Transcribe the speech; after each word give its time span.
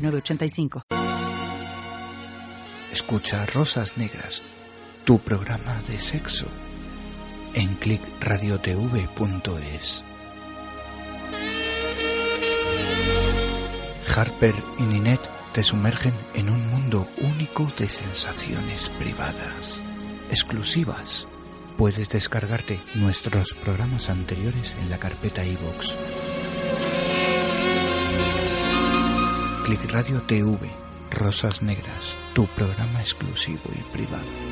906985. 0.00 0.82
Escucha 2.92 3.46
Rosas 3.46 3.96
Negras, 3.96 4.42
tu 5.04 5.20
programa 5.20 5.80
de 5.88 6.00
sexo, 6.00 6.46
en 7.54 7.76
clickradiotv.es. 7.76 10.04
Harper 14.14 14.54
y 14.78 14.82
Ninette 14.82 15.28
te 15.52 15.62
sumergen 15.62 16.14
en 16.34 16.50
un 16.50 16.68
mundo 16.68 17.06
único 17.18 17.70
de 17.78 17.88
sensaciones 17.88 18.88
privadas, 18.90 19.78
exclusivas. 20.30 21.28
Puedes 21.76 22.08
descargarte 22.08 22.80
nuestros 22.96 23.54
programas 23.54 24.08
anteriores 24.08 24.74
en 24.80 24.90
la 24.90 24.98
carpeta 24.98 25.44
iVoox. 25.44 26.29
Click 29.70 29.92
Radio 29.92 30.20
TV, 30.22 30.68
Rosas 31.12 31.62
Negras, 31.62 32.16
tu 32.32 32.44
programa 32.56 33.00
exclusivo 33.00 33.70
y 33.72 33.96
privado. 33.96 34.49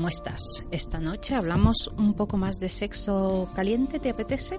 ¿Cómo 0.00 0.08
estás? 0.08 0.64
Esta 0.70 0.98
noche 0.98 1.34
hablamos 1.34 1.90
un 1.98 2.14
poco 2.14 2.38
más 2.38 2.58
de 2.58 2.70
sexo 2.70 3.50
caliente, 3.54 4.00
¿te 4.00 4.08
apetece? 4.08 4.58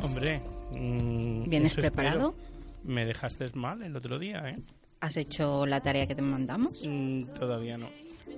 Hombre, 0.00 0.40
mm, 0.70 1.48
¿Vienes 1.50 1.74
preparado? 1.74 2.36
espero. 2.38 2.80
Me 2.84 3.04
dejaste 3.04 3.48
mal 3.54 3.82
el 3.82 3.96
otro 3.96 4.16
día, 4.20 4.48
¿eh? 4.48 4.60
¿Has 5.00 5.16
hecho 5.16 5.66
la 5.66 5.80
tarea 5.80 6.06
que 6.06 6.14
te 6.14 6.22
mandamos? 6.22 6.84
Mm, 6.86 7.24
todavía 7.36 7.78
no. 7.78 7.88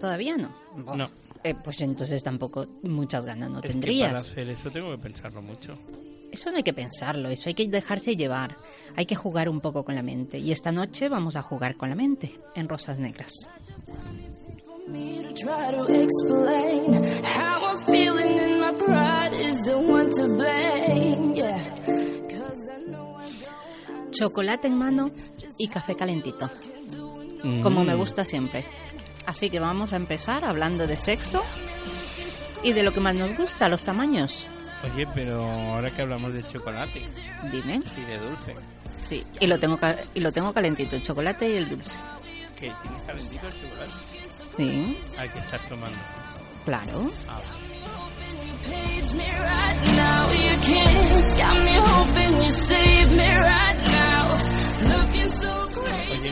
¿Todavía 0.00 0.38
no? 0.38 0.55
No. 0.97 1.10
Eh, 1.44 1.55
pues 1.62 1.83
entonces 1.83 2.22
tampoco 2.22 2.66
muchas 2.83 3.27
ganas 3.27 3.50
no 3.50 3.58
Es 3.58 3.64
que 3.64 3.69
para 3.69 3.72
tendrías. 3.72 4.14
hacer 4.30 4.48
eso 4.48 4.70
tengo 4.70 4.91
que 4.91 5.03
pensarlo 5.03 5.42
mucho. 5.42 5.78
Eso 6.33 6.50
no 6.50 6.56
hay 6.56 6.62
que 6.62 6.72
pensarlo, 6.72 7.28
eso 7.28 7.50
hay 7.50 7.55
que 7.55 7.69
dejarse 7.69 8.16
llevar. 8.16 8.56
Hay 8.97 9.05
que 9.05 9.16
jugar 9.16 9.50
un 9.50 9.60
poco 9.60 9.84
con 9.84 9.94
la 9.97 10.03
mente. 10.03 10.38
Y 10.38 10.50
esta 10.50 10.72
noche 10.72 11.10
vamos 11.10 11.37
a 11.37 11.42
jugar 11.42 11.76
con 11.76 11.91
la 11.91 11.94
mente 11.94 12.41
en 12.54 12.71
Rosas 12.71 12.98
Negras. 12.98 13.34
Me 14.92 15.22
to 15.22 15.32
try 15.34 15.70
to 15.70 15.84
explain 15.92 16.94
how 17.25 17.64
I'm 17.64 17.84
feeling 17.86 18.38
and 18.38 18.60
my 18.60 18.72
pride 18.72 19.32
is 19.34 19.62
the 19.64 19.75
one 19.76 20.10
to 20.10 20.26
blame. 20.28 21.34
Yeah, 21.34 21.75
'Cause 22.28 22.69
I 22.70 22.91
know 22.91 23.16
I 23.19 23.28
don't. 23.30 24.10
Chocolate 24.12 24.66
en 24.69 24.76
mano 24.76 25.10
y 25.58 25.69
café 25.69 25.97
calentito, 25.97 26.50
como 27.62 27.82
me 27.84 27.94
gusta 27.94 28.25
siempre. 28.25 28.64
Así 29.26 29.50
que 29.50 29.58
vamos 29.60 29.92
a 29.92 29.97
empezar 29.97 30.44
hablando 30.44 30.86
de 30.86 30.97
sexo 30.97 31.42
y 32.62 32.72
de 32.72 32.82
lo 32.82 32.92
que 32.92 33.00
más 33.00 33.14
nos 33.16 33.36
gusta, 33.36 33.69
los 33.69 33.84
tamaños. 33.84 34.47
Oye, 34.84 35.06
pero 35.14 35.42
ahora 35.44 35.91
que 35.91 36.03
hablamos 36.03 36.34
de 36.34 36.42
chocolate 36.42 37.03
Dime. 37.53 37.80
y 37.97 38.00
de 38.04 38.19
dulce, 38.19 38.54
Sí, 39.09 39.24
y 39.41 39.47
lo 39.47 39.59
tengo 39.59 39.78
y 40.14 40.20
lo 40.20 40.30
tengo 40.32 40.53
calentito, 40.53 40.97
el 40.97 41.03
chocolate 41.03 41.48
y 41.50 41.56
el 41.56 41.69
dulce. 41.69 41.98
¿qué? 42.56 42.72
¿Tienes 42.82 43.03
calentito 43.06 43.47
el 43.47 43.53
chocolate? 43.53 43.92
Sí, 44.57 44.99
¿Al 45.19 45.33
que 45.33 45.39
estás 45.41 45.67
tomando? 45.69 45.99
claro. 46.65 47.11
Ah, 47.29 47.41
Oye, 56.11 56.31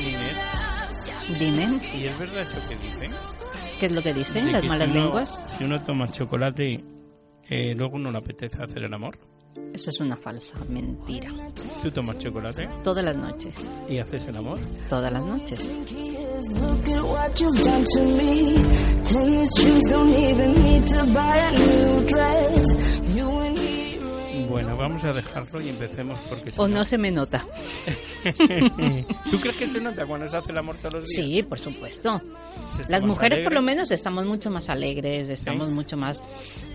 Dime, 1.39 1.81
¿y 1.95 2.05
es 2.07 2.19
verdad 2.19 2.43
eso 2.43 2.57
que 2.69 2.77
dicen? 2.77 3.13
¿qué 3.79 3.87
es 3.87 3.93
lo 3.93 4.03
que 4.03 4.13
dicen 4.13 4.47
De 4.47 4.53
las 4.53 4.63
que 4.63 4.69
malas 4.69 4.89
si 4.89 4.93
uno- 4.95 5.05
lenguas? 5.05 5.41
Si 5.47 5.65
uno 5.65 5.81
toma 5.83 6.11
chocolate, 6.11 6.85
eh, 7.49 7.75
luego 7.77 7.99
no 7.99 8.11
le 8.11 8.19
apetece 8.19 8.63
hacer 8.63 8.83
el 8.85 8.93
amor. 8.95 9.17
Eso 9.73 9.91
es 9.91 10.01
una 10.01 10.17
falsa 10.17 10.57
mentira. 10.69 11.31
Tú 11.83 11.91
tomas 11.91 12.19
chocolate 12.19 12.69
Todas 12.83 13.05
las 13.05 13.17
noches, 13.17 13.55
y 13.89 13.99
haces 13.99 14.27
el 14.27 14.37
amor. 14.37 14.59
todas 14.89 15.13
las 15.13 15.23
noches. 15.23 15.61
Vamos 24.81 25.05
a 25.05 25.13
dejarlo 25.13 25.61
y 25.61 25.69
empecemos 25.69 26.19
porque 26.29 26.53
O 26.57 26.67
no 26.67 26.85
se 26.85 26.99
me 26.99 27.11
nota. 27.11 27.47
¿Tú 29.31 29.41
crees 29.41 29.57
que 29.57 29.69
se 29.69 29.81
nota 29.81 30.07
cuando 30.07 30.27
se 30.29 30.37
hace 30.37 30.51
el 30.53 30.59
amor 30.59 30.77
todos 30.77 30.95
los 30.95 31.05
días? 31.07 31.27
Sí, 31.27 31.43
por 31.43 31.59
supuesto. 31.59 32.21
Las 32.89 33.03
mujeres 33.03 33.41
por 33.45 33.53
lo 33.53 33.63
menos 33.63 33.91
estamos 33.91 34.25
mucho 34.27 34.51
más 34.51 34.69
alegres, 34.69 35.29
estamos 35.29 35.69
¿Sí? 35.69 35.73
mucho 35.75 35.97
más, 35.97 36.25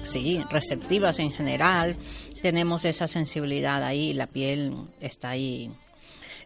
sí, 0.04 0.44
receptivas 0.50 1.20
en 1.20 1.32
general. 1.32 1.96
Tenemos 2.42 2.86
esa 2.86 3.08
sensibilidad 3.08 3.84
ahí, 3.84 4.14
la 4.14 4.28
piel 4.28 4.74
está 5.02 5.30
ahí, 5.32 5.72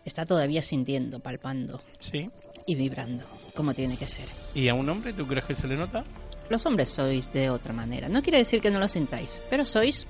está 0.06 0.26
todavía 0.26 0.62
sintiendo, 0.62 1.20
palpando 1.20 1.82
Sí. 2.00 2.30
y 2.66 2.76
vibrando, 2.76 3.26
como 3.54 3.74
tiene 3.74 3.98
que 3.98 4.06
ser. 4.08 4.26
¿Y 4.56 4.68
a 4.70 4.74
un 4.74 4.88
hombre 4.90 5.14
tú 5.14 5.28
crees 5.28 5.46
que 5.46 5.56
se 5.56 5.68
le 5.68 5.76
nota? 5.76 6.04
Los 6.50 6.66
hombres 6.66 6.90
sois 6.90 7.32
de 7.32 7.50
otra 7.50 7.74
manera. 7.74 8.10
No 8.10 8.22
quiere 8.22 8.40
decir 8.40 8.62
que 8.62 8.72
no 8.72 8.80
lo 8.80 8.88
sintáis, 8.88 9.40
pero 9.50 9.66
sois 9.66 10.08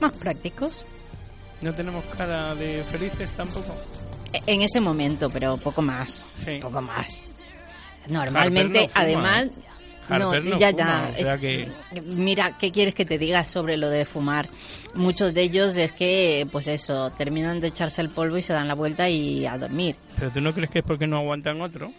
más 0.00 0.12
prácticos 0.12 0.84
¿No 1.60 1.74
tenemos 1.74 2.02
cara 2.16 2.54
de 2.54 2.82
felices 2.84 3.32
tampoco? 3.34 3.74
E- 4.32 4.40
en 4.46 4.62
ese 4.62 4.80
momento, 4.80 5.28
pero 5.28 5.58
poco 5.58 5.82
más. 5.82 6.26
Sí. 6.32 6.58
Poco 6.60 6.80
más. 6.80 7.22
Normalmente, 8.08 8.86
no 8.86 8.92
además, 8.94 9.48
Harper 10.08 10.44
no 10.44 10.58
ya, 10.58 10.70
fuma, 10.70 11.10
ya. 11.10 11.10
o 11.10 11.22
sea 11.22 11.34
eh, 11.34 11.38
que- 11.92 12.00
Mira, 12.00 12.56
¿qué 12.58 12.72
quieres 12.72 12.94
que 12.94 13.04
te 13.04 13.18
diga 13.18 13.44
sobre 13.44 13.76
lo 13.76 13.90
de 13.90 14.06
fumar? 14.06 14.48
Muchos 14.94 15.34
de 15.34 15.42
ellos 15.42 15.76
es 15.76 15.92
que, 15.92 16.48
pues 16.50 16.66
eso, 16.66 17.10
terminan 17.10 17.60
de 17.60 17.68
echarse 17.68 18.00
el 18.00 18.08
polvo 18.08 18.38
y 18.38 18.42
se 18.42 18.52
dan 18.54 18.66
la 18.66 18.74
vuelta 18.74 19.08
y 19.08 19.44
a 19.46 19.58
dormir. 19.58 19.96
¿Pero 20.18 20.30
tú 20.32 20.40
no 20.40 20.54
crees 20.54 20.70
que 20.70 20.78
es 20.78 20.84
porque 20.84 21.06
no 21.06 21.18
aguantan 21.18 21.60
otro? 21.60 21.92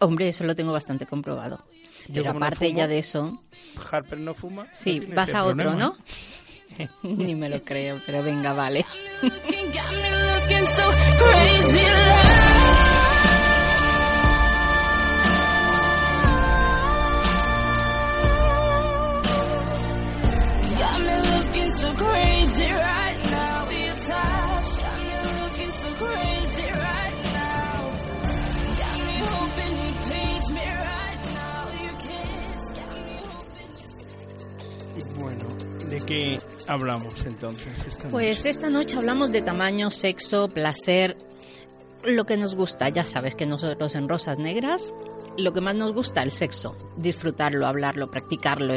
Hombre, 0.00 0.28
eso 0.28 0.42
lo 0.44 0.54
tengo 0.56 0.72
bastante 0.72 1.06
comprobado. 1.06 1.64
Yo 2.08 2.22
Pero 2.22 2.24
como 2.26 2.40
no 2.40 2.46
aparte 2.46 2.66
fumo, 2.66 2.78
ya 2.78 2.86
de 2.86 2.98
eso, 2.98 3.42
Harper 3.90 4.18
no 4.18 4.34
fuma. 4.34 4.66
sí, 4.72 5.00
no 5.00 5.14
vas 5.14 5.34
a 5.34 5.44
otro, 5.44 5.56
problema. 5.56 5.76
¿no? 5.76 5.96
Ni 7.02 7.34
me 7.34 7.48
lo 7.48 7.60
creo, 7.62 8.00
pero 8.04 8.22
venga, 8.22 8.52
vale. 8.52 8.84
¿De 35.94 36.00
qué 36.00 36.40
hablamos 36.66 37.24
entonces? 37.24 37.86
esta 37.86 38.08
Pues 38.08 38.46
esta 38.46 38.68
noche 38.68 38.96
hablamos 38.96 39.30
de 39.30 39.42
tamaño, 39.42 39.92
sexo, 39.92 40.48
placer, 40.48 41.16
lo 42.02 42.26
que 42.26 42.36
nos 42.36 42.56
gusta. 42.56 42.88
Ya 42.88 43.06
sabes 43.06 43.36
que 43.36 43.46
nosotros 43.46 43.94
en 43.94 44.08
Rosas 44.08 44.38
Negras, 44.38 44.92
lo 45.38 45.52
que 45.52 45.60
más 45.60 45.76
nos 45.76 45.92
gusta, 45.92 46.22
el 46.24 46.32
sexo. 46.32 46.76
Disfrutarlo, 46.96 47.66
hablarlo, 47.66 48.10
practicarlo, 48.10 48.74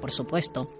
por 0.00 0.12
supuesto. 0.12 0.70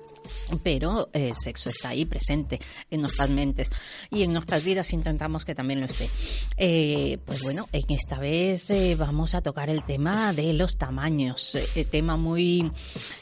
Pero 0.62 1.08
el 1.12 1.34
sexo 1.36 1.70
está 1.70 1.90
ahí 1.90 2.04
presente 2.04 2.60
en 2.90 3.00
nuestras 3.00 3.30
mentes 3.30 3.70
y 4.10 4.22
en 4.22 4.32
nuestras 4.32 4.64
vidas 4.64 4.92
intentamos 4.92 5.44
que 5.44 5.54
también 5.54 5.80
lo 5.80 5.86
esté. 5.86 6.08
Eh, 6.56 7.18
pues 7.24 7.42
bueno, 7.42 7.68
en 7.72 7.84
esta 7.88 8.18
vez 8.18 8.70
eh, 8.70 8.94
vamos 8.98 9.34
a 9.34 9.42
tocar 9.42 9.70
el 9.70 9.84
tema 9.84 10.32
de 10.32 10.52
los 10.52 10.78
tamaños, 10.78 11.54
eh, 11.54 11.84
tema 11.84 12.16
muy 12.16 12.70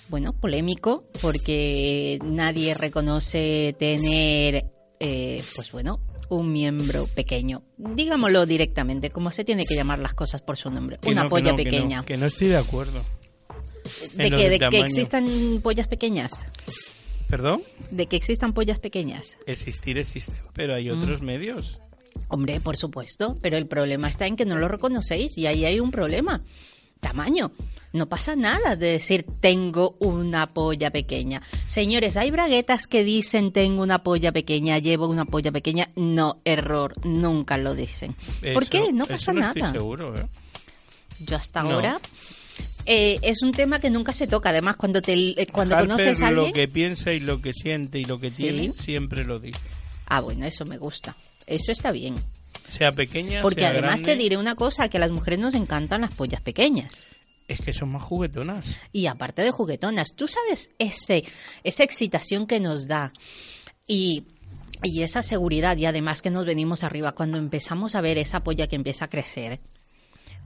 bueno 0.08 0.32
polémico 0.32 1.05
porque 1.20 2.19
nadie 2.25 2.75
reconoce 2.75 3.75
tener 3.79 4.67
eh, 4.99 5.43
pues 5.55 5.73
bueno 5.73 6.00
un 6.29 6.52
miembro 6.52 7.06
pequeño, 7.06 7.64
digámoslo 7.76 8.47
directamente, 8.47 9.11
como 9.11 9.32
se 9.32 9.44
tiene 9.44 9.67
que 9.67 9.75
llamar 9.75 9.99
las 9.99 10.14
cosas 10.14 10.41
por 10.43 10.56
su 10.56 10.70
nombre, 10.70 10.99
Que 11.02 11.11
una 11.11 11.25
no, 11.25 11.29
polla 11.29 11.50
no, 11.50 11.56
que 11.56 11.64
no, 11.64 11.70
pequeña. 11.70 12.05
Que 12.05 12.17
no, 12.17 12.26
estoy 12.26 12.49
de 12.49 12.56
acuerdo. 12.56 13.05
¿De 14.14 14.31
que, 14.31 14.49
de 14.50 14.58
que 14.58 14.79
existan 14.79 15.26
pollas 15.62 15.88
pequeñas? 15.88 16.44
¿Perdón? 17.30 17.62
¿De 17.90 18.06
que 18.06 18.16
existan 18.16 18.52
pollas 18.52 18.78
pequeñas? 18.80 19.38
Existir 19.46 19.98
existe, 19.98 20.34
pero 20.52 20.74
hay 20.74 20.90
Mm. 20.90 20.98
otros 21.00 21.22
medios. 21.22 21.80
Hombre, 22.28 22.60
por 22.60 22.76
supuesto, 22.76 23.38
pero 23.40 23.56
el 23.56 23.66
problema 23.66 24.08
está 24.08 24.26
en 24.26 24.36
que 24.36 24.44
no 24.44 24.56
lo 24.58 24.68
reconocéis 24.68 25.38
y 25.38 25.46
ahí 25.46 25.64
hay 25.64 25.80
un 25.80 25.90
problema. 25.90 26.42
Tamaño. 27.00 27.52
No 27.94 28.08
pasa 28.10 28.36
nada 28.36 28.76
de 28.76 28.88
decir 28.92 29.24
tengo 29.40 29.96
una 30.00 30.52
polla 30.52 30.90
pequeña. 30.90 31.40
Señores, 31.64 32.16
hay 32.18 32.30
braguetas 32.30 32.86
que 32.86 33.04
dicen 33.04 33.52
tengo 33.52 33.82
una 33.82 34.02
polla 34.02 34.32
pequeña, 34.32 34.78
llevo 34.78 35.06
una 35.08 35.24
polla 35.24 35.50
pequeña. 35.50 35.90
No, 35.96 36.40
error, 36.44 36.94
nunca 37.06 37.56
lo 37.56 37.74
dicen. 37.74 38.14
¿Por 38.52 38.68
qué? 38.68 38.92
No 38.92 39.04
eso 39.04 39.12
pasa 39.14 39.32
no 39.32 39.40
nada. 39.40 39.52
Estoy 39.56 39.72
seguro, 39.72 40.14
¿eh? 40.18 40.26
Yo 41.20 41.36
hasta 41.36 41.62
No. 41.62 41.70
ahora 41.70 42.00
eh, 42.86 43.18
es 43.22 43.42
un 43.42 43.52
tema 43.52 43.78
que 43.80 43.90
nunca 43.90 44.12
se 44.12 44.26
toca. 44.26 44.50
Además, 44.50 44.76
cuando 44.76 45.00
te 45.02 45.12
eh, 45.12 45.46
cuando 45.50 45.76
Harper 45.76 45.88
conoces 45.90 46.20
a 46.20 46.28
alguien, 46.28 46.46
lo 46.46 46.52
que 46.52 46.68
piensa 46.68 47.12
y 47.12 47.20
lo 47.20 47.40
que 47.40 47.52
siente 47.52 47.98
y 47.98 48.04
lo 48.04 48.18
que 48.18 48.30
Sí. 48.30 48.42
tiene 48.44 48.72
siempre 48.72 49.24
lo 49.24 49.38
dice. 49.38 49.60
ah, 50.06 50.20
bueno, 50.20 50.44
eso 50.46 50.64
me 50.64 50.78
gusta. 50.78 51.16
Eso 51.46 51.72
está 51.72 51.90
bien. 51.92 52.14
Sea 52.68 52.92
pequeña, 52.92 53.42
Porque 53.42 53.60
sea 53.62 53.70
además 53.70 54.02
te 54.02 54.16
diré 54.16 54.36
una 54.36 54.54
cosa, 54.54 54.88
que 54.88 54.96
a 54.98 55.00
las 55.00 55.10
mujeres 55.10 55.38
nos 55.40 55.54
encantan 55.54 56.02
las 56.02 56.14
pollas 56.14 56.40
pequeñas. 56.40 57.04
Es 57.48 57.60
que 57.60 57.72
son 57.72 57.90
más 57.90 58.02
juguetonas. 58.02 58.76
Y 58.92 59.06
aparte 59.06 59.42
de 59.42 59.50
juguetonas, 59.50 60.14
tú 60.14 60.28
sabes 60.28 60.70
ese, 60.78 61.24
esa 61.64 61.82
excitación 61.82 62.46
que 62.46 62.60
nos 62.60 62.86
da 62.86 63.12
y, 63.88 64.24
y 64.84 65.02
esa 65.02 65.22
seguridad 65.24 65.76
y 65.76 65.86
además 65.86 66.22
que 66.22 66.30
nos 66.30 66.46
venimos 66.46 66.84
arriba 66.84 67.12
cuando 67.12 67.38
empezamos 67.38 67.96
a 67.96 68.00
ver 68.00 68.18
esa 68.18 68.44
polla 68.44 68.68
que 68.68 68.76
empieza 68.76 69.06
a 69.06 69.10
crecer. 69.10 69.58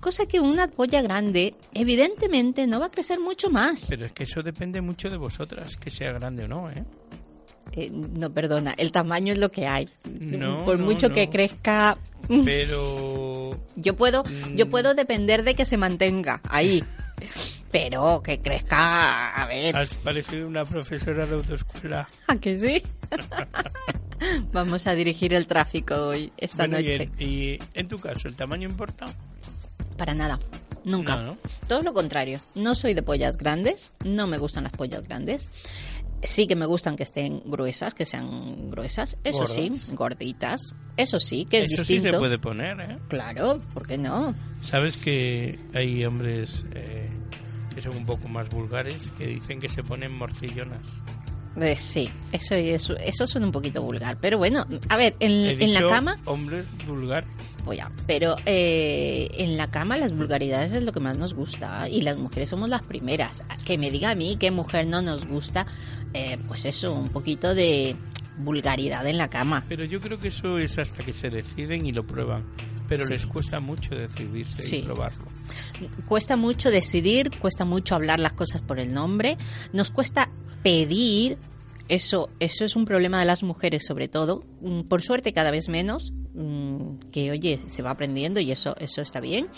Cosa 0.04 0.26
que 0.26 0.38
una 0.38 0.68
polla 0.68 1.00
grande 1.00 1.54
evidentemente 1.72 2.66
no 2.66 2.78
va 2.78 2.86
a 2.86 2.90
crecer 2.90 3.18
mucho 3.20 3.48
más. 3.48 3.86
Pero 3.88 4.04
es 4.04 4.12
que 4.12 4.24
eso 4.24 4.42
depende 4.42 4.82
mucho 4.82 5.08
de 5.08 5.16
vosotras, 5.16 5.78
que 5.78 5.90
sea 5.90 6.12
grande 6.12 6.44
o 6.44 6.48
no, 6.48 6.70
¿eh? 6.70 6.84
Eh, 7.72 7.88
no, 7.90 8.30
perdona, 8.30 8.74
el 8.76 8.92
tamaño 8.92 9.32
es 9.32 9.38
lo 9.38 9.50
que 9.50 9.66
hay. 9.66 9.88
No, 10.04 10.66
Por 10.66 10.78
no, 10.78 10.84
mucho 10.84 11.08
no. 11.08 11.14
que 11.14 11.30
crezca, 11.30 11.96
Pero 12.44 13.58
yo 13.76 13.96
puedo, 13.96 14.24
yo 14.54 14.66
Mm. 14.66 14.68
puedo 14.68 14.92
depender 14.92 15.42
de 15.42 15.54
que 15.54 15.64
se 15.64 15.78
mantenga 15.78 16.42
ahí. 16.50 16.84
Pero 17.70 18.22
que 18.22 18.40
crezca, 18.42 19.30
a 19.34 19.46
ver, 19.46 19.74
has 19.74 19.96
parecido 19.96 20.46
una 20.46 20.66
profesora 20.66 21.24
de 21.24 21.34
autoescuela. 21.34 22.06
¿A 22.28 22.36
que 22.36 22.58
sí? 22.58 22.82
Vamos 24.52 24.86
a 24.86 24.94
dirigir 24.94 25.32
el 25.32 25.46
tráfico 25.46 25.94
hoy, 26.08 26.30
esta 26.36 26.66
Bueno, 26.66 26.80
y, 26.80 26.84
noche. 26.88 27.02
en, 27.18 27.28
y 27.30 27.58
en 27.72 27.88
tu 27.88 27.98
caso, 27.98 28.28
¿el 28.28 28.36
tamaño 28.36 28.68
importa? 28.68 29.06
Para 29.96 30.14
nada, 30.14 30.38
nunca. 30.84 31.16
No, 31.16 31.22
¿no? 31.22 31.38
Todo 31.68 31.82
lo 31.82 31.92
contrario. 31.92 32.40
No 32.54 32.74
soy 32.74 32.94
de 32.94 33.02
pollas 33.02 33.36
grandes, 33.36 33.92
no 34.04 34.26
me 34.26 34.38
gustan 34.38 34.64
las 34.64 34.72
pollas 34.72 35.02
grandes. 35.02 35.48
Sí 36.22 36.46
que 36.46 36.56
me 36.56 36.64
gustan 36.64 36.96
que 36.96 37.02
estén 37.02 37.42
gruesas, 37.44 37.92
que 37.92 38.06
sean 38.06 38.70
gruesas, 38.70 39.18
eso 39.24 39.46
sí, 39.46 39.70
gorditas. 39.92 40.74
Eso 40.96 41.20
sí, 41.20 41.44
que 41.44 41.58
es 41.58 41.72
Eso 41.72 41.84
sí 41.84 42.00
se 42.00 42.12
puede 42.12 42.38
poner, 42.38 42.80
¿eh? 42.80 42.98
Claro, 43.08 43.60
¿por 43.74 43.86
qué 43.86 43.98
no? 43.98 44.34
¿Sabes 44.62 44.96
que 44.96 45.58
hay 45.74 46.04
hombres 46.04 46.64
eh, 46.72 47.10
que 47.74 47.82
son 47.82 47.96
un 47.96 48.06
poco 48.06 48.28
más 48.28 48.48
vulgares 48.48 49.12
que 49.18 49.26
dicen 49.26 49.60
que 49.60 49.68
se 49.68 49.82
ponen 49.82 50.16
morcillonas? 50.16 50.86
Eh, 51.60 51.76
sí, 51.76 52.10
eso, 52.32 52.54
eso, 52.54 52.96
eso 52.96 53.26
suena 53.26 53.46
un 53.46 53.52
poquito 53.52 53.82
vulgar. 53.82 54.16
Pero 54.20 54.38
bueno, 54.38 54.66
a 54.88 54.96
ver, 54.96 55.14
en, 55.20 55.32
He 55.32 55.64
en 55.64 55.74
la 55.74 55.86
cama, 55.86 56.16
hombres 56.24 56.66
vulgares. 56.86 57.56
Pues 57.64 57.78
ya, 57.78 57.90
pero 58.06 58.36
eh, 58.44 59.28
en 59.38 59.56
la 59.56 59.70
cama 59.70 59.96
las 59.96 60.12
vulgaridades 60.12 60.72
es 60.72 60.82
lo 60.82 60.92
que 60.92 61.00
más 61.00 61.16
nos 61.16 61.34
gusta 61.34 61.88
y 61.88 62.00
las 62.00 62.16
mujeres 62.16 62.50
somos 62.50 62.68
las 62.68 62.82
primeras. 62.82 63.44
Que 63.64 63.78
me 63.78 63.90
diga 63.90 64.10
a 64.10 64.14
mí 64.14 64.36
qué 64.38 64.50
mujer 64.50 64.86
no 64.86 65.00
nos 65.00 65.26
gusta, 65.26 65.66
eh, 66.12 66.38
pues 66.48 66.64
eso, 66.64 66.92
un 66.92 67.08
poquito 67.08 67.54
de 67.54 67.94
vulgaridad 68.38 69.06
en 69.06 69.18
la 69.18 69.28
cama. 69.28 69.64
Pero 69.68 69.84
yo 69.84 70.00
creo 70.00 70.18
que 70.18 70.28
eso 70.28 70.58
es 70.58 70.78
hasta 70.78 71.04
que 71.04 71.12
se 71.12 71.30
deciden 71.30 71.86
y 71.86 71.92
lo 71.92 72.04
prueban. 72.04 72.44
Pero 72.96 73.06
Sí. 73.06 73.12
les 73.12 73.26
cuesta 73.26 73.60
mucho 73.60 73.94
decidirse 73.94 74.62
Sí. 74.62 74.76
y 74.76 74.82
probarlo. 74.82 75.24
Cuesta 76.06 76.36
mucho 76.36 76.70
decidir, 76.70 77.30
cuesta 77.38 77.64
mucho 77.64 77.94
hablar 77.94 78.20
las 78.20 78.32
cosas 78.32 78.60
por 78.62 78.78
el 78.80 78.92
nombre, 78.92 79.36
nos 79.72 79.90
cuesta 79.90 80.30
pedir. 80.62 81.38
Eso, 81.86 82.30
eso 82.40 82.64
es 82.64 82.76
un 82.76 82.86
problema 82.86 83.18
de 83.20 83.26
las 83.26 83.42
mujeres 83.42 83.84
sobre 83.86 84.08
todo. 84.08 84.42
Mm, 84.62 84.82
Por 84.84 85.02
suerte 85.02 85.34
cada 85.34 85.50
vez 85.50 85.68
menos, 85.68 86.12
mm, 86.34 87.10
que 87.12 87.30
oye, 87.30 87.60
se 87.68 87.82
va 87.82 87.90
aprendiendo 87.90 88.40
y 88.40 88.50
eso, 88.52 88.74
eso 88.78 89.02
está 89.02 89.20
bien. 89.20 89.48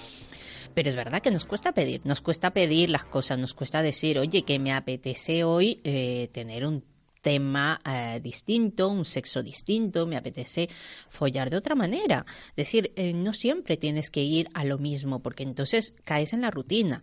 Pero 0.75 0.91
es 0.91 0.97
verdad 0.97 1.23
que 1.23 1.31
nos 1.31 1.45
cuesta 1.45 1.73
pedir, 1.73 2.01
nos 2.05 2.21
cuesta 2.21 2.51
pedir 2.53 2.91
las 2.91 3.05
cosas, 3.05 3.39
nos 3.39 3.55
cuesta 3.55 3.81
decir, 3.81 4.19
oye, 4.19 4.43
que 4.43 4.59
me 4.59 4.73
apetece 4.73 5.45
hoy 5.45 5.81
eh, 5.85 6.29
tener 6.33 6.67
un 6.67 6.83
tema 7.27 7.81
eh, 7.85 8.21
distinto, 8.23 8.89
un 8.89 9.05
sexo 9.05 9.43
distinto, 9.43 10.07
me 10.07 10.17
apetece 10.17 10.69
follar 11.09 11.51
de 11.51 11.57
otra 11.57 11.75
manera. 11.75 12.25
Es 12.51 12.55
decir, 12.55 12.93
eh, 12.95 13.13
no 13.13 13.33
siempre 13.33 13.77
tienes 13.77 14.11
que 14.11 14.23
ir 14.23 14.49
a 14.55 14.65
lo 14.65 14.79
mismo, 14.79 15.19
porque 15.19 15.43
entonces 15.43 15.93
caes 16.05 16.33
en 16.35 16.43
la 16.43 16.53
rutina 16.53 17.03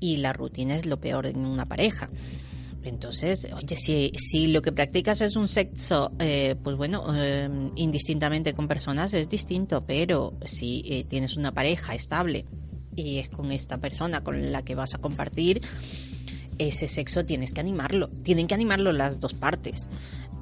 y 0.00 0.16
la 0.16 0.32
rutina 0.32 0.74
es 0.74 0.86
lo 0.86 0.98
peor 0.98 1.26
en 1.26 1.46
una 1.46 1.66
pareja. 1.66 2.10
Entonces, 2.82 3.46
oye, 3.54 3.76
si, 3.76 4.48
lo 4.48 4.60
que 4.60 4.72
practicas 4.72 5.20
es 5.20 5.36
un 5.36 5.46
sexo, 5.46 6.10
eh, 6.18 6.56
pues 6.60 6.76
bueno, 6.76 7.04
indistintamente 7.76 8.54
con 8.54 8.66
personas 8.66 9.14
es 9.14 9.28
distinto, 9.28 9.86
pero 9.86 10.36
si 10.46 11.06
tienes 11.08 11.36
una 11.36 11.54
pareja 11.54 11.94
estable 11.94 12.44
y 12.96 13.18
es 13.18 13.28
con 13.28 13.52
esta 13.52 13.78
persona 13.78 14.24
con 14.24 14.50
la 14.50 14.64
que 14.64 14.74
vas 14.74 14.94
a 14.94 14.98
compartir, 14.98 15.62
ese 16.68 16.88
sexo 16.88 17.24
tienes 17.24 17.52
que 17.52 17.60
animarlo, 17.60 18.08
tienen 18.22 18.46
que 18.46 18.54
animarlo 18.54 18.92
las 18.92 19.20
dos 19.20 19.34
partes. 19.34 19.88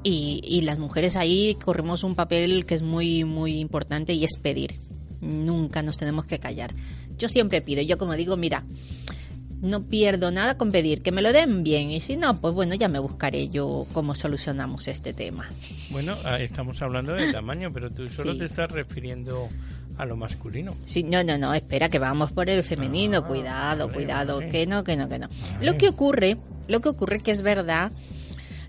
Y, 0.04 0.40
y 0.45 0.61
las 0.62 0.78
mujeres 0.78 1.16
ahí 1.16 1.57
corremos 1.62 2.04
un 2.04 2.14
papel 2.14 2.66
que 2.66 2.75
es 2.76 2.83
muy, 2.83 3.25
muy 3.25 3.59
importante 3.59 4.12
y 4.12 4.25
es 4.25 4.37
pedir. 4.37 4.75
Nunca 5.21 5.83
nos 5.83 5.99
tenemos 5.99 6.25
que 6.26 6.38
callar. 6.38 6.73
Yo 7.16 7.28
siempre 7.28 7.61
pido, 7.62 7.83
yo 7.83 7.99
como 7.99 8.14
digo, 8.14 8.37
mira, 8.37 8.64
no 9.61 9.83
pierdo 9.88 10.31
nada 10.31 10.57
con 10.57 10.71
pedir, 10.71 11.02
que 11.02 11.11
me 11.11 11.21
lo 11.21 11.33
den 11.33 11.64
bien 11.64 11.90
y 11.90 12.00
si 12.00 12.16
no, 12.16 12.40
pues 12.40 12.54
bueno, 12.54 12.76
ya 12.76 12.87
me 12.87 13.00
buscaré 13.00 13.49
yo 13.49 13.87
cómo 13.92 14.14
solucionamos 14.14 14.87
este 14.87 15.12
tema. 15.12 15.49
Bueno, 15.90 16.14
ah, 16.25 16.38
estamos 16.40 16.81
hablando 16.81 17.12
de 17.14 17.33
tamaño, 17.33 17.73
pero 17.73 17.90
tú 17.90 18.09
solo 18.09 18.33
Sí. 18.35 18.38
te 18.38 18.45
estás 18.45 18.71
refiriendo 18.71 19.49
a 19.99 20.07
lo 20.07 20.17
masculino. 20.17 20.75
Sí, 20.85 21.02
no, 21.02 21.23
no, 21.25 21.37
no, 21.37 21.52
espera 21.52 21.88
que 21.88 21.99
vamos 21.99 22.33
por 22.33 22.49
el 22.49 22.62
femenino, 22.64 23.19
Ah, 23.19 23.26
cuidado, 23.26 23.87
vale, 23.88 23.93
cuidado, 23.95 24.37
vale. 24.37 24.50
que 24.50 24.67
no, 24.67 24.85
que 24.85 24.97
no, 24.97 25.09
que 25.09 25.19
no. 25.19 25.28
Lo 25.61 25.76
que 25.76 25.88
ocurre, 25.88 26.38
lo 26.69 26.81
que 26.81 26.88
ocurre 26.88 27.21
que 27.21 27.33
es 27.33 27.43
verdad 27.43 27.93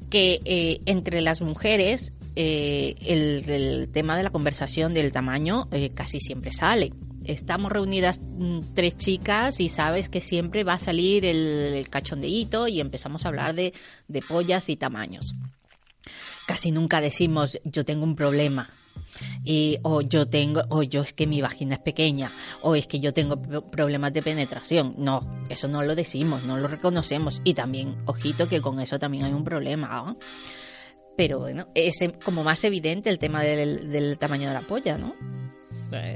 que 0.10 0.42
eh, 0.44 0.82
entre 0.88 1.22
las 1.22 1.42
mujeres 1.42 2.14
eh, 2.36 2.96
el, 3.06 3.48
el 3.50 3.90
tema 3.90 4.18
de 4.18 4.24
la 4.24 4.32
conversación 4.32 4.94
del 4.96 5.12
tamaño 5.12 5.68
eh, 5.72 5.92
casi 5.94 6.20
siempre 6.20 6.52
sale. 6.52 6.94
Estamos 7.26 7.72
reunidas 7.72 8.20
mm, 8.24 8.62
tres 8.74 8.98
chicas 8.98 9.60
y 9.60 9.70
sabes 9.70 10.10
que 10.10 10.22
siempre 10.22 10.64
va 10.64 10.74
a 10.74 10.80
salir 10.80 11.26
el, 11.26 11.38
el 11.76 11.90
cachondeíto 11.90 12.68
y 12.68 12.80
empezamos 12.80 13.24
a 13.24 13.28
hablar 13.28 13.54
de, 13.54 13.74
de 14.08 14.22
pollas 14.24 14.68
y 14.70 14.78
tamaños. 14.78 15.36
Casi 16.48 16.72
nunca 16.72 17.02
decimos 17.02 17.60
yo 17.64 17.86
tengo 17.86 18.04
un 18.04 18.16
problema 18.16 18.72
y 19.44 19.80
o 19.84 20.02
yo 20.02 20.28
tengo 20.28 20.62
o 20.70 20.84
yo 20.84 21.02
es 21.02 21.14
que 21.14 21.28
mi 21.28 21.42
vagina 21.42 21.76
es 21.76 21.82
pequeña 21.82 22.32
o 22.62 22.76
es 22.76 22.88
que 22.88 23.00
yo 23.00 23.14
tengo 23.14 23.42
pro- 23.42 23.70
problemas 23.70 24.14
de 24.14 24.22
penetración. 24.22 24.96
No 24.98 25.44
eso 25.50 25.68
no 25.68 25.84
lo 25.84 25.96
decimos 25.96 26.44
no 26.44 26.58
lo 26.58 26.68
reconocemos. 26.68 27.42
Y 27.44 27.54
también 27.54 27.98
ojito 28.06 28.48
que 28.50 28.62
con 28.62 28.80
eso 28.80 29.00
también 29.00 29.24
hay 29.26 29.34
un 29.34 29.44
problema 29.44 29.88
¿ah? 29.92 30.16
pero 31.18 31.40
bueno 31.40 31.68
es 31.76 32.00
como 32.24 32.44
más 32.44 32.64
evidente 32.64 33.10
el 33.10 33.20
tema 33.20 33.44
del, 33.44 33.90
del 33.90 34.18
tamaño 34.18 34.48
de 34.48 34.54
la 34.54 34.62
polla 34.62 34.98
no 34.98 35.16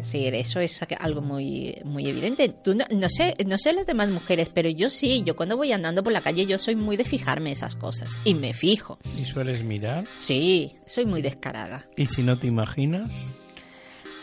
Sí, 0.03 0.27
eso 0.27 0.60
es 0.60 0.80
algo 1.00 1.22
muy 1.22 1.77
muy 1.84 2.08
evidente. 2.08 2.50
Tú 2.50 2.75
no, 2.75 2.86
no 2.92 3.10
sé, 3.10 3.36
no 3.46 3.58
sé 3.58 3.74
las 3.74 3.86
demás 3.86 4.10
mujeres, 4.10 4.50
pero 4.53 4.70
yo 4.70 4.89
sí, 4.89 5.24
yo 5.25 5.36
cuando 5.36 5.58
voy 5.58 5.72
andando 5.72 6.03
por 6.03 6.13
la 6.13 6.22
calle 6.22 6.46
yo 6.46 6.60
soy 6.60 6.75
muy 6.75 6.98
de 6.98 7.06
fijarme 7.06 7.51
esas 7.51 7.75
cosas 7.75 8.18
y 8.24 8.36
me 8.36 8.53
fijo. 8.53 9.00
Y 9.20 9.25
sueles 9.25 9.63
mirar. 9.63 10.06
Sí, 10.15 10.75
soy 10.86 11.06
muy 11.06 11.22
descarada. 11.22 11.86
Y 11.96 12.08
si 12.08 12.24
no 12.24 12.38
te 12.38 12.48
imaginas, 12.48 13.34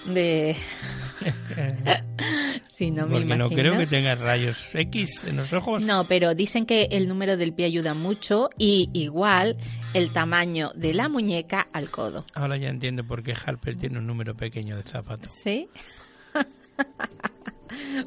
De 0.06 0.56
Sí, 2.68 2.90
no 2.90 3.04
me 3.06 3.12
Porque 3.12 3.24
no 3.26 3.34
imagino. 3.46 3.48
creo 3.50 3.78
que 3.78 3.86
tengas 3.86 4.18
rayos 4.20 4.74
X 4.74 5.24
en 5.26 5.36
los 5.36 5.52
ojos. 5.52 5.82
No, 5.82 6.06
pero 6.06 6.34
dicen 6.34 6.64
que 6.64 6.88
el 6.92 7.08
número 7.08 7.36
del 7.36 7.52
pie 7.52 7.66
ayuda 7.66 7.92
mucho 7.92 8.48
y 8.56 8.88
igual 8.94 9.58
el 9.92 10.12
tamaño 10.12 10.70
de 10.74 10.94
la 10.94 11.08
muñeca 11.10 11.68
al 11.74 11.90
codo. 11.90 12.24
Ahora 12.34 12.56
ya 12.56 12.68
entiendo 12.70 13.04
por 13.04 13.22
qué 13.22 13.34
Harper 13.44 13.76
tiene 13.76 13.98
un 13.98 14.06
número 14.06 14.34
pequeño 14.34 14.76
de 14.76 14.82
zapatos. 14.82 15.32
¿Sí? 15.42 15.68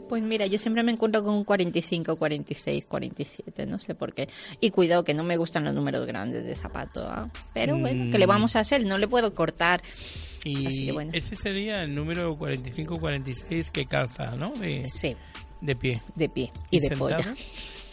Pues 0.10 0.22
mira, 0.22 0.46
yo 0.46 0.60
siempre 0.60 0.84
me 0.84 0.92
encuentro 0.92 1.24
con 1.24 1.36
un 1.36 1.46
45, 1.46 2.18
46, 2.18 2.86
47, 2.86 3.66
no 3.66 3.80
sé 3.80 3.96
por 3.96 4.14
qué. 4.14 4.28
Y 4.60 4.72
cuidado 4.72 5.06
que 5.06 5.14
no 5.14 5.24
me 5.24 5.38
gustan 5.38 5.64
los 5.64 5.74
números 5.74 6.06
grandes 6.06 6.44
de 6.44 6.54
zapato, 6.56 7.08
¿ah? 7.08 7.30
pero 7.54 7.78
bueno, 7.78 8.12
¿qué 8.12 8.18
le 8.18 8.26
Mm. 8.26 8.30
vamos 8.30 8.56
a 8.58 8.60
hacer? 8.60 8.86
No 8.86 8.98
le 8.98 9.08
puedo 9.08 9.34
cortar. 9.34 9.82
Y 10.44 10.92
bueno. 10.92 11.12
ese 11.14 11.36
sería 11.36 11.84
el 11.84 11.96
número 11.96 12.38
45-46 12.38 13.70
que 13.72 13.86
calza, 13.86 14.36
¿no? 14.36 14.52
De, 14.54 14.88
Sí, 14.90 15.16
de 15.62 15.76
pie. 15.76 16.02
de 16.16 16.30
pie 16.30 16.52
y, 16.72 16.80
de 16.80 16.88
sentado? 16.90 17.10
polla. 17.18 17.36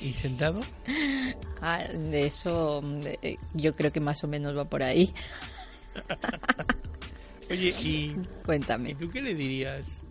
¿Y 0.00 0.12
sentado? 0.12 0.60
Ah, 1.62 1.84
de 1.84 2.24
eso 2.26 2.80
de- 2.80 3.38
yo 3.52 3.72
creo 3.74 3.92
que 3.92 4.00
más 4.00 4.24
o 4.24 4.28
menos 4.28 4.56
va 4.56 4.64
por 4.64 4.82
ahí. 4.82 5.12
Oye, 7.50 7.74
¿y, 7.82 8.16
Cuéntame. 8.44 8.90
¿y 8.90 8.94
tú 8.94 9.10
qué 9.10 9.20
le 9.22 9.34
dirías? 9.34 10.02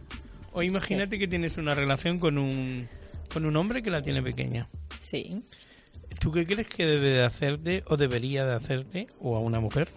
O 0.51 0.61
imagínate 0.63 1.17
que 1.19 1.27
tienes 1.27 1.57
una 1.57 1.73
relación 1.75 2.19
con 2.19 2.37
un, 2.37 2.87
con 3.33 3.45
un 3.45 3.55
hombre 3.55 3.81
que 3.81 3.89
la 3.91 4.01
tiene 4.01 4.21
pequeña. 4.21 4.67
Sí. 5.01 5.43
¿Tú 6.19 6.31
qué 6.31 6.45
crees 6.45 6.67
que 6.67 6.85
debe 6.85 7.09
de 7.09 7.23
hacerte 7.23 7.83
o 7.87 7.97
debería 7.97 8.45
de 8.45 8.53
hacerte 8.55 9.07
o 9.19 9.35
a 9.37 9.39
una 9.39 9.59
mujer, 9.59 9.87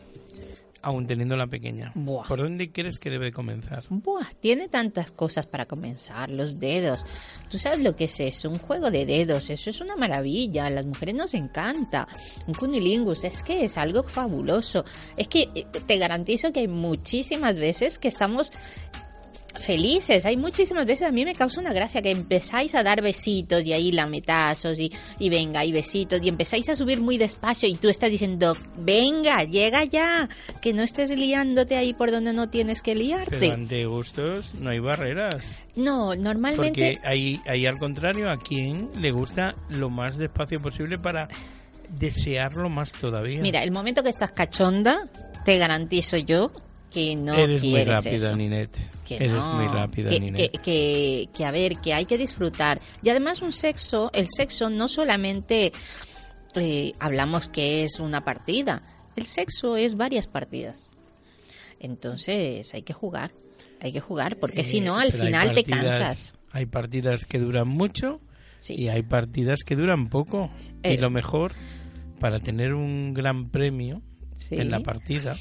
aún 0.83 1.07
teniéndola 1.07 1.47
pequeña? 1.47 1.93
Buah. 1.95 2.27
¿Por 2.29 2.43
dónde 2.43 2.73
crees 2.73 2.99
que 2.99 3.11
debe 3.11 3.33
comenzar? 3.33 3.85
Buah, 3.89 4.27
tiene 4.41 4.69
tantas 4.69 5.13
cosas 5.13 5.47
para 5.47 5.67
comenzar, 5.67 6.31
los 6.31 6.59
dedos. 6.59 7.07
¿Tú 7.51 7.59
sabes 7.59 7.83
lo 7.83 7.97
que 7.97 8.05
es 8.05 8.21
eso? 8.21 8.51
Un 8.51 8.59
juego 8.59 8.91
de 8.91 9.07
dedos, 9.07 9.51
eso 9.51 9.71
es 9.71 9.81
una 9.81 9.97
maravilla, 9.97 10.67
a 10.67 10.71
las 10.71 10.85
mujeres 10.85 11.15
nos 11.15 11.35
encanta. 11.35 12.09
Un 12.47 12.55
cunilingus, 12.55 13.25
es 13.25 13.43
que 13.43 13.65
es 13.65 13.77
algo 13.77 14.03
fabuloso. 14.03 14.85
Es 15.17 15.29
que 15.29 15.49
eh, 15.55 15.65
te 15.65 15.97
garantizo 15.99 16.53
que 16.53 16.61
hay 16.61 16.69
muchísimas 16.69 17.59
veces 17.59 17.99
que 17.99 18.09
estamos 18.09 18.53
felices. 19.63 20.27
Hay 20.27 20.37
muchísimas 20.37 20.87
veces, 20.87 21.09
a 21.09 21.13
mí 21.13 21.25
me 21.25 21.35
causa 21.35 21.61
una 21.61 21.73
gracia 21.73 22.03
que 22.03 22.11
empezáis 22.11 22.75
a 22.75 22.83
dar 22.83 23.03
besitos 23.03 23.65
y 23.65 23.73
ahí 23.73 23.93
lametazos 23.93 24.79
y, 24.79 24.93
y 25.19 25.31
venga, 25.31 25.65
y 25.65 25.73
besitos 25.73 26.21
y 26.23 26.29
empezáis 26.29 26.69
a 26.69 26.77
subir 26.77 27.01
muy 27.01 27.19
despacio 27.19 27.69
y 27.69 27.77
tú 27.77 27.89
estás 27.89 28.11
diciendo, 28.11 28.57
venga, 28.79 29.45
llega 29.45 29.85
ya, 29.85 30.29
que 30.61 30.73
no 30.73 30.83
estés 30.83 31.11
liándote 31.11 31.77
ahí 31.77 31.95
por 31.95 32.11
donde 32.11 32.33
no 32.33 32.49
tienes 32.49 32.83
que 32.83 32.95
liarte. 32.95 33.39
Pero 33.39 33.55
ante 33.55 33.87
gustos 33.87 34.55
no 34.55 34.71
hay 34.71 34.79
barreras. 34.79 35.63
No, 35.77 36.15
normalmente 36.15 36.99
Porque 36.99 37.09
hay, 37.09 37.41
hay 37.47 37.67
al 37.67 37.79
contrario 37.79 38.31
a 38.31 38.37
quien 38.37 38.91
le 38.99 39.11
gusta 39.11 39.55
lo 39.71 39.89
más 39.91 40.17
despacio 40.17 40.61
posible 40.61 40.99
para 40.99 41.29
desearlo 41.89 42.69
más 42.69 42.93
todavía. 42.93 43.41
Mira, 43.41 43.63
el 43.63 43.71
momento 43.71 44.03
que 44.03 44.09
estás 44.09 44.33
cachonda, 44.33 45.09
te 45.45 45.59
garantizo 45.59 46.17
yo 46.17 46.53
que 46.93 47.17
no 47.17 47.35
Eres 47.35 47.63
muy 47.63 47.85
rápida, 47.85 48.15
eso. 48.15 48.37
Ninette. 48.37 48.79
Que 49.05 49.17
Eres 49.17 49.33
no, 49.33 49.55
muy 49.55 49.67
rápida, 49.69 50.11
que, 50.11 50.21
Ninette. 50.21 50.51
que, 50.53 50.59
que, 50.61 51.29
que, 51.35 51.45
a 51.45 51.51
ver, 51.51 51.77
que 51.79 51.93
hay 51.95 52.05
que 52.07 52.19
disfrutar. 52.19 52.81
Y 53.03 53.09
además 53.11 53.43
un 53.43 53.53
sexo, 53.53 54.11
el 54.15 54.29
sexo 54.29 54.71
no 54.71 54.89
solamente 54.89 55.73
eh, 56.55 56.93
hablamos 56.99 57.49
que 57.49 57.85
es 57.85 57.99
una 58.01 58.25
partida, 58.25 58.83
el 59.17 59.27
sexo 59.27 59.77
es 59.77 59.97
varias 59.97 60.27
partidas. 60.27 60.95
Entonces 61.81 62.73
hay 62.75 62.83
que 62.83 62.93
jugar, 62.93 63.33
hay 63.81 63.93
que 63.93 64.01
jugar, 64.01 64.39
porque 64.39 64.65
si 64.65 64.79
Eh, 64.79 64.81
no 64.83 64.99
al 64.99 65.13
final 65.13 65.55
te 65.55 65.65
cansas. 65.65 66.35
Hay 66.53 66.67
partidas 66.67 67.25
que 67.25 67.39
duran 67.39 67.67
mucho 67.69 68.21
Sí. 68.59 68.75
y 68.75 68.89
hay 68.89 69.03
partidas 69.03 69.61
que 69.65 69.75
duran 69.75 70.09
poco. 70.09 70.51
Eh. 70.83 70.95
Y 70.95 70.99
lo 70.99 71.11
mejor, 71.11 71.53
para 72.21 72.39
tener 72.39 72.75
un 72.75 73.13
gran 73.15 73.49
premio 73.51 74.03
Sí. 74.37 74.57
en 74.57 74.71
la 74.71 74.81
partida, 74.81 75.37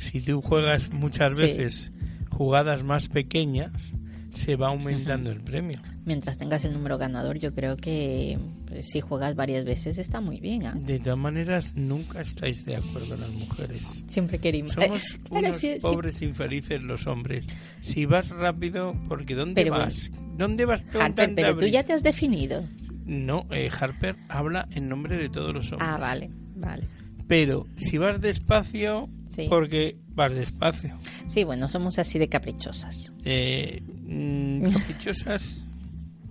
si 0.00 0.20
tú 0.20 0.40
juegas 0.40 0.92
muchas 0.92 1.32
Sí. 1.32 1.38
veces 1.38 1.92
jugadas 2.30 2.82
más 2.84 3.08
pequeñas, 3.08 3.94
se 4.34 4.54
va 4.56 4.68
aumentando 4.68 5.30
el 5.32 5.40
premio. 5.40 5.80
Mientras 6.04 6.38
tengas 6.38 6.64
el 6.64 6.72
número 6.72 6.96
ganador, 6.98 7.38
yo 7.38 7.52
creo 7.52 7.76
que 7.76 8.38
pues, 8.66 8.86
si 8.88 9.00
juegas 9.00 9.34
varias 9.34 9.64
veces 9.64 9.98
está 9.98 10.20
muy 10.20 10.38
bien. 10.40 10.64
¿ah? 10.66 10.74
De 10.74 11.00
todas 11.00 11.18
maneras, 11.18 11.74
nunca 11.76 12.20
estáis 12.20 12.64
de 12.64 12.76
acuerdo 12.76 13.16
las 13.16 13.28
mujeres. 13.30 14.04
Siempre 14.08 14.38
querimos. 14.38 14.70
Somos 14.72 15.02
Eh, 15.14 15.18
unos 15.30 15.56
sí, 15.58 15.74
sí. 15.74 15.78
pobres 15.80 16.22
infelices 16.22 16.80
los 16.82 17.06
hombres. 17.08 17.46
Si 17.80 18.06
vas 18.06 18.30
rápido, 18.30 18.94
porque 19.08 19.34
¿dónde 19.34 19.54
Pero 19.62 19.72
vas? 19.72 20.10
¿Dónde 20.38 20.64
vas 20.64 20.84
con 20.86 21.02
Harper, 21.02 21.26
tanta 21.26 21.42
pero 21.42 21.56
tú 21.58 21.66
ya 21.66 21.82
te 21.82 21.92
has 21.92 22.02
definido. 22.04 22.64
No, 23.04 23.46
eh, 23.50 23.68
Harper 23.78 24.14
habla 24.28 24.68
en 24.70 24.88
nombre 24.88 25.16
de 25.16 25.28
todos 25.28 25.52
los 25.52 25.72
hombres. 25.72 25.90
Ah, 25.92 25.98
vale, 25.98 26.30
vale. 26.54 26.84
Pero 27.26 27.66
si 27.76 27.98
vas 27.98 28.20
despacio, 28.20 29.08
Sí. 29.42 29.46
porque 29.48 29.96
vas 30.08 30.34
despacio. 30.34 30.96
Sí, 31.28 31.44
bueno, 31.44 31.68
somos 31.68 31.98
así 31.98 32.18
de 32.18 32.28
caprichosas. 32.28 33.12
Eh, 33.24 33.82
mm, 34.06 34.70
caprichosas. 34.72 35.66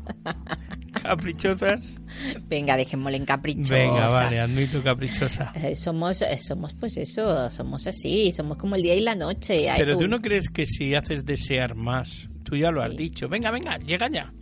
caprichosas. 1.03 2.01
Venga, 2.47 2.77
dejémosle 2.77 3.17
en 3.17 3.25
caprichosas. 3.25 3.69
Venga, 3.69 4.07
vale, 4.07 4.39
admito 4.39 4.83
caprichosa. 4.83 5.51
Eh, 5.55 5.75
somos, 5.75 6.21
eh, 6.21 6.37
somos, 6.39 6.73
pues 6.73 6.97
eso, 6.97 7.49
somos 7.51 7.87
así, 7.87 8.33
somos 8.35 8.57
como 8.57 8.75
el 8.75 8.81
día 8.83 8.95
y 8.95 9.01
la 9.01 9.15
noche. 9.15 9.67
Pero 9.77 9.97
tú 9.97 10.07
no 10.07 10.21
crees 10.21 10.49
que 10.49 10.65
si 10.65 10.95
haces 10.95 11.25
desear 11.25 11.75
más, 11.75 12.29
tú 12.43 12.55
ya 12.55 12.71
lo 12.71 12.81
has 12.81 12.95
dicho. 12.95 13.27
Venga, 13.27 13.51
venga, 13.51 13.77
llega 13.77 14.09
ya. 14.09 14.33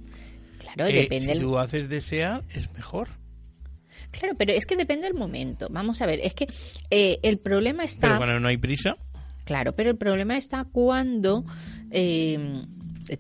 Claro, 0.60 0.86
Eh, 0.90 1.02
depende 1.02 1.26
si 1.26 1.32
el- 1.32 1.40
tú 1.40 1.58
haces 1.60 1.90
desear, 1.90 2.44
es 2.54 2.72
mejor. 2.74 3.10
Claro, 4.20 4.36
pero 4.38 4.54
es 4.54 4.66
que 4.66 4.76
depende 4.76 5.06
del 5.06 5.14
momento. 5.14 5.68
Vamos 5.70 6.02
a 6.02 6.06
ver, 6.06 6.20
es 6.24 6.34
que 6.34 6.48
eh, 6.90 7.20
el 7.24 7.38
problema 7.38 7.84
está... 7.84 8.08
Pero 8.08 8.18
cuando 8.18 8.40
no 8.40 8.48
hay 8.48 8.58
prisa, 8.58 8.96
Claro, 9.48 9.74
pero 9.74 9.92
el 9.92 9.96
problema 9.96 10.36
está 10.36 10.66
cuando 10.66 11.46
eh, 11.90 12.66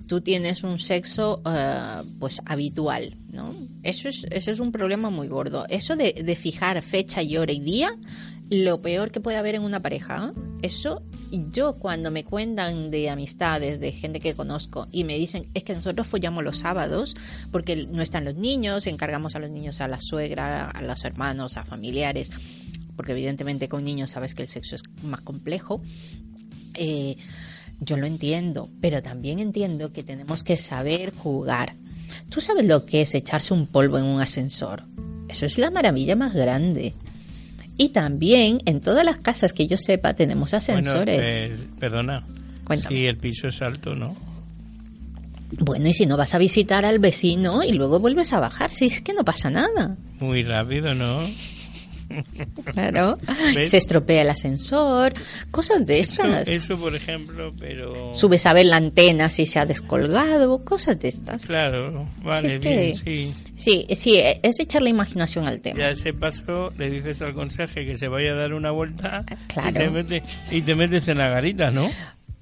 tú 0.07 0.19
tienes 0.19 0.61
un 0.61 0.77
sexo 0.77 1.41
eh, 1.45 2.01
pues 2.19 2.41
habitual, 2.45 3.15
¿no? 3.31 3.55
Eso 3.81 4.09
es, 4.09 4.25
eso 4.29 4.51
es 4.51 4.59
un 4.59 4.73
problema 4.73 5.09
muy 5.09 5.29
gordo. 5.29 5.65
Eso 5.69 5.95
de, 5.95 6.11
de 6.11 6.35
fijar 6.35 6.81
fecha 6.81 7.23
y 7.23 7.37
hora 7.37 7.53
y 7.53 7.61
día, 7.61 7.91
lo 8.49 8.81
peor 8.81 9.11
que 9.11 9.19
puede 9.19 9.37
haber 9.37 9.55
en 9.55 9.63
una 9.63 9.81
pareja. 9.81 10.33
Eso, 10.61 11.03
yo 11.51 11.73
cuando 11.73 12.11
me 12.11 12.23
cuentan 12.23 12.89
de 12.91 13.09
amistades, 13.09 13.79
de 13.79 13.91
gente 13.91 14.19
que 14.19 14.33
conozco, 14.33 14.87
y 14.91 15.03
me 15.03 15.17
dicen, 15.17 15.49
es 15.53 15.63
que 15.63 15.73
nosotros 15.73 16.07
follamos 16.07 16.43
los 16.43 16.59
sábados, 16.59 17.15
porque 17.51 17.87
no 17.87 18.01
están 18.01 18.25
los 18.25 18.35
niños, 18.35 18.87
encargamos 18.87 19.35
a 19.35 19.39
los 19.39 19.49
niños 19.49 19.81
a 19.81 19.87
la 19.87 19.99
suegra, 19.99 20.69
a 20.69 20.81
los 20.81 21.03
hermanos, 21.03 21.57
a 21.57 21.63
familiares, 21.63 22.31
porque 22.95 23.11
evidentemente 23.11 23.69
con 23.69 23.83
niños 23.83 24.11
sabes 24.11 24.33
que 24.33 24.43
el 24.43 24.47
sexo 24.47 24.75
es 24.75 24.83
más 25.03 25.21
complejo. 25.21 25.81
Eh, 26.73 27.17
yo 27.79 27.97
lo 27.97 28.07
entiendo, 28.07 28.69
pero 28.81 29.03
también 29.03 29.39
entiendo 29.39 29.91
que 29.91 30.03
tenemos 30.03 30.43
que 30.43 30.57
saber 30.57 31.13
jugar. 31.13 31.75
¿Tú 32.29 32.41
sabes 32.41 32.65
lo 32.65 32.85
que 32.85 33.01
es 33.01 33.13
echarse 33.13 33.53
un 33.53 33.67
polvo 33.67 33.97
en 33.99 34.05
un 34.05 34.19
ascensor? 34.19 34.83
Eso 35.29 35.45
es 35.45 35.57
la 35.57 35.69
maravilla 35.69 36.15
más 36.15 36.33
grande. 36.33 36.95
Y 37.77 37.89
también 37.89 38.59
en 38.65 38.81
todas 38.81 39.05
las 39.05 39.17
casas 39.17 39.53
que 39.53 39.67
yo 39.67 39.77
sepa 39.77 40.13
tenemos 40.13 40.53
ascensores. 40.53 41.21
Bueno, 41.21 41.55
pues, 41.55 41.79
perdona. 41.79 42.23
Cuéntame. 42.63 42.95
Si 42.95 43.05
el 43.05 43.17
piso 43.17 43.47
es 43.47 43.61
alto, 43.61 43.95
¿no? 43.95 44.15
Bueno, 45.59 45.87
y 45.87 45.93
si 45.93 46.05
no 46.05 46.17
vas 46.17 46.35
a 46.35 46.37
visitar 46.37 46.85
al 46.85 46.99
vecino 46.99 47.63
y 47.63 47.71
luego 47.71 47.99
vuelves 47.99 48.33
a 48.33 48.39
bajar, 48.39 48.71
si 48.71 48.87
es 48.87 49.01
que 49.01 49.13
no 49.13 49.23
pasa 49.23 49.49
nada. 49.49 49.95
Muy 50.19 50.43
rápido, 50.43 50.93
¿no? 50.93 51.21
Claro. 52.73 53.17
¿Ves? 53.55 53.69
Se 53.71 53.77
estropea 53.77 54.21
el 54.21 54.29
ascensor, 54.29 55.13
cosas 55.51 55.85
de 55.85 55.99
Eso, 55.99 56.23
estas. 56.23 56.47
eso, 56.47 56.77
por 56.77 56.95
ejemplo, 56.95 57.53
pero... 57.57 58.13
Subes 58.13 58.45
a 58.45 58.53
ver 58.53 58.65
la 58.65 58.77
antena 58.77 59.29
si 59.29 59.45
se 59.45 59.59
ha 59.59 59.65
descolgado, 59.65 60.63
cosas 60.63 60.99
de 60.99 61.09
estas. 61.09 61.45
Claro, 61.45 62.07
vale, 62.23 62.55
es 62.55 62.59
que- 62.59 62.75
bien, 62.75 62.95
sí. 62.95 63.33
Sí, 63.57 63.87
sí, 63.95 64.19
es 64.43 64.59
echar 64.59 64.81
la 64.83 64.89
imaginación 64.89 65.47
al 65.47 65.61
tema. 65.61 65.79
Ya 65.79 65.89
ese 65.89 66.13
paso 66.13 66.71
le 66.77 66.89
dices 66.91 67.21
al 67.23 67.33
conserje 67.33 67.85
que 67.85 67.95
se 67.97 68.07
vaya 68.07 68.31
a 68.31 68.35
dar 68.35 68.53
una 68.53 68.69
vuelta 68.71 69.25
Claro. 69.47 69.69
y, 69.69 69.73
te 69.73 69.89
metes, 69.89 70.23
y 70.51 70.61
te 70.61 70.75
metes 70.75 71.07
en 71.07 71.17
la 71.17 71.29
garita, 71.29 71.71
¿no? 71.71 71.89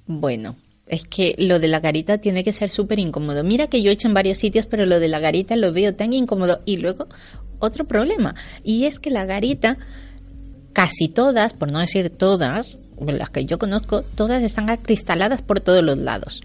Bueno, 0.06 0.56
es 0.86 1.04
que 1.04 1.34
lo 1.38 1.58
de 1.58 1.68
la 1.68 1.80
garita 1.80 2.18
tiene 2.18 2.44
que 2.44 2.52
ser 2.52 2.70
súper 2.70 2.98
incómodo. 2.98 3.42
Mira 3.44 3.66
que 3.66 3.80
yo 3.82 3.90
he 3.90 3.94
hecho 3.94 4.08
en 4.08 4.14
varios 4.14 4.38
sitios, 4.38 4.66
pero 4.66 4.84
lo 4.86 5.00
de 5.00 5.08
la 5.08 5.18
garita 5.18 5.56
lo 5.56 5.72
veo 5.72 5.94
tan 5.94 6.12
incómodo. 6.12 6.60
Y 6.66 6.76
luego, 6.76 7.08
otro 7.58 7.84
problema, 7.84 8.34
y 8.62 8.84
es 8.84 8.98
que 8.98 9.10
la 9.10 9.24
garita, 9.24 9.78
casi 10.72 11.08
todas, 11.08 11.54
por 11.54 11.72
no 11.72 11.78
decir 11.78 12.10
todas, 12.10 12.78
las 13.00 13.30
que 13.30 13.44
yo 13.44 13.58
conozco, 13.58 14.02
todas 14.02 14.42
están 14.42 14.70
acristaladas 14.70 15.42
por 15.42 15.60
todos 15.60 15.82
los 15.82 15.98
lados. 15.98 16.42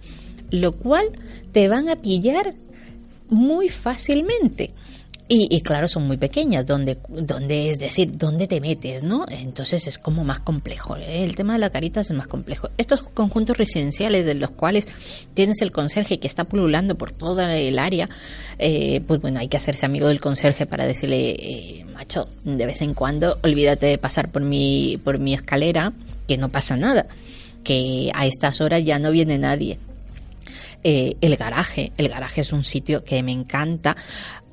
Lo 0.49 0.73
cual 0.73 1.05
te 1.51 1.67
van 1.67 1.89
a 1.89 1.97
pillar 1.97 2.53
muy 3.29 3.69
fácilmente. 3.69 4.71
Y, 5.33 5.47
y 5.49 5.61
claro, 5.61 5.87
son 5.87 6.07
muy 6.07 6.17
pequeñas, 6.17 6.65
donde, 6.65 6.97
donde, 7.07 7.69
es 7.69 7.79
decir, 7.79 8.17
dónde 8.17 8.47
te 8.47 8.59
metes, 8.59 9.01
¿no? 9.01 9.25
Entonces 9.29 9.87
es 9.87 9.97
como 9.97 10.25
más 10.25 10.39
complejo. 10.39 10.97
¿eh? 10.97 11.23
El 11.23 11.37
tema 11.37 11.53
de 11.53 11.59
la 11.59 11.69
carita 11.69 12.01
es 12.01 12.11
más 12.11 12.27
complejo. 12.27 12.67
Estos 12.77 13.01
conjuntos 13.01 13.57
residenciales 13.57 14.25
de 14.25 14.33
los 14.33 14.51
cuales 14.51 14.89
tienes 15.33 15.61
el 15.61 15.71
conserje 15.71 16.19
que 16.19 16.27
está 16.27 16.43
pululando 16.43 16.97
por 16.97 17.13
toda 17.13 17.57
el 17.57 17.79
área, 17.79 18.09
eh, 18.59 18.99
pues 19.07 19.21
bueno, 19.21 19.39
hay 19.39 19.47
que 19.47 19.55
hacerse 19.55 19.85
amigo 19.85 20.09
del 20.09 20.19
conserje 20.19 20.65
para 20.65 20.85
decirle, 20.85 21.29
eh, 21.39 21.85
macho, 21.93 22.27
de 22.43 22.65
vez 22.65 22.81
en 22.81 22.93
cuando 22.93 23.39
olvídate 23.41 23.85
de 23.85 23.97
pasar 23.97 24.33
por 24.33 24.41
mi, 24.41 24.99
por 25.01 25.17
mi 25.17 25.33
escalera, 25.33 25.93
que 26.27 26.37
no 26.37 26.49
pasa 26.49 26.75
nada, 26.75 27.05
que 27.63 28.11
a 28.13 28.25
estas 28.25 28.59
horas 28.59 28.83
ya 28.83 28.99
no 28.99 29.11
viene 29.11 29.37
nadie. 29.37 29.79
Eh, 30.83 31.15
el 31.21 31.35
garaje. 31.37 31.91
El 31.97 32.09
garaje 32.09 32.41
es 32.41 32.51
un 32.51 32.63
sitio 32.63 33.03
que 33.03 33.21
me 33.23 33.31
encanta. 33.31 33.95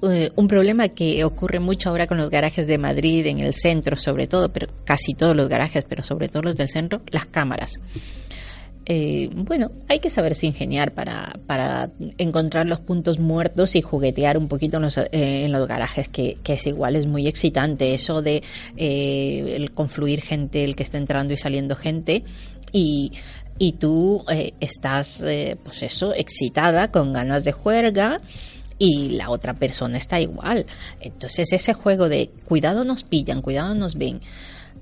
Eh, 0.02 0.30
un 0.36 0.46
problema 0.46 0.88
que 0.88 1.24
ocurre 1.24 1.58
mucho 1.58 1.88
ahora 1.88 2.06
con 2.06 2.18
los 2.18 2.30
garajes 2.30 2.66
de 2.66 2.78
Madrid, 2.78 3.26
en 3.26 3.40
el 3.40 3.54
centro 3.54 3.96
sobre 3.96 4.26
todo, 4.26 4.52
pero 4.52 4.68
casi 4.84 5.14
todos 5.14 5.34
los 5.34 5.48
garajes, 5.48 5.84
pero 5.88 6.02
sobre 6.02 6.28
todo 6.28 6.42
los 6.42 6.56
del 6.56 6.68
centro, 6.68 7.00
las 7.10 7.26
cámaras. 7.26 7.80
Eh, 8.90 9.28
bueno, 9.34 9.70
hay 9.86 9.98
que 9.98 10.08
saberse 10.08 10.46
ingeniar 10.46 10.94
para, 10.94 11.38
para 11.46 11.90
encontrar 12.16 12.66
los 12.66 12.80
puntos 12.80 13.18
muertos 13.18 13.76
y 13.76 13.82
juguetear 13.82 14.38
un 14.38 14.48
poquito 14.48 14.78
en 14.78 15.52
los, 15.52 15.68
garajes, 15.68 16.08
que, 16.08 16.38
que 16.42 16.54
es 16.54 16.66
igual, 16.66 16.96
es 16.96 17.06
muy 17.06 17.26
excitante 17.26 17.92
eso 17.92 18.22
de 18.22 18.42
eh, 18.78 19.56
el 19.56 19.72
confluir 19.72 20.22
gente, 20.22 20.64
el 20.64 20.74
que 20.74 20.84
está 20.84 20.96
entrando 20.96 21.34
y 21.34 21.36
saliendo 21.36 21.76
gente 21.76 22.24
y, 22.72 23.12
y 23.58 23.72
tú 23.72 24.24
eh, 24.30 24.54
estás, 24.60 25.20
eh, 25.22 25.56
pues 25.62 25.82
eso, 25.82 26.14
excitada, 26.14 26.90
con 26.90 27.12
ganas 27.12 27.44
de 27.44 27.52
juerga 27.52 28.20
y 28.78 29.10
la 29.10 29.30
otra 29.30 29.54
persona 29.54 29.98
está 29.98 30.20
igual. 30.20 30.66
Entonces 31.00 31.52
ese 31.52 31.74
juego 31.74 32.08
de 32.08 32.30
cuidado 32.44 32.84
nos 32.84 33.02
pillan, 33.02 33.42
cuidado 33.42 33.74
nos 33.74 33.96
ven, 33.96 34.20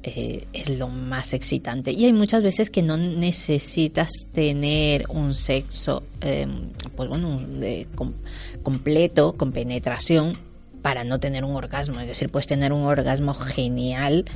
eh, 0.03 0.47
es 0.53 0.69
lo 0.69 0.89
más 0.89 1.33
excitante. 1.33 1.91
Y 1.91 2.05
hay 2.05 2.13
muchas 2.13 2.43
veces 2.43 2.71
que 2.71 2.83
no 2.83 2.97
necesitas 2.97 4.11
tener 4.33 5.07
un 5.09 5.35
sexo, 5.35 6.05
eh, 6.21 6.47
pues 6.95 7.09
bueno, 7.09 7.41
completo, 8.63 9.33
con 9.33 9.53
penetración, 9.53 10.39
para 10.83 11.03
no 11.03 11.19
tener 11.19 11.45
un 11.45 11.57
orgasmo. 11.57 11.99
Es 12.01 12.07
decir, 12.07 12.31
puedes 12.31 12.47
tener 12.47 12.73
un 12.73 12.83
orgasmo 12.83 13.35
genial 13.35 14.27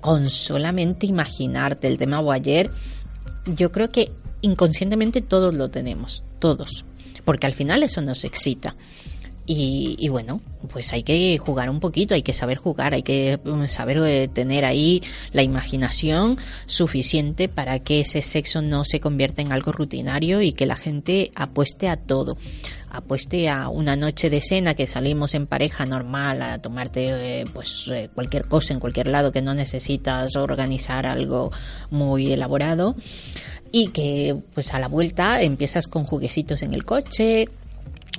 con 0.00 0.30
solamente 0.30 1.06
imaginarte 1.06 1.88
el 1.88 1.98
tema 1.98 2.22
ayer. 2.32 2.70
Yo 3.56 3.72
creo 3.72 3.90
que 3.90 4.12
inconscientemente 4.42 5.20
todos 5.22 5.54
lo 5.54 5.70
tenemos, 5.70 6.22
todos, 6.38 6.84
porque 7.24 7.46
al 7.46 7.54
final 7.54 7.82
eso 7.82 8.00
nos 8.02 8.24
excita. 8.24 8.76
Y, 9.50 10.06
bueno, 10.10 10.42
pues 10.70 10.92
hay 10.92 11.02
que 11.02 11.38
jugar 11.38 11.70
un 11.70 11.80
poquito, 11.80 12.12
hay 12.12 12.20
que 12.20 12.34
saber 12.34 12.58
jugar, 12.58 12.92
hay 12.92 13.02
que 13.02 13.40
mm, 13.42 13.64
saber 13.68 13.96
eh, 14.04 14.28
tener 14.28 14.66
ahí 14.66 15.02
la 15.32 15.42
imaginación 15.42 16.36
suficiente 16.66 17.48
para 17.48 17.78
que 17.78 18.00
ese 18.00 18.20
sexo 18.20 18.60
no 18.60 18.84
se 18.84 19.00
convierta 19.00 19.40
en 19.40 19.50
algo 19.50 19.72
rutinario 19.72 20.42
y 20.42 20.52
que 20.52 20.66
la 20.66 20.76
gente 20.76 21.32
apueste 21.34 21.88
a 21.88 21.96
todo. 21.96 22.36
Apueste 22.90 23.48
a 23.48 23.70
una 23.70 23.96
noche 23.96 24.28
de 24.28 24.42
cena 24.42 24.74
que 24.74 24.86
salimos 24.86 25.32
en 25.32 25.46
pareja 25.46 25.86
normal 25.86 26.42
a 26.42 26.58
tomarte 26.60 27.40
eh, 27.40 27.44
pues 27.50 27.88
eh, 27.90 28.10
cualquier 28.14 28.48
cosa 28.48 28.74
en 28.74 28.80
cualquier 28.80 29.06
lado 29.06 29.32
que 29.32 29.40
no 29.40 29.54
necesitas 29.54 30.36
organizar 30.36 31.06
algo 31.06 31.52
muy 31.88 32.34
elaborado 32.34 32.96
y 33.72 33.88
que 33.88 34.36
pues 34.52 34.74
a 34.74 34.78
la 34.78 34.88
vuelta 34.88 35.40
empiezas 35.40 35.88
con 35.88 36.04
juguecitos 36.04 36.62
en 36.62 36.74
el 36.74 36.84
coche, 36.84 37.48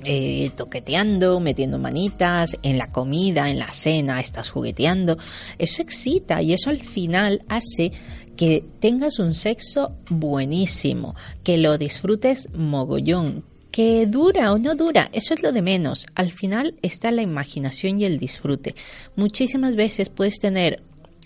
eh, 0.03 0.51
toqueteando, 0.55 1.39
metiendo 1.39 1.77
manitas, 1.77 2.58
en 2.63 2.77
la 2.77 2.91
comida, 2.91 3.50
en 3.50 3.60
la 3.60 3.72
cena, 3.72 4.19
estás 4.19 4.50
jugueteando. 4.50 5.17
Eso 5.58 5.81
excita 5.81 6.41
y 6.41 6.53
eso 6.53 6.69
al 6.69 6.81
final 6.81 7.43
hace 7.50 7.91
que 8.38 8.63
tengas 8.79 9.19
un 9.19 9.36
sexo 9.36 9.98
buenísimo, 10.10 11.15
que 11.43 11.58
lo 11.58 11.77
disfrutes 11.77 12.48
mogollón. 12.53 13.43
Que 13.72 14.08
dura 14.08 14.51
o 14.51 14.58
no 14.58 14.74
dura, 14.74 15.10
eso 15.13 15.34
es 15.34 15.43
lo 15.43 15.51
de 15.51 15.62
menos. 15.62 16.08
Al 16.15 16.31
final 16.31 16.75
está 16.81 17.12
la 17.12 17.22
imaginación 17.22 18.00
y 18.00 18.05
el 18.05 18.17
disfrute. 18.17 18.75
Muchísimas 19.15 19.75
veces 19.75 20.10
puedes 20.10 20.39
tener, 20.39 20.81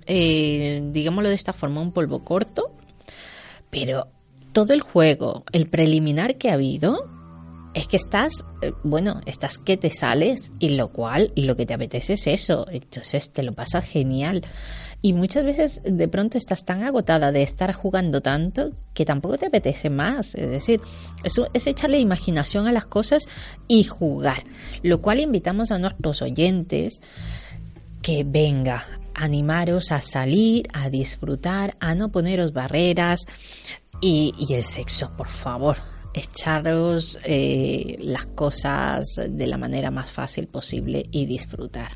eh, 0.07 0.81
digámoslo 0.91 1.29
de 1.29 1.35
esta 1.35 1.53
forma, 1.53 1.79
un 1.79 1.93
polvo 1.93 2.25
corto, 2.25 2.75
pero 3.69 4.07
todo 4.51 4.73
el 4.73 4.81
juego, 4.81 5.45
el 5.51 5.67
preliminar 5.67 6.37
que 6.37 6.49
ha 6.49 6.53
habido, 6.53 7.22
es 7.73 7.87
que 7.87 7.97
estás, 7.97 8.45
eh, 8.61 8.73
bueno, 8.83 9.21
estás 9.25 9.57
que 9.57 9.77
te 9.77 9.89
sales 9.91 10.51
y 10.59 10.69
lo 10.69 10.89
cual 10.89 11.31
lo 11.35 11.55
que 11.55 11.65
te 11.65 11.73
apetece 11.73 12.13
es 12.13 12.27
eso. 12.27 12.67
Entonces 12.69 13.31
te 13.31 13.43
lo 13.43 13.53
pasas 13.53 13.85
genial. 13.85 14.45
Y 15.01 15.13
muchas 15.13 15.43
veces 15.43 15.81
de 15.83 16.07
pronto 16.07 16.37
estás 16.37 16.63
tan 16.63 16.83
agotada 16.83 17.31
de 17.31 17.43
estar 17.43 17.73
jugando 17.73 18.21
tanto 18.21 18.71
que 18.93 19.05
tampoco 19.05 19.37
te 19.37 19.47
apetece 19.47 19.89
más. 19.89 20.33
Es 20.35 20.49
decir, 20.49 20.79
eso 21.23 21.49
es 21.53 21.67
echarle 21.67 21.99
imaginación 21.99 22.67
a 22.67 22.71
las 22.71 22.85
cosas 22.85 23.27
y 23.67 23.83
jugar. 23.83 24.43
Lo 24.81 25.01
cual 25.01 25.19
invitamos 25.19 25.71
a 25.71 25.79
nuestros 25.79 26.21
oyentes 26.21 27.01
que 28.01 28.23
venga, 28.23 28.99
animaros 29.13 29.91
a 29.91 29.99
salir, 29.99 30.67
a 30.73 30.89
disfrutar, 30.89 31.75
a 31.79 31.95
no 31.95 32.09
poneros 32.09 32.53
barreras 32.53 33.21
y, 33.99 34.33
y 34.37 34.53
el 34.53 34.63
sexo, 34.63 35.11
por 35.17 35.29
favor, 35.29 35.77
echaros 36.13 37.19
eh, 37.25 37.97
las 38.01 38.25
cosas 38.25 39.21
de 39.29 39.47
la 39.47 39.57
manera 39.57 39.91
más 39.91 40.11
fácil 40.11 40.47
posible 40.47 41.07
y 41.11 41.25
disfrutar. 41.25 41.91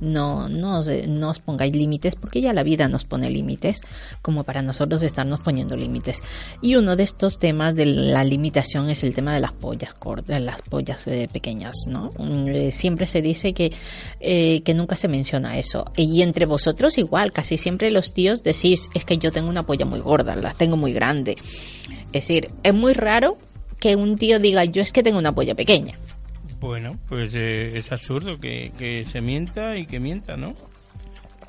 No, 0.00 0.48
no, 0.48 0.78
os, 0.78 0.90
no 1.08 1.30
os 1.30 1.38
pongáis 1.38 1.74
límites 1.74 2.16
porque 2.16 2.40
ya 2.40 2.52
la 2.52 2.62
vida 2.62 2.88
nos 2.88 3.04
pone 3.04 3.30
límites 3.30 3.80
como 4.22 4.44
para 4.44 4.62
nosotros 4.62 5.02
estarnos 5.02 5.40
poniendo 5.40 5.76
límites. 5.76 6.22
Y 6.60 6.76
uno 6.76 6.96
de 6.96 7.04
estos 7.04 7.38
temas 7.38 7.74
de 7.74 7.86
la 7.86 8.24
limitación 8.24 8.90
es 8.90 9.02
el 9.02 9.14
tema 9.14 9.34
de 9.34 9.40
las 9.40 9.52
pollas 9.52 9.94
cortas, 9.94 10.40
las 10.40 10.60
pollas 10.62 10.98
eh, 11.06 11.28
pequeñas, 11.32 11.76
¿no? 11.88 12.10
Mm, 12.18 12.48
eh, 12.48 12.70
siempre 12.72 13.06
se 13.06 13.22
dice 13.22 13.52
que, 13.52 13.72
eh, 14.20 14.62
que 14.62 14.74
nunca 14.74 14.96
se 14.96 15.08
menciona 15.08 15.58
eso. 15.58 15.90
Y 15.96 16.22
entre 16.22 16.46
vosotros 16.46 16.98
igual, 16.98 17.32
casi 17.32 17.58
siempre 17.58 17.90
los 17.90 18.12
tíos 18.12 18.42
decís, 18.42 18.88
es 18.94 19.04
que 19.04 19.18
yo 19.18 19.32
tengo 19.32 19.48
una 19.48 19.64
polla 19.64 19.86
muy 19.86 20.00
gorda, 20.00 20.36
la 20.36 20.52
tengo 20.52 20.76
muy 20.76 20.92
grande. 20.92 21.36
Es 22.12 22.28
decir, 22.28 22.50
es 22.62 22.74
muy 22.74 22.92
raro 22.92 23.38
que 23.84 23.96
un 23.96 24.16
tío 24.16 24.38
diga, 24.38 24.64
yo 24.64 24.80
es 24.80 24.92
que 24.92 25.02
tengo 25.02 25.18
una 25.18 25.34
polla 25.34 25.54
pequeña. 25.54 25.98
Bueno, 26.58 26.98
pues 27.10 27.34
eh, 27.34 27.72
es 27.76 27.92
absurdo 27.92 28.38
que, 28.38 28.72
que 28.78 29.04
se 29.04 29.20
mienta 29.20 29.76
y 29.76 29.84
que 29.84 30.00
mienta, 30.00 30.36
¿no? 30.38 30.54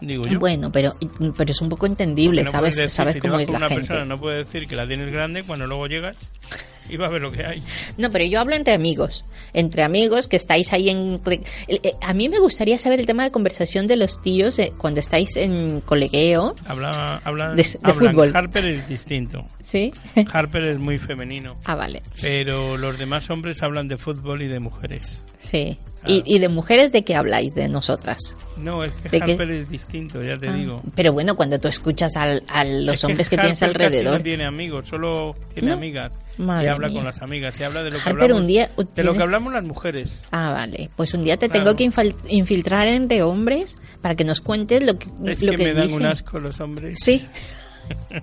Digo 0.02 0.24
yo. 0.26 0.40
Bueno, 0.40 0.70
pero, 0.74 0.94
pero 1.38 1.52
es 1.52 1.62
un 1.62 1.70
poco 1.70 1.86
entendible, 1.86 2.44
no 2.44 2.52
¿sabes? 2.52 2.76
decir, 2.76 2.90
sabes 2.92 3.14
si 3.14 3.20
cómo 3.22 3.40
es 3.40 3.50
la 3.50 3.58
una 3.58 3.70
gente. 3.70 3.88
persona 3.88 4.04
no 4.06 4.20
puede 4.20 4.40
decir 4.40 4.68
que 4.68 4.76
la 4.76 4.86
tienes 4.86 5.10
grande 5.10 5.44
cuando 5.44 5.68
luego 5.68 5.88
llegas 5.88 6.18
y 6.90 6.98
vas 6.98 7.08
a 7.10 7.14
ver 7.14 7.22
lo 7.22 7.32
que 7.32 7.46
hay. 7.46 7.64
No, 7.98 8.12
pero 8.12 8.26
yo 8.26 8.42
hablo 8.42 8.56
entre 8.56 8.74
amigos. 8.74 9.24
Entre 9.54 9.84
amigos 9.84 10.28
que 10.28 10.36
estáis 10.36 10.74
ahí 10.74 10.90
en... 10.90 11.22
eh, 11.30 11.40
eh, 11.70 11.94
A 12.02 12.14
mí 12.14 12.28
me 12.28 12.40
gustaría 12.40 12.78
saber 12.78 13.00
el 13.00 13.06
tema 13.06 13.24
de 13.24 13.32
conversación 13.32 13.88
de 13.88 13.96
los 13.96 14.22
tíos 14.22 14.60
eh, 14.60 14.74
cuando 14.78 15.00
estáis 15.00 15.38
en 15.38 15.80
colegueo. 15.80 16.56
Habla, 16.68 17.22
habla, 17.24 17.52
De- 17.52 17.64
de 17.64 17.80
hablan. 17.82 18.12
fútbol. 18.12 18.32
Harper 18.36 18.66
es 18.66 18.88
distinto. 18.90 19.46
¿Sí? 19.76 19.94
Harper 20.32 20.64
es 20.64 20.80
muy 20.80 21.00
femenino. 21.00 21.58
ah, 21.66 21.76
vale. 21.76 22.02
Pero 22.22 22.78
los 22.78 22.98
demás 22.98 23.30
hombres 23.30 23.62
hablan 23.62 23.90
de 23.90 23.98
fútbol 23.98 24.42
y 24.42 24.48
de 24.48 24.60
mujeres. 24.62 25.22
Sí. 25.38 25.78
Claro. 26.02 26.24
Y, 26.26 26.36
y 26.36 26.40
de 26.40 26.48
mujeres 26.50 26.92
de 26.92 27.04
qué 27.04 27.16
habláis? 27.16 27.54
De 27.56 27.68
nosotras. 27.68 28.38
No, 28.58 28.84
es 28.84 28.94
que 28.94 29.10
¿De 29.10 29.20
qué? 29.22 29.32
Harper 29.34 29.52
es 29.52 29.68
distinto, 29.68 30.22
ya 30.24 30.38
te 30.38 30.48
Ah, 30.48 30.54
digo. 30.54 30.82
Pero 30.96 31.12
bueno, 31.14 31.36
cuando 31.36 31.60
tú 31.60 31.68
escuchas 31.68 32.16
al- 32.16 32.44
a 32.48 32.64
los 32.64 32.94
Es 32.96 33.04
hombres 33.04 33.28
que, 33.30 33.38
tienes 33.38 33.62
Harper 33.64 33.78
casi 33.78 33.86
alrededor. 33.98 34.18
no 34.20 34.24
tiene 34.24 34.46
amigos, 34.46 34.88
solo 34.88 35.34
tiene 35.54 35.70
¿No? 35.70 35.74
amigas. 35.76 36.14
Madre 36.38 36.66
y 36.66 36.68
habla 36.70 36.88
mía. 36.90 36.98
con 36.98 37.06
las 37.06 37.22
amigas. 37.22 37.60
Y 37.60 37.64
habla 37.64 37.84
de 37.84 37.90
lo 37.92 37.98
que 37.98 38.02
Harper, 38.10 38.24
hablamos. 38.24 38.42
un 38.42 38.48
día 38.48 38.70
De 38.96 39.04
lo 39.04 39.14
que 39.14 39.24
hablamos 39.24 39.52
las 39.52 39.64
mujeres. 39.64 40.24
Ah, 40.32 40.52
vale. 40.52 40.90
Pues 40.96 41.14
un 41.16 41.24
día 41.24 41.38
te 41.38 41.50
Claro. 41.50 41.76
tengo 41.76 41.76
que 41.76 42.14
infiltrar 42.34 42.88
entre 42.88 43.24
hombres 43.24 43.76
para 44.02 44.16
que 44.16 44.24
nos 44.24 44.42
cuentes 44.42 44.84
lo 44.86 44.98
que, 45.00 45.08
Es 45.26 45.42
lo 45.44 45.52
que, 45.52 45.58
que 45.58 45.64
me 45.66 45.74
dan 45.74 45.88
dicen. 45.88 46.02
un 46.02 46.06
asco 46.08 46.40
los 46.40 46.60
hombres. 46.62 47.00
Sí, 47.02 47.28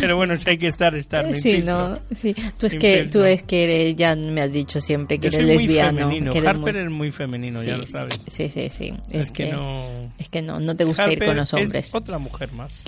Pero 0.00 0.16
bueno, 0.16 0.36
si 0.36 0.50
hay 0.50 0.58
que 0.58 0.66
estar, 0.66 0.94
estar. 0.94 1.28
me 1.28 1.40
sí, 1.40 1.62
no, 1.62 1.98
sí. 2.14 2.34
Tú 2.58 2.66
es 2.66 2.74
que 2.74 3.04
tú 3.04 3.22
es 3.24 3.42
que 3.42 3.62
eres, 3.64 3.96
ya 3.96 4.14
me 4.14 4.42
has 4.42 4.52
dicho 4.52 4.80
siempre 4.80 5.18
que 5.18 5.30
Yo 5.30 5.38
eres 5.38 5.48
muy 5.50 5.56
lesbiano. 5.56 5.98
femenino. 6.00 6.32
que 6.32 6.38
eres 6.38 6.50
Harper 6.50 6.74
muy- 6.74 6.82
es 6.84 6.90
muy 6.90 7.12
femenino, 7.12 7.62
ya 7.62 7.74
Sí, 7.76 7.80
lo 7.80 7.86
sabes. 7.86 8.18
Sí, 8.30 8.48
sí, 8.50 8.68
sí. 8.68 8.94
Es, 9.10 9.30
que, 9.30 9.52
no. 9.52 10.12
Es 10.18 10.28
que 10.28 10.42
no, 10.42 10.60
no 10.60 10.76
te 10.76 10.84
gusta 10.84 11.04
ir 11.04 11.12
Harper 11.12 11.28
con 11.28 11.36
los 11.36 11.52
hombres. 11.54 11.74
es 11.74 11.94
otra 11.94 12.18
mujer 12.18 12.52
más. 12.52 12.82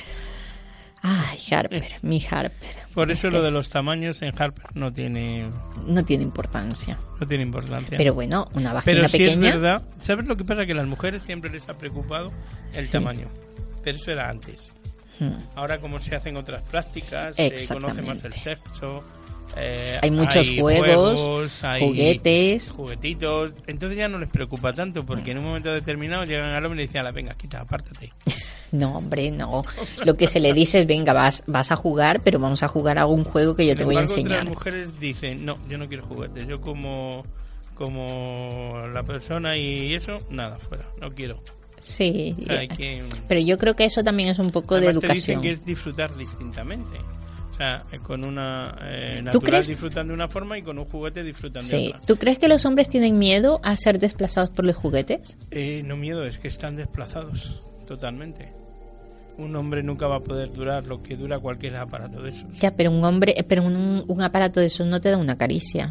Ay, 1.03 1.39
Harper, 1.53 1.87
mi 2.03 2.23
Harper. 2.29 2.69
Por 2.93 3.11
Es 3.11 3.21
eso 3.21 3.29
que 3.29 3.37
lo 3.37 3.43
de 3.43 3.51
los 3.53 3.71
tamaños 3.71 4.21
en 4.23 4.35
Harper 4.37 4.67
no 4.75 4.93
tiene, 4.93 5.49
No 5.87 6.05
tiene 6.05 6.25
importancia. 6.25 6.99
no 7.21 7.27
tiene 7.27 7.45
importancia. 7.45 7.97
Pero 7.97 8.13
bueno, 8.13 8.49
una 8.55 8.73
vagina 8.73 8.97
Pero 8.97 9.09
sí 9.09 9.19
pequeña. 9.19 9.49
es 9.49 9.55
verdad. 9.55 9.83
¿Sabes 9.99 10.27
lo 10.27 10.37
que 10.37 10.45
pasa? 10.45 10.67
Que 10.67 10.73
a 10.73 10.77
las 10.77 10.87
mujeres 10.87 11.23
siempre 11.23 11.49
les 11.51 11.69
ha 11.69 11.79
preocupado 11.79 12.33
el 12.75 12.87
Sí. 12.87 12.93
tamaño. 12.93 13.29
Pero 13.87 13.99
eso 13.99 14.11
era 14.11 14.29
antes. 14.29 14.75
Hmm. 15.21 15.39
Ahora 15.55 15.81
como 15.81 16.01
se 16.01 16.17
hacen 16.17 16.37
otras 16.37 16.61
prácticas, 16.63 17.37
se 17.37 17.69
conoce 17.73 18.03
más 18.03 18.25
el 18.25 18.33
sexo, 18.33 19.05
eh, 19.57 19.97
Hay 20.03 20.11
muchos 20.11 20.51
juegos, 20.59 21.63
hay 21.63 21.83
juguetes. 21.87 22.73
juguetitos. 22.77 23.53
Entonces 23.69 23.97
ya 23.97 24.09
no 24.09 24.19
les 24.19 24.29
preocupa 24.29 24.73
tanto 24.73 25.07
porque 25.07 25.31
en 25.31 25.39
un 25.39 25.45
momento 25.45 25.73
determinado 25.73 26.25
llegan 26.25 26.51
al 26.51 26.67
hombre 26.67 26.83
y 26.83 26.87
dicen, 26.89 27.03
"Ala, 27.03 27.13
venga, 27.13 27.35
quita, 27.35 27.61
apártate. 27.61 28.13
No, 28.73 28.97
hombre, 28.97 29.31
no. 29.31 29.63
Lo 30.05 30.17
que 30.17 30.27
se 30.27 30.41
le 30.41 30.53
dice 30.53 30.81
es, 30.81 30.87
venga, 30.89 31.13
vas, 31.13 31.45
vas 31.47 31.71
a 31.71 31.77
jugar, 31.77 32.23
pero 32.25 32.41
vamos 32.41 32.65
a 32.65 32.69
jugar 32.69 32.99
a 32.99 33.07
un 33.07 33.23
juego 33.23 33.55
que 33.55 33.65
yo 33.65 33.71
Sin 33.75 33.79
te 33.79 33.85
voy 33.85 33.97
a 33.97 34.01
enseñar. 34.01 34.41
Otras 34.41 34.49
mujeres 34.49 34.99
dicen, 34.99 35.45
no, 35.45 35.57
yo 35.69 35.79
no 35.79 35.87
quiero 35.87 36.05
juguetes. 36.05 36.49
Yo 36.49 36.61
como, 36.61 37.25
como 37.77 38.83
la 38.93 39.05
persona 39.05 39.57
y 39.57 39.95
eso, 39.95 40.19
nada, 40.31 40.59
fuera, 40.59 40.85
no 41.01 41.13
quiero. 41.13 41.41
Sí, 41.81 42.35
O 42.39 42.43
sea, 42.43 42.59
hay 42.61 42.69
que... 42.69 43.03
pero 43.29 43.41
yo 43.41 43.59
creo 43.59 43.77
que 43.77 43.85
eso 43.85 44.03
también 44.03 44.31
es 44.31 44.39
un 44.39 44.51
poco 44.51 44.75
de 44.77 44.87
Además 44.89 45.01
te 45.01 45.07
educación. 45.07 45.41
dicen 45.41 45.41
que 45.43 45.51
es 45.51 45.65
disfrutar 45.65 46.17
distintamente. 46.17 46.97
O 47.53 47.55
sea, 47.57 47.85
eh, 47.93 47.99
con 48.01 48.23
una 48.25 48.77
eh, 48.83 49.17
¿Tú 49.19 49.25
natural 49.25 49.41
crees? 49.51 49.67
disfrutan 49.69 50.09
de 50.09 50.15
una 50.15 50.29
forma 50.29 50.59
y 50.59 50.63
con 50.63 50.79
un 50.79 50.85
juguete 50.85 51.23
disfrutan 51.23 51.63
de 51.63 51.69
Sí. 51.71 51.87
otra. 51.89 52.01
¿Tú 52.07 52.17
crees 52.17 52.39
que 52.39 52.49
los 52.49 52.65
hombres 52.67 52.89
tienen 52.89 53.19
miedo 53.19 53.61
a 53.63 53.77
ser 53.77 53.99
desplazados 53.99 54.51
por 54.51 54.65
los 54.67 54.77
juguetes? 54.77 55.39
Eh, 55.51 55.83
no 55.87 55.97
miedo, 55.97 56.25
es 56.27 56.37
que 56.39 56.49
están 56.49 56.77
desplazados 56.77 57.63
totalmente. 57.87 58.53
Un 59.39 59.55
hombre 59.57 59.83
nunca 59.83 60.07
va 60.07 60.17
a 60.17 60.21
poder 60.21 60.53
durar 60.53 60.87
lo 60.87 61.03
que 61.03 61.17
dura 61.17 61.39
cualquier 61.39 61.77
aparato 61.77 62.21
de 62.23 62.31
esos. 62.31 62.53
Ya, 62.59 62.75
pero 62.77 62.91
un 62.91 63.05
hombre, 63.05 63.35
pero 63.49 63.63
un, 63.63 64.05
un 64.07 64.23
aparato 64.23 64.61
de 64.61 64.67
esos 64.67 64.87
no 64.87 65.01
te 65.01 65.11
da 65.11 65.17
una 65.19 65.37
caricia. 65.39 65.91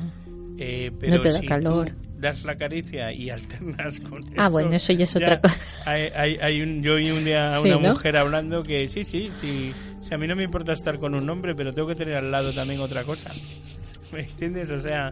Eh, 0.58 0.92
pero 1.00 1.16
No 1.16 1.22
te 1.22 1.32
da 1.32 1.40
si 1.40 1.46
calor. 1.48 1.94
Das 2.20 2.44
la 2.44 2.56
caricia 2.58 3.12
y 3.12 3.30
alternas 3.32 4.00
con 4.00 4.24
Ah, 4.38 4.46
eso, 4.48 4.52
bueno, 4.52 4.72
eso 4.76 4.94
ya 4.94 5.04
es 5.04 5.16
otra 5.16 5.40
cosa. 5.42 5.56
Hay, 5.86 6.10
hay, 6.16 6.38
hay 6.42 6.62
un, 6.62 6.82
yo 6.82 6.96
oí 6.96 7.12
un 7.12 7.24
día 7.26 7.56
a 7.56 7.62
Sí, 7.62 7.68
una 7.70 7.78
¿no? 7.78 7.94
mujer 7.94 8.18
hablando 8.18 8.64
que 8.64 8.88
sí, 8.90 9.04
sí, 9.04 9.30
sí, 9.34 9.74
si 10.02 10.14
a 10.14 10.18
mí 10.18 10.28
no 10.28 10.36
me 10.36 10.44
importa 10.44 10.74
estar 10.74 10.98
con 11.00 11.14
un 11.16 11.30
hombre, 11.30 11.56
pero 11.56 11.74
tengo 11.74 11.88
que 11.88 11.96
tener 11.96 12.16
al 12.16 12.32
lado 12.32 12.52
también 12.54 12.80
otra 12.82 13.04
cosa. 13.04 13.32
¿Me 14.12 14.22
entiendes? 14.22 14.72
O 14.72 14.80
sea, 14.80 15.12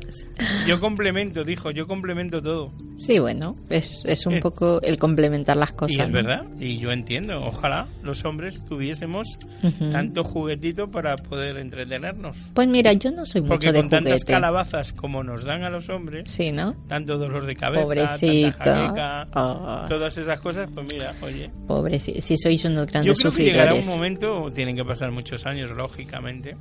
yo 0.67 0.79
complemento, 0.79 1.43
dijo, 1.43 1.71
yo 1.71 1.88
complemento 1.88 2.41
todo. 2.41 2.71
Sí, 2.95 3.17
bueno, 3.19 3.56
es, 3.69 4.03
es 4.06 4.25
un 4.27 4.36
Eh. 4.36 4.41
poco 4.41 4.79
el 4.82 4.97
complementar 4.97 5.58
las 5.58 5.71
cosas. 5.71 5.97
Y 5.97 6.01
es 6.01 6.08
¿no? 6.08 6.13
verdad, 6.13 6.45
y 6.60 6.77
yo 6.77 6.91
entiendo, 6.91 7.41
ojalá 7.43 7.88
los 8.03 8.23
hombres 8.23 8.63
tuviésemos 8.65 9.27
Ujú. 9.63 9.89
tanto 9.89 10.23
juguetito 10.23 10.89
para 10.91 11.15
poder 11.17 11.58
entretenernos. 11.58 12.51
Pues 12.53 12.67
mira, 12.67 12.93
yo 12.93 13.12
no 13.12 13.25
soy 13.25 13.41
Porque 13.41 13.67
mucho 13.67 13.73
de 13.73 13.79
con 13.82 13.89
tantas 13.89 14.13
juguete. 14.21 14.32
calabazas 14.34 14.93
como 14.93 15.23
nos 15.23 15.43
dan 15.43 15.63
a 15.63 15.69
los 15.69 15.89
hombres, 15.89 16.29
Sí, 16.32 16.51
¿no? 16.51 16.75
tanto 16.88 17.17
dolor 17.17 17.45
de 17.47 17.56
cabeza, 17.56 17.84
Pobrecito. 17.84 18.58
tanta 18.60 18.73
jaqueca, 18.86 19.27
Ah. 19.34 19.86
todas 19.89 20.17
esas 20.17 20.39
cosas, 20.39 20.69
pues 20.73 20.88
mira, 20.93 21.13
oye. 21.21 21.49
Pobre, 21.67 21.99
si, 21.99 22.21
sois 22.38 22.63
unos 22.65 22.86
Yo 22.88 22.91
grandes 22.91 23.19
creo 23.19 23.32
que 23.34 23.43
llegará 23.43 23.73
un 23.73 23.84
sufridores. 23.84 24.21
momento, 24.23 24.51
tienen 24.53 24.75
que 24.75 24.86
pasar 24.86 25.12
muchos 25.12 25.45
años, 25.47 25.71
lógicamente, 25.75 26.56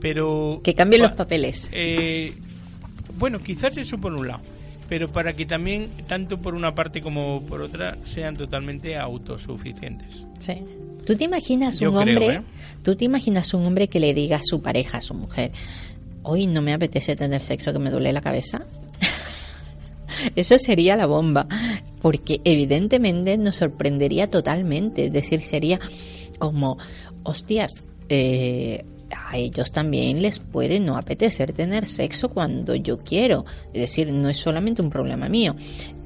pero... 0.00 0.60
Que 0.64 0.74
cambien 0.74 1.02
los 1.02 1.10
pa- 1.12 1.18
papeles. 1.18 1.68
eh, 1.72 2.32
bueno, 3.18 3.38
quizás 3.40 3.76
eso 3.76 3.98
por 3.98 4.14
un 4.14 4.26
lado, 4.28 4.40
pero 4.88 5.08
para 5.12 5.34
que 5.34 5.44
también, 5.46 5.90
tanto 6.06 6.38
por 6.40 6.54
una 6.54 6.74
parte 6.74 7.00
como 7.02 7.42
por 7.46 7.60
otra, 7.60 7.98
sean 8.02 8.36
totalmente 8.36 8.96
autosuficientes. 8.96 10.24
Sí. 10.38 10.54
¿Tú 11.04 11.16
te 11.16 11.24
imaginas 11.24 11.78
Yo 11.80 11.90
un 11.92 11.98
creo, 12.02 12.14
hombre? 12.16 12.34
¿eh? 12.36 12.42
¿Tú 12.82 12.96
te 12.96 13.04
imaginas 13.04 13.52
un 13.54 13.66
hombre 13.66 13.88
que 13.88 14.00
le 14.00 14.14
diga 14.14 14.36
a 14.36 14.42
su 14.42 14.62
pareja, 14.62 14.98
a 14.98 15.02
su 15.02 15.14
mujer, 15.14 15.50
hoy 16.22 16.46
no 16.46 16.62
me 16.62 16.72
apetece 16.72 17.16
tener 17.16 17.40
sexo 17.40 17.72
que 17.72 17.78
me 17.78 17.90
duele 17.90 18.12
la 18.12 18.20
cabeza? 18.20 18.64
Eso 20.36 20.58
sería 20.58 20.96
la 20.96 21.06
bomba, 21.06 21.46
porque 22.02 22.40
evidentemente 22.44 23.36
nos 23.38 23.56
sorprendería 23.56 24.28
totalmente. 24.28 25.06
Es 25.06 25.12
decir, 25.12 25.40
sería 25.42 25.78
como, 26.38 26.78
hostias, 27.22 27.82
eh, 28.08 28.84
a 29.10 29.36
ellos 29.36 29.72
también 29.72 30.22
les 30.22 30.38
puede 30.38 30.80
no 30.80 30.96
apetecer 30.96 31.52
tener 31.52 31.86
sexo 31.86 32.28
cuando 32.28 32.74
yo 32.74 32.98
quiero. 32.98 33.44
Es 33.72 33.80
decir, 33.82 34.12
no 34.12 34.28
es 34.28 34.38
solamente 34.38 34.82
un 34.82 34.90
problema 34.90 35.28
mío. 35.28 35.54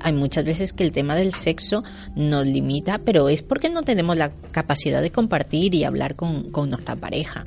Hay 0.01 0.13
muchas 0.13 0.45
veces 0.45 0.73
que 0.73 0.85
el 0.85 0.93
tema 0.93 1.17
del 1.17 1.35
sexo 1.35 1.83
nos 2.15 2.47
limita, 2.47 2.99
pero 2.99 3.29
es 3.29 3.43
porque 3.43 3.71
no 3.71 3.83
tenemos 3.83 4.17
la 4.17 4.33
capacidad 4.51 5.03
de 5.03 5.11
compartir 5.11 5.75
y 5.75 5.85
hablar 5.85 6.17
con, 6.17 6.51
con 6.51 6.71
nuestra 6.71 6.97
pareja. 6.97 7.47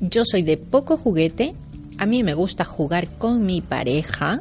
Yo 0.00 0.22
soy 0.24 0.42
de 0.42 0.56
poco 0.56 0.96
juguete, 0.96 1.54
a 1.98 2.06
mí 2.06 2.22
me 2.22 2.34
gusta 2.34 2.64
jugar 2.64 3.08
con 3.18 3.44
mi 3.44 3.60
pareja. 3.60 4.40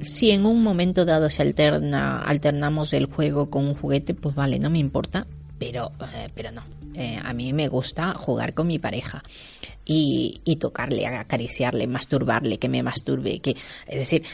Si 0.00 0.30
en 0.30 0.46
un 0.46 0.62
momento 0.62 1.04
dado 1.04 1.28
se 1.28 1.42
alterna, 1.42 2.22
alternamos 2.22 2.92
el 2.92 3.06
juego 3.06 3.50
con 3.50 3.66
un 3.66 3.74
juguete, 3.74 4.14
pues 4.14 4.34
vale, 4.34 4.58
no 4.58 4.70
me 4.70 4.78
importa, 4.78 5.26
pero, 5.58 5.90
eh, 6.14 6.28
pero 6.34 6.52
no. 6.52 6.62
Eh, 6.98 7.16
a 7.22 7.32
mí 7.32 7.52
me 7.52 7.68
gusta 7.68 8.12
jugar 8.14 8.54
con 8.54 8.66
mi 8.66 8.80
pareja 8.80 9.22
y, 9.84 10.56
tocarle, 10.58 11.06
acariciarle, 11.06 11.86
masturbarle, 11.86 12.58
que 12.58 12.68
me 12.68 12.82
masturbe, 12.82 13.38
que, 13.38 13.56
es 13.86 13.98
decir, 14.00 14.24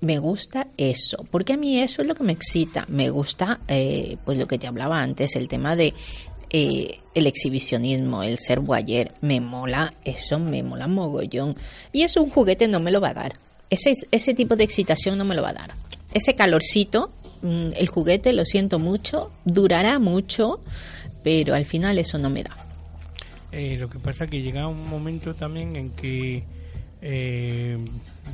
me 0.00 0.18
gusta 0.18 0.68
eso, 0.78 1.26
porque 1.30 1.52
a 1.52 1.56
mí 1.58 1.78
eso 1.78 2.00
es 2.00 2.08
lo 2.08 2.14
que 2.14 2.24
me 2.24 2.32
excita. 2.32 2.86
Me 2.88 3.10
gusta, 3.10 3.60
eh, 3.68 4.16
pues 4.24 4.38
lo 4.38 4.48
que 4.48 4.58
te 4.58 4.66
hablaba 4.66 5.02
antes, 5.02 5.36
el 5.36 5.46
tema 5.46 5.76
de 5.76 5.92
eh, 6.48 7.00
el 7.14 7.26
exhibicionismo, 7.26 8.22
el 8.22 8.38
ser 8.38 8.60
boyer, 8.60 9.12
me 9.20 9.42
mola, 9.42 9.92
eso 10.02 10.38
me 10.38 10.62
mola 10.62 10.88
mogollón. 10.88 11.54
Y 11.92 12.02
eso 12.02 12.22
un 12.22 12.30
juguete 12.30 12.66
no 12.66 12.80
me 12.80 12.92
lo 12.92 13.02
va 13.02 13.10
a 13.10 13.14
dar. 13.14 13.38
Ese, 13.68 13.92
ese 14.10 14.32
tipo 14.32 14.56
de 14.56 14.64
excitación 14.64 15.18
no 15.18 15.26
me 15.26 15.34
lo 15.34 15.42
va 15.42 15.50
a 15.50 15.54
dar. 15.54 15.74
Ese 16.14 16.34
calorcito, 16.34 17.10
mm, 17.42 17.72
el 17.76 17.88
juguete, 17.88 18.32
lo 18.32 18.46
siento 18.46 18.78
mucho, 18.78 19.32
durará 19.44 19.98
mucho, 19.98 20.60
pero 21.26 21.56
al 21.56 21.66
final 21.66 21.98
eso 21.98 22.18
no 22.18 22.30
me 22.30 22.44
da. 22.44 22.56
Eh, 23.50 23.76
lo 23.80 23.90
que 23.90 23.98
pasa 23.98 24.26
es 24.26 24.30
que 24.30 24.42
llega 24.42 24.68
un 24.68 24.88
momento 24.88 25.34
también 25.34 25.74
en 25.74 25.90
que, 25.90 26.44
eh, 27.02 27.76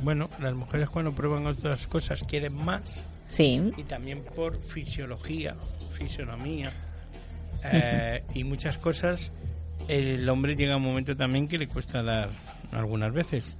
bueno, 0.03 0.29
las 0.39 0.53
mujeres 0.53 0.91
cuando 0.91 1.11
prueban 1.11 1.47
otras 1.47 1.87
cosas 1.87 2.23
quieren 2.23 2.53
más 2.53 3.07
Sí, 3.27 3.59
y 3.77 3.83
también 3.85 4.21
por 4.35 4.61
fisiología, 4.61 5.55
fisionomía 5.91 6.71
eh, 7.63 8.21
y 8.35 8.43
muchas 8.43 8.77
cosas, 8.77 9.31
el 9.87 10.29
hombre 10.29 10.55
llega 10.55 10.75
a 10.75 10.77
un 10.77 10.83
momento 10.83 11.15
también 11.15 11.47
que 11.47 11.57
le 11.57 11.67
cuesta 11.67 12.03
dar 12.03 12.29
algunas 12.71 13.11
veces. 13.11 13.57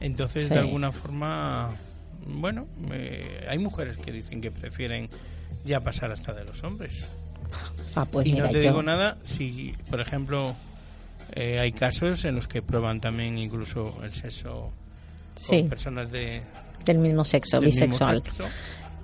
Entonces, 0.00 0.48
Sí. 0.48 0.52
de 0.52 0.60
alguna 0.60 0.92
forma, 0.92 1.74
bueno, 2.26 2.66
hay 3.48 3.56
mujeres 3.58 3.96
que 3.96 4.12
dicen 4.12 4.42
que 4.42 4.50
prefieren 4.50 5.08
ya 5.64 5.80
pasar 5.80 6.12
hasta 6.12 6.34
de 6.34 6.44
los 6.44 6.62
hombres. 6.62 7.08
Ah, 7.94 8.04
pues 8.10 8.26
y 8.26 8.32
mira, 8.32 8.46
no 8.46 8.52
te 8.52 8.62
yo- 8.62 8.68
digo 8.70 8.82
nada 8.82 9.16
si, 9.24 9.74
por 9.90 10.00
ejemplo, 10.00 10.54
eh, 11.32 11.58
hay 11.58 11.72
casos 11.72 12.24
en 12.24 12.34
los 12.36 12.48
que 12.48 12.62
prueban 12.62 13.00
también 13.00 13.38
incluso 13.38 13.94
el 14.02 14.12
sexo 14.14 14.70
Sí. 15.34 15.60
con 15.60 15.68
personas 15.70 16.10
de 16.10 16.42
del 16.84 16.98
mismo 16.98 17.24
sexo, 17.24 17.56
del 17.58 17.66
mismo 17.66 17.86
bisexual. 17.86 18.22
sexo. 18.22 18.44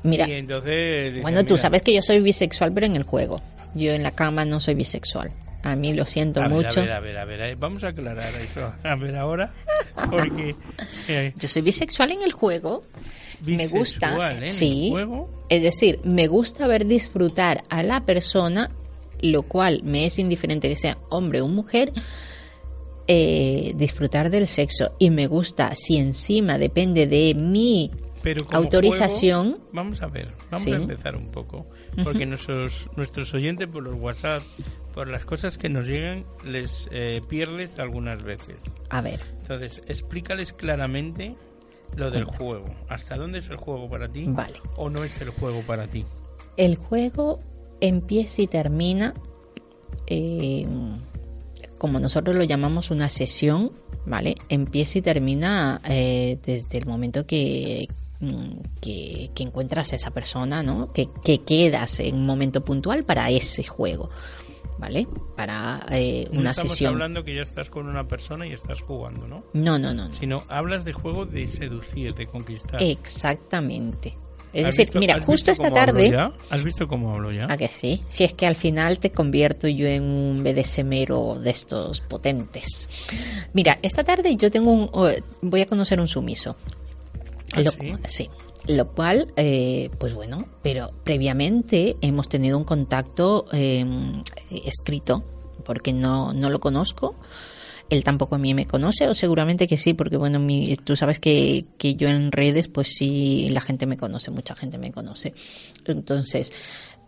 Mira, 0.04 0.28
Y 0.28 0.32
entonces 0.32 1.06
dicen, 1.10 1.22
Bueno, 1.22 1.44
tú 1.44 1.56
sabes 1.58 1.82
que 1.82 1.92
yo 1.94 2.02
soy 2.02 2.20
bisexual, 2.20 2.72
pero 2.72 2.86
en 2.86 2.96
el 2.96 3.02
juego. 3.04 3.40
Yo 3.74 3.92
en 3.92 4.02
la 4.02 4.10
cama 4.12 4.44
no 4.44 4.58
soy 4.60 4.74
bisexual. 4.74 5.30
A 5.62 5.76
mí 5.76 5.94
lo 5.94 6.06
siento 6.06 6.40
a 6.40 6.48
ver, 6.48 6.56
mucho. 6.66 6.80
A 6.80 6.82
ver, 6.82 6.92
a 6.92 7.00
ver, 7.00 7.18
a 7.18 7.24
ver, 7.24 7.40
eh, 7.40 7.56
vamos 7.58 7.84
a 7.84 7.88
aclarar 7.88 8.34
eso. 8.36 8.72
A 8.82 8.96
ver 8.96 9.16
ahora, 9.16 9.52
porque 10.10 10.56
eh, 11.08 11.32
Yo 11.36 11.48
soy 11.48 11.62
bisexual 11.62 12.10
en 12.12 12.22
el 12.22 12.32
juego. 12.32 12.82
Me 13.44 13.66
gusta. 13.68 14.08
bisexual, 14.10 14.42
¿eh? 14.42 14.46
En 14.46 14.52
sí. 14.52 14.86
el 14.86 14.90
juego, 14.92 15.44
Es 15.48 15.62
decir, 15.62 16.00
me 16.04 16.26
gusta 16.26 16.66
ver 16.66 16.86
disfrutar 16.86 17.62
a 17.70 17.82
la 17.82 18.04
persona, 18.04 18.70
lo 19.20 19.42
cual 19.42 19.82
me 19.84 20.06
es 20.06 20.18
indiferente 20.18 20.68
que 20.68 20.76
sea 20.76 20.98
hombre 21.10 21.40
o 21.40 21.48
mujer, 21.48 21.92
eh, 23.06 23.72
disfrutar 23.76 24.30
del 24.30 24.48
sexo. 24.48 24.92
Y 24.98 25.10
me 25.10 25.26
gusta, 25.26 25.74
si 25.74 25.96
encima 25.96 26.58
depende 26.58 27.06
de 27.06 27.34
mi 27.34 27.90
pero 28.22 28.44
como 28.44 28.58
autorización. 28.58 29.52
juego, 29.52 29.68
vamos 29.72 30.02
a 30.02 30.06
ver, 30.06 30.32
vamos 30.50 30.64
Sí. 30.64 30.72
a 30.72 30.76
empezar 30.76 31.16
un 31.16 31.28
poco, 31.30 31.66
porque 32.04 32.24
nuestros 32.26 32.88
nuestros 32.96 33.32
oyentes 33.34 33.68
por 33.68 33.82
los 33.82 33.94
WhatsApp, 33.96 34.42
por 34.94 35.08
las 35.08 35.24
cosas 35.24 35.58
que 35.58 35.68
nos 35.68 35.86
llegan, 35.86 36.24
les 36.44 36.88
eh, 36.92 37.20
pierdes 37.28 37.78
algunas 37.78 38.22
veces. 38.22 38.56
A 38.90 39.00
ver, 39.00 39.20
Entonces, 39.40 39.82
explícales 39.88 40.52
claramente 40.52 41.34
lo 41.96 42.10
del 42.10 42.24
juego. 42.24 42.66
¿Hasta 42.88 43.16
dónde 43.16 43.38
es 43.40 43.48
el 43.50 43.56
juego 43.56 43.88
para 43.90 44.08
ti? 44.08 44.24
Vale. 44.28 44.58
¿O 44.76 44.88
no 44.88 45.04
es 45.04 45.20
el 45.20 45.30
juego 45.30 45.62
para 45.66 45.86
ti? 45.86 46.04
el 46.58 46.76
juego 46.76 47.40
empieza 47.80 48.42
y 48.42 48.46
termina 48.46 49.14
eh, 50.06 50.66
como 51.78 51.98
nosotros 51.98 52.36
lo 52.36 52.44
llamamos 52.44 52.90
una 52.90 53.08
sesión, 53.08 53.72
¿vale? 54.06 54.36
Empieza 54.48 54.98
y 54.98 55.02
termina 55.02 55.80
eh, 55.88 56.38
desde 56.44 56.78
el 56.78 56.86
momento 56.86 57.26
que, 57.26 57.88
que, 58.80 59.30
que 59.34 59.42
encuentras 59.42 59.92
a 59.92 59.96
esa 59.96 60.10
persona, 60.12 60.62
¿no? 60.62 60.92
Que, 60.92 61.08
que 61.24 61.42
quedas 61.42 62.00
en 62.00 62.14
un 62.16 62.26
momento 62.26 62.64
puntual 62.64 63.04
para 63.04 63.30
ese 63.30 63.62
juego, 63.64 64.10
¿vale? 64.78 65.06
Para 65.36 65.84
eh, 65.90 66.28
No 66.32 66.40
una 66.40 66.50
estamos 66.50 66.72
sesión. 66.72 66.92
hablando 66.94 67.24
que 67.24 67.34
ya 67.34 67.42
estás 67.42 67.68
con 67.70 67.86
una 67.88 68.06
persona 68.08 68.46
y 68.46 68.52
estás 68.52 68.80
jugando, 68.82 69.26
¿no? 69.26 69.44
No, 69.52 69.78
no, 69.78 69.92
no, 69.94 70.08
no. 70.08 70.14
Sino 70.14 70.44
hablas 70.48 70.84
de 70.84 70.92
juego 70.92 71.26
de 71.26 71.48
seducir, 71.48 72.14
de 72.14 72.26
conquistar. 72.26 72.82
Exactamente. 72.82 74.16
Es 74.52 74.66
¿Has 74.66 74.72
decir, 74.76 74.86
visto- 74.88 74.98
mira, 74.98 75.18
justo 75.22 75.50
esta 75.50 75.70
tarde... 75.70 76.14
¿Has 76.50 76.62
visto 76.62 76.86
cómo 76.86 77.14
hablo 77.14 77.32
ya? 77.32 77.46
¿A 77.50 77.56
que 77.56 77.68
sí? 77.68 78.02
Si 78.10 78.22
es 78.22 78.34
que 78.34 78.46
al 78.46 78.54
final 78.54 78.98
te 78.98 79.10
convierto 79.10 79.66
yo 79.66 79.86
en 79.86 80.02
un 80.04 80.44
BDSMero 80.44 81.40
de 81.40 81.50
estos 81.50 82.02
potentes. 82.02 82.86
Mira, 83.54 83.78
esta 83.80 84.04
tarde 84.04 84.36
yo 84.36 84.50
tengo 84.50 84.70
un... 84.70 84.90
oh, 84.92 85.08
voy 85.40 85.62
a 85.62 85.66
conocer 85.66 85.98
un 86.00 86.06
sumiso. 86.08 86.54
¿Ah, 87.52 87.60
Lo- 87.62 87.70
sí? 87.70 87.92
sí. 88.06 88.30
Lo 88.68 88.88
cual, 88.92 89.32
eh, 89.36 89.90
pues 89.98 90.14
bueno, 90.14 90.46
pero 90.62 90.92
previamente 91.02 91.96
hemos 92.00 92.28
tenido 92.28 92.56
un 92.56 92.64
contacto 92.64 93.46
eh, 93.52 93.84
escrito, 94.64 95.24
porque 95.64 95.92
no, 95.92 96.32
no 96.32 96.48
lo 96.48 96.60
conozco. 96.60 97.16
Él 97.90 98.04
tampoco 98.04 98.36
a 98.36 98.38
mí 98.38 98.54
me 98.54 98.66
conoce, 98.66 99.08
o 99.08 99.14
seguramente 99.14 99.66
que 99.66 99.76
sí, 99.78 99.92
porque 99.94 100.16
bueno, 100.16 100.38
mi- 100.38 100.76
tú 100.76 100.96
sabes 100.96 101.18
que, 101.18 101.66
que 101.76 101.96
yo 101.96 102.08
en 102.08 102.30
redes, 102.32 102.68
pues 102.68 102.94
sí, 102.94 103.48
la 103.50 103.60
gente 103.60 103.84
me 103.86 103.96
conoce, 103.96 104.30
mucha 104.30 104.54
gente 104.54 104.78
me 104.78 104.92
conoce. 104.92 105.34
Entonces, 105.84 106.52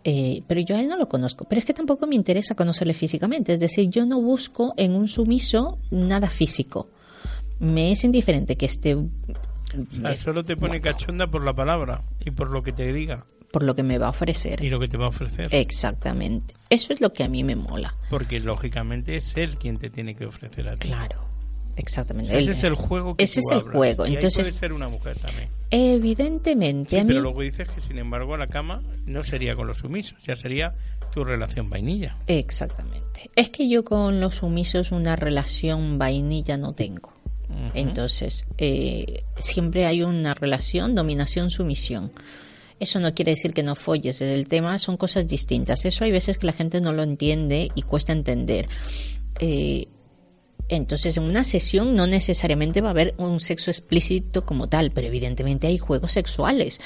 eh, 0.03 0.43
pero 0.47 0.59
yo 0.61 0.75
a 0.75 0.81
él 0.81 0.87
no 0.89 0.97
lo 0.97 1.07
conozco. 1.09 1.45
Pero 1.45 1.59
es 1.59 1.65
que 1.65 1.73
tampoco 1.73 2.05
me 2.05 2.15
interesa 2.15 2.53
conocerle 2.53 2.93
físicamente. 2.93 3.53
Es 3.53 3.59
decir, 3.61 3.89
yo 3.89 4.05
no 4.05 4.21
busco 4.21 4.73
en 4.77 4.93
un 4.93 5.07
sumiso 5.07 5.79
nada 5.89 6.27
físico. 6.29 6.89
Me 7.59 7.91
es 7.93 8.03
indiferente 8.03 8.57
que 8.57 8.65
esté 8.67 8.95
O 9.91 9.93
sea, 9.95 10.15
solo 10.15 10.43
te 10.45 10.55
pone 10.57 10.81
cachonda 10.81 11.27
por 11.27 11.43
la 11.43 11.53
palabra 11.53 12.01
y 12.25 12.31
por 12.31 12.49
lo 12.49 12.63
que 12.63 12.71
te 12.71 12.91
diga 12.93 13.25
por 13.51 13.63
lo 13.63 13.73
que 13.73 13.83
me 13.83 13.97
va 13.97 14.07
a 14.07 14.09
ofrecer. 14.09 14.61
y 14.61 14.69
lo 14.69 14.81
que 14.81 14.89
te 14.89 14.97
va 14.97 15.05
a 15.05 15.09
ofrecer. 15.09 15.47
Exactamente. 15.55 16.53
Eso 16.69 16.91
es 16.91 16.99
lo 16.99 17.13
que 17.13 17.23
a 17.23 17.29
mí 17.29 17.41
me 17.45 17.55
mola. 17.55 17.95
Porque 18.09 18.41
lógicamente 18.41 19.15
es 19.15 19.37
él 19.37 19.57
quien 19.57 19.77
te 19.77 19.89
tiene 19.89 20.13
que 20.13 20.25
ofrecer 20.25 20.67
a 20.67 20.75
ti. 20.75 20.89
Claro. 20.89 21.23
Exactamente. 21.77 22.31
Ese 22.33 22.43
Él- 22.43 22.49
es 22.49 22.63
el 22.65 22.75
juego 22.75 23.15
que 23.15 23.23
Ese 23.23 23.39
tú 23.41 23.47
es 23.47 23.51
el 23.51 23.57
hablas. 23.59 23.75
juego. 23.75 24.05
Y 24.05 24.09
ahí 24.09 24.15
Entonces, 24.15 24.43
puede 24.47 24.57
ser 24.59 24.73
una 24.73 24.89
mujer 24.89 25.17
también. 25.19 25.47
evidentemente, 25.71 26.89
Sí, 26.91 26.97
a 26.97 27.03
mí. 27.03 27.07
pero 27.07 27.21
luego 27.21 27.41
dices 27.41 27.69
que 27.69 27.79
sin 27.81 27.97
embargo 27.97 28.33
a 28.33 28.37
la 28.37 28.47
cama 28.47 28.81
no 29.05 29.23
sería 29.23 29.55
con 29.55 29.67
los 29.67 29.77
sumisos, 29.77 30.21
ya 30.23 30.35
sería 30.35 30.73
tu 31.13 31.23
relación 31.23 31.69
vainilla. 31.69 32.15
Exactamente. 32.27 33.29
Es 33.37 33.49
que 33.49 33.67
yo 33.69 33.83
con 33.85 34.19
los 34.19 34.35
sumisos 34.35 34.91
una 34.91 35.15
relación 35.15 35.97
vainilla 35.97 36.57
no 36.57 36.73
tengo. 36.73 37.13
Entonces, 37.73 38.45
eh, 38.57 39.23
siempre 39.37 39.85
hay 39.85 40.03
una 40.03 40.33
relación 40.33 40.95
dominación-sumisión. 40.95 42.11
Eso 42.79 42.99
no 42.99 43.13
quiere 43.13 43.31
decir 43.31 43.53
que 43.53 43.63
no 43.63 43.75
folles. 43.75 44.21
El 44.21 44.47
tema 44.47 44.77
son 44.79 44.97
cosas 44.97 45.27
distintas. 45.27 45.85
Eso 45.85 46.03
hay 46.03 46.11
veces 46.11 46.37
que 46.37 46.45
la 46.45 46.53
gente 46.53 46.81
no 46.81 46.91
lo 46.91 47.03
entiende 47.03 47.71
y 47.73 47.81
cuesta 47.83 48.11
entender. 48.11 48.67
Eh, 49.39 49.87
entonces, 50.67 51.15
en 51.17 51.23
una 51.23 51.43
sesión 51.43 51.95
no 51.95 52.07
necesariamente 52.07 52.81
va 52.81 52.87
a 52.87 52.91
haber 52.91 53.13
un 53.17 53.39
sexo 53.39 53.69
explícito 53.69 54.45
como 54.45 54.67
tal, 54.67 54.91
pero 54.91 55.07
evidentemente 55.07 55.67
hay 55.67 55.77
juegos 55.77 56.13
sexuales. 56.13 56.81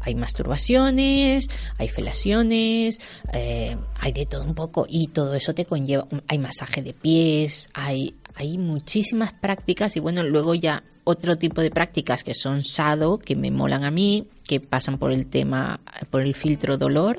Hay 0.00 0.14
masturbaciones, 0.14 1.48
hay 1.78 1.88
felaciones, 1.88 3.00
eh, 3.32 3.76
hay 4.00 4.12
de 4.12 4.26
todo 4.26 4.42
un 4.42 4.54
poco 4.54 4.86
y 4.88 5.08
todo 5.08 5.34
eso 5.34 5.54
te 5.54 5.64
conlleva. 5.64 6.08
Hay 6.26 6.38
masaje 6.38 6.82
de 6.82 6.92
pies, 6.92 7.68
hay, 7.72 8.16
hay 8.34 8.58
muchísimas 8.58 9.32
prácticas 9.32 9.96
y 9.96 10.00
bueno, 10.00 10.22
luego 10.22 10.54
ya 10.54 10.82
otro 11.04 11.36
tipo 11.36 11.60
de 11.60 11.70
prácticas 11.70 12.22
que 12.24 12.34
son 12.34 12.62
sado, 12.62 13.18
que 13.18 13.36
me 13.36 13.50
molan 13.50 13.84
a 13.84 13.90
mí, 13.90 14.26
que 14.46 14.60
pasan 14.60 14.98
por 14.98 15.12
el 15.12 15.26
tema, 15.26 15.80
por 16.10 16.22
el 16.22 16.34
filtro 16.34 16.78
dolor 16.78 17.18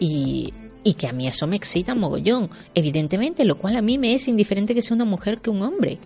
y, 0.00 0.52
y 0.84 0.94
que 0.94 1.06
a 1.06 1.12
mí 1.12 1.28
eso 1.28 1.46
me 1.46 1.56
excita 1.56 1.94
mogollón, 1.94 2.50
evidentemente, 2.74 3.44
lo 3.44 3.58
cual 3.58 3.76
a 3.76 3.82
mí 3.82 3.98
me 3.98 4.14
es 4.14 4.28
indiferente 4.28 4.74
que 4.74 4.82
sea 4.82 4.94
una 4.94 5.04
mujer 5.04 5.40
que 5.40 5.50
un 5.50 5.62
hombre, 5.62 5.98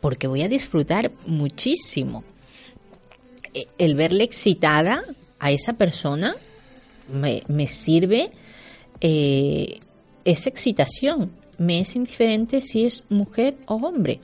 porque 0.00 0.26
voy 0.26 0.42
a 0.42 0.48
disfrutar 0.48 1.10
muchísimo. 1.26 2.22
E- 3.54 3.68
El 3.78 3.94
verle 3.94 4.24
excitada 4.24 5.02
a 5.38 5.50
esa 5.50 5.72
persona 5.74 6.36
me, 7.12 7.42
me 7.48 7.66
sirve 7.66 8.30
eh, 9.00 9.80
esa 10.24 10.48
excitación. 10.48 11.30
Me 11.58 11.80
es 11.80 11.96
indiferente 11.96 12.60
si 12.60 12.84
es 12.84 13.06
mujer 13.08 13.56
o 13.66 13.74
hombre. 13.76 14.20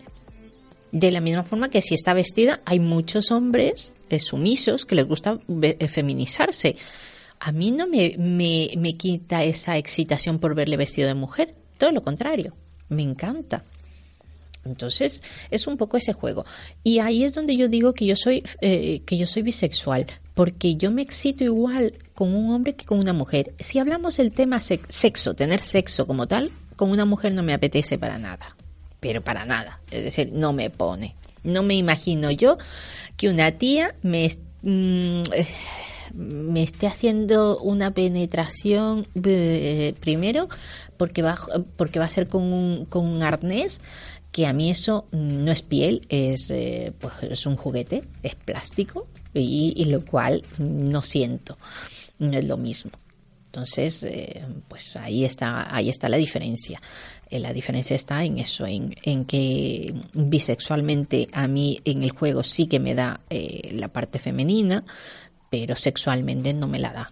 De 0.90 1.11
la 1.11 1.21
misma 1.21 1.42
forma 1.45 1.71
que 1.71 1.81
si 1.81 1.95
está 1.95 2.12
vestida, 2.12 2.61
hay 2.66 2.79
muchos 2.79 3.31
hombres 3.31 3.95
eh, 4.11 4.18
sumisos 4.18 4.85
que 4.85 4.95
les 4.95 5.07
gusta 5.09 5.38
eh, 5.62 5.88
feminizarse. 5.88 6.77
A 7.40 7.51
mí 7.51 7.71
no 7.71 7.87
me, 7.87 8.14
me, 8.18 8.71
me 8.77 8.92
quita 8.99 9.42
esa 9.42 9.79
excitación 9.79 10.38
por 10.38 10.55
verle 10.55 10.77
vestido 10.77 11.09
de 11.09 11.14
mujer. 11.14 11.55
Todo 11.79 11.92
lo 11.92 12.03
contrario. 12.03 12.53
Me 12.90 13.03
encanta. 13.03 13.64
Entonces, 14.64 15.23
es 15.51 15.66
un 15.66 15.77
poco 15.77 15.97
ese 15.97 16.12
juego. 16.12 16.45
Y 16.85 16.99
ahí 16.99 17.25
es 17.25 17.35
donde 17.35 17.57
yo 17.57 17.68
digo 17.68 17.95
que 17.95 18.07
yo 18.07 18.14
soy, 18.14 18.45
eh, 18.61 19.01
que 19.07 19.16
yo 19.16 19.27
soy 19.27 19.42
bisexual, 19.42 20.07
porque 20.35 20.77
yo 20.77 20.92
me 20.92 21.03
excito 21.03 21.42
igual 21.42 21.95
con 22.14 22.33
un 22.33 22.51
hombre 22.53 22.77
que 22.77 22.85
con 22.85 22.99
una 22.99 23.12
mujer. 23.12 23.55
Si 23.59 23.79
hablamos 23.81 24.18
del 24.18 24.31
tema 24.31 24.61
sex- 24.61 24.85
sexo, 24.88 25.35
tener 25.35 25.62
sexo 25.62 26.07
como 26.07 26.29
tal, 26.29 26.53
con 26.83 26.90
una 26.90 27.05
mujer 27.05 27.33
no 27.33 27.45
me 27.45 27.55
apetece 27.55 27.97
para 27.97 28.18
nada. 28.18 28.57
Pero 28.99 29.23
para 29.23 29.45
nada. 29.45 29.79
Es 29.92 30.03
decir, 30.03 30.33
no 30.33 30.53
me 30.53 30.68
pone. 30.68 31.14
No 31.45 31.62
me 31.62 31.77
imagino 31.77 32.33
yo 32.33 32.59
que 33.16 33.29
una 33.29 33.53
tía 33.53 33.95
me, 34.03 34.29
mm, 34.62 35.23
me 36.12 36.62
esté 36.64 36.88
haciendo 36.88 37.61
una 37.61 37.92
penetración 37.92 39.07
primero 40.01 40.49
porque 40.97 41.23
va, 41.23 41.38
porque 41.77 42.01
va 42.01 42.07
a 42.07 42.09
ser 42.09 42.27
con 42.27 42.42
un, 42.42 42.85
con 42.87 43.07
un 43.07 43.23
arnés 43.23 43.79
que 44.33 44.49
a 44.49 44.53
mí 44.53 44.68
eso 44.68 45.07
no 45.12 45.53
es 45.53 45.62
piel, 45.62 46.05
es, 46.09 46.51
eh, 46.51 46.92
pues 46.99 47.14
es 47.23 47.47
un 47.47 47.55
juguete, 47.55 48.03
es 48.25 48.35
plástico 48.35 49.07
y 49.35 49.85
lo 49.85 50.05
cual 50.05 50.42
no 50.59 51.01
siento, 51.01 51.57
no 52.18 52.37
es 52.37 52.45
lo 52.45 52.57
mismo. 52.57 52.90
Entonces, 53.52 54.02
eh, 54.04 54.46
pues 54.66 54.96
ahí 54.96 55.26
está, 55.26 55.76
ahí 55.76 55.90
está 55.90 56.08
la 56.08 56.16
diferencia. 56.16 56.80
Eh, 57.28 57.38
la 57.38 57.52
diferencia 57.52 57.94
está 57.94 58.24
en 58.24 58.38
eso, 58.38 58.66
en, 58.66 58.96
en 59.02 59.26
que 59.26 59.94
bisexualmente 60.14 61.28
a 61.34 61.46
mí 61.48 61.78
en 61.84 62.02
el 62.02 62.12
juego 62.12 62.44
sí 62.44 62.66
que 62.66 62.80
me 62.80 62.94
da 62.94 63.20
eh, 63.28 63.72
la 63.74 63.88
parte 63.88 64.18
femenina, 64.18 64.84
pero 65.50 65.76
sexualmente 65.76 66.54
no 66.54 66.66
me 66.66 66.78
la 66.78 66.94
da. 66.94 67.10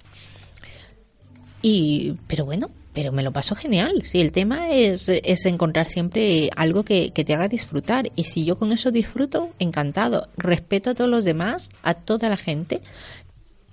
Y, 1.60 2.16
pero 2.26 2.46
bueno, 2.46 2.70
pero 2.94 3.12
me 3.12 3.22
lo 3.22 3.32
paso 3.32 3.54
genial. 3.54 4.02
Si 4.04 4.18
el 4.22 4.32
tema 4.32 4.70
es, 4.70 5.10
es 5.10 5.44
encontrar 5.44 5.88
siempre 5.88 6.48
algo 6.56 6.84
que, 6.84 7.10
que 7.10 7.22
te 7.22 7.34
haga 7.34 7.48
disfrutar. 7.48 8.10
Y 8.16 8.24
si 8.24 8.46
yo 8.46 8.56
con 8.56 8.72
eso 8.72 8.90
disfruto, 8.90 9.50
encantado. 9.58 10.30
Respeto 10.38 10.88
a 10.88 10.94
todos 10.94 11.10
los 11.10 11.24
demás, 11.24 11.68
a 11.82 11.92
toda 11.92 12.30
la 12.30 12.38
gente. 12.38 12.80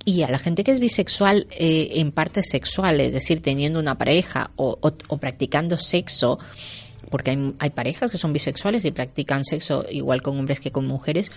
Y 0.10 0.24
a 0.24 0.30
la 0.30 0.39
gente 0.39 0.63
que 0.63 0.72
es 0.72 0.80
bisexual 0.80 1.48
eh, 1.52 1.89
en 1.96 2.13
parte 2.13 2.41
sexual, 2.41 3.02
es 3.02 3.12
decir, 3.12 3.41
teniendo 3.41 3.78
una 3.78 3.98
pareja 3.98 4.52
o, 4.56 4.78
o- 4.80 5.17
practicando 5.17 5.78
sexo, 5.78 6.39
porque 7.10 7.32
hay, 7.32 7.54
hay 7.60 7.70
parejas 7.72 8.10
que 8.10 8.17
son 8.17 8.32
bisexuales 8.32 8.86
y 8.86 8.91
practican 8.91 9.43
sexo 9.43 9.86
igual 9.91 10.22
con 10.22 10.39
hombres 10.39 10.62
que 10.62 10.72
con 10.72 10.88
mujeres, 10.88 11.30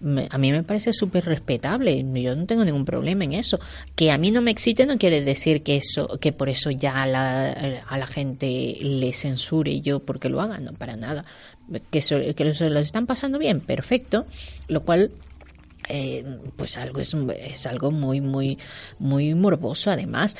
me- 0.00 0.28
a 0.30 0.36
mí 0.36 0.52
me 0.52 0.62
parece 0.62 0.92
súper 0.92 1.24
respetable. 1.24 2.04
Yo 2.22 2.36
no 2.36 2.44
tengo 2.44 2.66
ningún 2.66 2.84
problema 2.84 3.24
en 3.24 3.32
eso. 3.32 3.58
Que 3.96 4.10
a 4.10 4.18
mí 4.18 4.30
no 4.30 4.42
me 4.42 4.50
excite 4.50 4.84
no 4.84 4.98
quiere 4.98 5.22
decir 5.22 5.62
que 5.62 5.76
eso, 5.76 6.18
que 6.20 6.32
por 6.32 6.50
eso 6.50 6.70
ya 6.70 7.02
a 7.02 7.06
la, 7.06 7.50
a 7.88 7.96
la 7.96 8.06
gente 8.06 8.76
le 8.82 9.14
censure 9.14 9.80
yo 9.80 10.00
porque 10.00 10.28
lo 10.28 10.42
hagan, 10.42 10.64
no 10.64 10.74
para 10.74 10.96
nada. 10.96 11.24
Que, 11.90 12.00
eso, 12.00 12.16
que 12.36 12.52
se 12.52 12.68
lo 12.68 12.78
están 12.80 13.06
pasando 13.06 13.38
bien, 13.38 13.60
perfecto. 13.60 14.26
Lo 14.68 14.82
cual 14.82 15.12
eh, 15.88 16.24
pues 16.56 16.76
algo 16.76 17.00
es, 17.00 17.14
es 17.38 17.66
algo 17.66 17.90
muy 17.90 18.20
muy 18.20 18.58
muy 18.98 19.34
morboso 19.34 19.90
además 19.90 20.36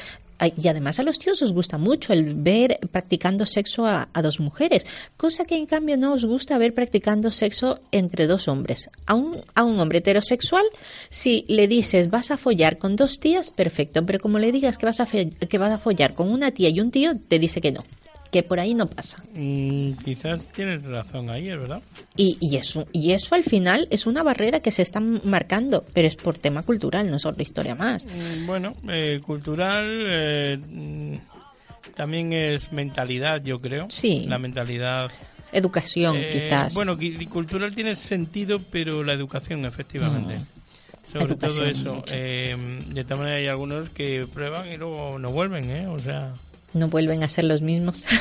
y 0.57 0.69
además 0.69 0.99
a 0.99 1.03
los 1.03 1.19
tíos 1.19 1.43
os 1.43 1.53
gusta 1.53 1.79
mucho 1.79 2.13
el 2.13 2.35
ver 2.35 2.79
practicando 2.93 3.45
sexo 3.47 3.87
a, 3.87 4.09
a 4.13 4.23
dos 4.23 4.39
mujeres, 4.39 4.87
cosa 5.17 5.45
que 5.45 5.57
en 5.57 5.67
cambio 5.67 5.97
no 5.97 6.13
os 6.13 6.25
gusta 6.25 6.59
ver 6.59 6.75
practicando 6.75 7.31
sexo 7.31 7.81
entre 7.91 8.27
dos 8.27 8.47
hombres. 8.47 8.91
A 9.07 9.15
un, 9.15 9.41
a 9.55 9.65
un 9.65 9.81
hombre 9.81 9.99
heterosexual, 9.99 10.65
si 11.11 11.45
le 11.49 11.67
dices 11.67 12.11
vas 12.11 12.31
a 12.31 12.37
follar 12.37 12.79
con 12.79 12.95
dos 12.95 13.19
tías, 13.19 13.51
perfecto, 13.51 14.07
pero 14.07 14.21
como 14.21 14.39
le 14.39 14.53
digas 14.53 14.79
que 14.79 14.87
vas 14.87 15.01
a, 15.01 15.07
que 15.07 15.59
vas 15.59 15.73
a 15.73 15.79
follar 15.79 16.15
con 16.15 16.31
una 16.31 16.53
tía 16.53 16.69
y 16.69 16.81
un 16.81 16.91
tío, 16.91 17.17
te 17.17 17.39
dice 17.39 17.61
que 17.61 17.73
no, 17.73 17.83
que 18.31 18.43
por 18.43 18.61
ahí 18.61 18.75
no 18.75 18.87
pasa. 18.87 19.23
Mm, 19.35 19.93
quizás 20.05 20.49
tienes 20.49 20.85
razón 20.85 21.31
ahí, 21.31 21.49
es 21.49 21.59
verdad. 21.59 21.83
Y, 22.17 22.37
y, 22.41 22.57
eso, 22.57 22.87
y 22.93 23.13
eso 23.13 23.35
al 23.35 23.45
final 23.45 23.89
es 23.91 24.07
una 24.07 24.23
barrera 24.23 24.61
que 24.61 24.71
se 24.71 24.83
está 24.83 25.01
marcando, 25.01 25.85
pero 25.95 26.09
es 26.09 26.17
por 26.17 26.37
tema 26.37 26.63
cultural, 26.63 27.11
no 27.11 27.17
es 27.17 27.25
otra 27.27 27.43
historia 27.43 27.75
más. 27.75 28.07
Mm, 28.07 28.47
Bueno, 28.47 28.73
eh, 28.89 29.21
cultural 29.25 29.87
eh, 30.07 30.59
mm, 30.59 31.15
también 31.97 32.33
es 32.33 32.73
mentalidad, 32.73 33.43
yo 33.43 33.61
creo. 33.61 33.87
Sí. 33.91 34.25
La 34.27 34.39
mentalidad. 34.39 35.11
Educación, 35.51 36.17
eh, 36.19 36.29
quizás. 36.33 36.75
Bueno, 36.75 36.99
cultural 37.31 37.75
tiene 37.75 37.97
sentido, 37.97 38.59
pero 38.71 39.03
la 39.03 39.15
educación, 39.15 39.65
efectivamente. 39.65 40.37
Sobre 41.05 41.25
Mm. 41.25 41.29
Educación, 41.31 41.57
todo 41.85 42.01
eso. 42.01 42.05
Eh, 42.13 42.57
de 42.91 43.05
todas 43.05 43.19
maneras, 43.21 43.39
hay 43.39 43.47
algunos 43.47 43.89
que 43.89 44.27
prueban 44.33 44.71
y 44.71 44.77
luego 44.77 45.19
no 45.19 45.31
vuelven, 45.33 45.71
¿eh? 45.71 45.87
O 45.87 45.99
sea. 45.99 46.35
No 46.75 46.89
vuelven 46.89 47.23
a 47.23 47.29
ser 47.29 47.45
los 47.45 47.63
mismos. 47.63 48.05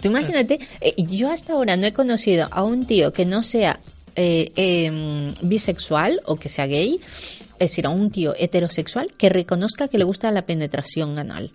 Tú 0.00 0.08
imagínate, 0.08 0.60
eh, 0.80 0.94
yo 0.98 1.30
hasta 1.30 1.52
ahora 1.54 1.76
no 1.76 1.86
he 1.86 1.92
conocido 1.92 2.48
a 2.50 2.62
un 2.62 2.86
tío 2.86 3.12
que 3.12 3.24
no 3.24 3.42
sea 3.42 3.80
eh, 4.16 4.52
eh, 4.56 5.32
bisexual 5.42 6.20
o 6.26 6.36
que 6.36 6.48
sea 6.48 6.66
gay, 6.66 7.00
es 7.02 7.58
decir, 7.58 7.86
a 7.86 7.90
un 7.90 8.10
tío 8.10 8.34
heterosexual 8.38 9.12
que 9.16 9.28
reconozca 9.28 9.88
que 9.88 9.98
le 9.98 10.04
gusta 10.04 10.30
la 10.30 10.46
penetración 10.46 11.18
anal. 11.18 11.52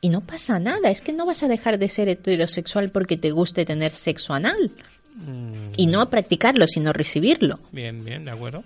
Y 0.00 0.10
no 0.10 0.20
pasa 0.20 0.58
nada, 0.58 0.90
es 0.90 1.00
que 1.00 1.14
no 1.14 1.24
vas 1.24 1.42
a 1.42 1.48
dejar 1.48 1.78
de 1.78 1.88
ser 1.88 2.08
heterosexual 2.08 2.90
porque 2.90 3.16
te 3.16 3.30
guste 3.30 3.64
tener 3.64 3.92
sexo 3.92 4.34
anal. 4.34 4.72
Y 5.76 5.86
no 5.86 6.10
practicarlo, 6.10 6.66
sino 6.66 6.92
recibirlo. 6.92 7.60
Bien, 7.70 8.04
bien, 8.04 8.24
de 8.24 8.32
acuerdo. 8.32 8.64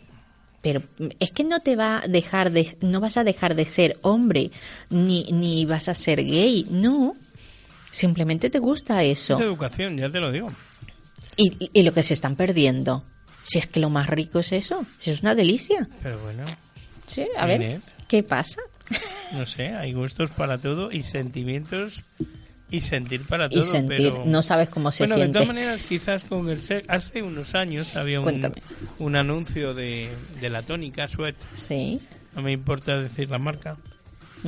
Pero 0.60 0.82
es 1.20 1.30
que 1.30 1.44
no 1.44 1.60
te 1.60 1.76
va 1.76 1.98
a 2.02 2.08
dejar 2.08 2.50
de, 2.50 2.76
no 2.80 3.00
vas 3.00 3.16
a 3.16 3.24
dejar 3.24 3.54
de 3.54 3.64
ser 3.66 3.96
hombre, 4.02 4.50
ni, 4.90 5.24
ni 5.32 5.64
vas 5.64 5.88
a 5.88 5.94
ser 5.94 6.24
gay, 6.24 6.66
no. 6.70 7.16
Simplemente 7.90 8.50
te 8.50 8.58
gusta 8.58 9.02
eso. 9.04 9.34
Es 9.34 9.40
educación, 9.40 9.96
ya 9.96 10.10
te 10.10 10.18
lo 10.20 10.30
digo. 10.32 10.48
Y, 11.36 11.70
y- 11.72 11.82
lo 11.84 11.92
que 11.92 12.02
se 12.02 12.14
están 12.14 12.34
perdiendo. 12.36 13.04
Si 13.44 13.58
es 13.58 13.66
que 13.66 13.80
lo 13.80 13.88
más 13.88 14.08
rico 14.08 14.40
es 14.40 14.52
eso, 14.52 14.84
si 15.00 15.10
es 15.12 15.20
una 15.22 15.34
delicia. 15.34 15.88
Pero 16.02 16.18
bueno, 16.20 16.44
Sí, 17.06 17.26
a 17.38 17.46
ver. 17.46 17.80
¿qué 18.08 18.22
pasa? 18.22 18.60
no 19.32 19.46
sé, 19.46 19.68
hay 19.68 19.92
gustos 19.92 20.30
para 20.30 20.58
todo 20.58 20.90
y 20.92 21.02
sentimientos 21.02 22.04
y 22.70 22.80
sentir 22.82 23.22
para 23.24 23.46
Y 23.46 23.50
todo. 23.50 23.64
sentir, 23.64 23.96
pero... 24.12 24.24
no 24.26 24.42
sabes 24.42 24.68
cómo 24.68 24.92
se 24.92 25.04
bueno, 25.04 25.14
de 25.14 25.20
siente. 25.22 25.32
todas 25.32 25.48
maneras, 25.48 25.82
quizás 25.84 26.24
con 26.24 26.48
el 26.50 26.60
sexo... 26.60 26.90
Hace 26.92 27.22
unos 27.22 27.54
años 27.54 27.96
había 27.96 28.20
un, 28.20 29.16
anuncio 29.16 29.74
de, 29.74 30.10
de 30.40 30.48
la 30.50 30.62
tónica 30.62 31.08
Sweat, 31.08 31.36
Sí, 31.56 32.00
no 32.34 32.42
me 32.42 32.52
importa 32.52 33.00
decir 33.00 33.30
la 33.30 33.38
marca, 33.38 33.76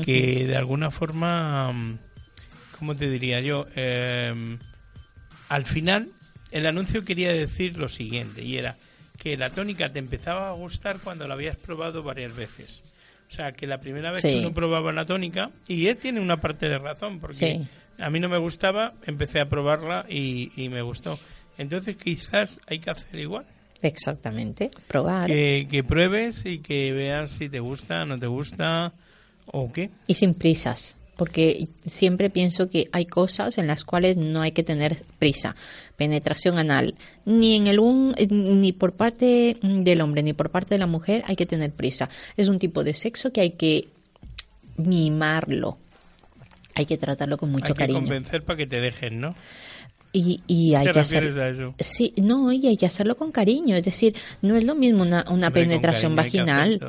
que 0.05 0.47
de 0.47 0.57
alguna 0.57 0.91
forma, 0.91 1.73
mm, 1.73 1.99
¿cómo 2.79 2.95
te 2.95 3.09
diría 3.11 3.41
yo? 3.41 3.67
Eh, 3.75 4.59
al 5.49 5.65
final, 5.65 6.09
el 6.53 6.67
anuncio 6.67 7.05
quería 7.05 7.33
decir 7.33 7.79
lo 7.79 7.89
siguiente, 7.89 8.45
y 8.45 8.57
era 8.59 8.77
que 9.19 9.37
la 9.37 9.51
tónica 9.51 9.91
te 9.91 9.99
empezaba 9.99 10.49
a 10.49 10.53
gustar 10.53 10.99
cuando 10.99 11.27
la 11.29 11.35
habías 11.35 11.57
probado 11.57 12.03
varias 12.03 12.35
veces. 12.35 12.83
O 13.31 13.33
sea, 13.33 13.53
que 13.53 13.67
la 13.67 13.79
primera 13.79 14.11
vez 14.11 14.23
Sí. 14.23 14.29
que 14.31 14.39
uno 14.39 14.53
probaba 14.53 14.93
la 14.93 15.05
tónica, 15.05 15.51
y 15.69 15.87
él 15.87 15.97
tiene 15.97 16.21
una 16.21 16.41
parte 16.41 16.69
de 16.69 16.79
razón, 16.79 17.21
porque 17.21 17.35
Sí. 17.37 17.69
A 18.01 18.11
mí 18.11 18.21
no 18.21 18.29
me 18.29 18.39
gustaba, 18.39 18.93
empecé 19.07 19.41
a 19.41 19.49
probarla 19.49 20.07
y, 20.09 20.51
y 20.57 20.69
me 20.69 20.83
gustó. 20.83 21.19
Entonces 21.59 21.97
quizás 21.97 22.61
hay 22.67 22.79
que 22.79 22.91
hacer 22.91 23.21
igual. 23.21 23.45
exactamente. 23.83 24.71
Probar. 24.89 25.27
Que, 25.27 25.67
que 25.71 25.85
pruebes 25.85 26.47
y 26.47 26.59
que 26.61 26.93
veas 26.93 27.31
si 27.31 27.49
te 27.49 27.61
gusta, 27.61 28.05
no 28.07 28.19
te 28.19 28.27
gusta 28.27 28.93
o 29.47 29.71
qué. 29.71 29.91
Y 30.07 30.15
sin 30.15 30.35
prisas. 30.35 30.97
Porque 31.17 31.69
siempre 31.85 32.31
pienso 32.31 32.71
que 32.71 32.89
hay 32.93 33.05
cosas 33.05 33.59
en 33.59 33.67
las 33.67 33.85
cuales 33.85 34.17
no 34.17 34.41
hay 34.41 34.53
que 34.53 34.63
tener 34.63 35.03
prisa. 35.19 35.55
Penetración 35.99 36.59
anal. 36.59 36.95
Ni 37.27 37.57
en 37.57 37.67
el 37.67 37.79
un, 37.79 38.15
ni 38.31 38.73
por 38.73 38.93
parte 38.93 39.59
del 39.61 40.01
hombre 40.01 40.23
ni 40.23 40.33
por 40.33 40.49
parte 40.49 40.77
de 40.77 40.79
la 40.79 40.87
mujer 40.87 41.23
hay 41.27 41.37
que 41.37 41.45
tener 41.45 41.73
prisa. 41.73 42.09
Es 42.39 42.49
un 42.49 42.59
tipo 42.59 42.85
de 42.85 42.95
sexo 42.95 43.33
que 43.33 43.43
hay 43.43 43.51
que 43.51 43.89
mimarlo. 44.79 45.77
Hay 46.75 46.87
que 46.87 46.97
tratarlo 46.99 47.37
con 47.39 47.51
mucho 47.51 47.67
hay 47.67 47.73
que 47.73 47.79
cariño. 47.79 47.99
convencer 48.01 48.43
para 48.43 48.57
que 48.57 48.67
te 48.67 48.81
dejen, 48.81 49.21
¿no? 49.21 49.35
Y, 50.13 50.41
y 50.47 50.75
hay 50.75 50.87
¿Te 50.87 50.93
que 50.93 50.99
hacer. 51.01 51.25
a 51.41 51.49
eso? 51.49 51.75
Sí, 51.79 52.13
no, 52.17 52.53
y 52.53 52.67
hay 52.67 52.77
que 52.77 52.87
hacerlo 52.87 53.17
con 53.17 53.31
cariño. 53.31 53.77
Es 53.77 53.85
decir, 53.85 54.15
no 54.43 54.57
es 54.57 54.65
lo 54.65 54.75
mismo 54.75 55.03
una, 55.03 55.25
una 55.29 55.49
Hombre, 55.49 55.63
penetración 55.63 56.17
cariño 56.17 56.45
vaginal. 56.47 56.81